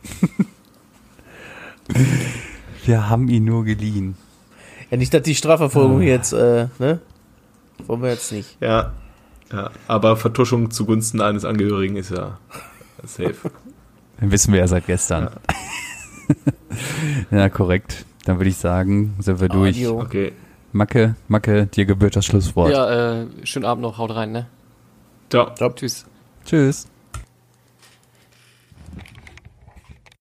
wir 2.86 3.08
haben 3.08 3.28
ihn 3.28 3.44
nur 3.44 3.64
geliehen. 3.64 4.16
Ja, 4.90 4.96
nicht, 4.96 5.14
dass 5.14 5.22
die 5.22 5.34
Strafverfolgung 5.34 6.02
jetzt, 6.02 6.32
äh, 6.32 6.68
ne? 6.78 7.00
Wollen 7.86 8.02
wir 8.02 8.10
jetzt 8.10 8.32
nicht. 8.32 8.56
Ja. 8.60 8.92
Ja, 9.52 9.70
aber 9.88 10.16
Vertuschung 10.16 10.70
zugunsten 10.70 11.20
eines 11.20 11.44
Angehörigen 11.44 11.96
ist 11.96 12.10
ja 12.10 12.38
safe. 13.04 13.50
Dann 14.20 14.30
wissen 14.30 14.52
wir 14.52 14.60
ja 14.60 14.68
seit 14.68 14.86
gestern. 14.86 15.30
Ja, 17.30 17.48
korrekt. 17.48 18.04
Dann 18.26 18.38
würde 18.38 18.50
ich 18.50 18.58
sagen, 18.58 19.14
sind 19.18 19.40
wir 19.40 19.48
durch. 19.48 19.76
Audio. 19.76 20.00
Okay. 20.00 20.32
Macke, 20.72 21.16
Macke, 21.26 21.66
dir 21.66 21.84
gebührt 21.84 22.14
das 22.14 22.26
Schlusswort. 22.26 22.70
Ja, 22.72 23.22
äh, 23.22 23.26
schönen 23.42 23.64
Abend 23.64 23.82
noch, 23.82 23.98
haut 23.98 24.14
rein, 24.14 24.30
ne? 24.30 24.46
Ciao. 25.30 25.50
Tschüss. 25.74 26.06
Tschüss. 26.44 26.89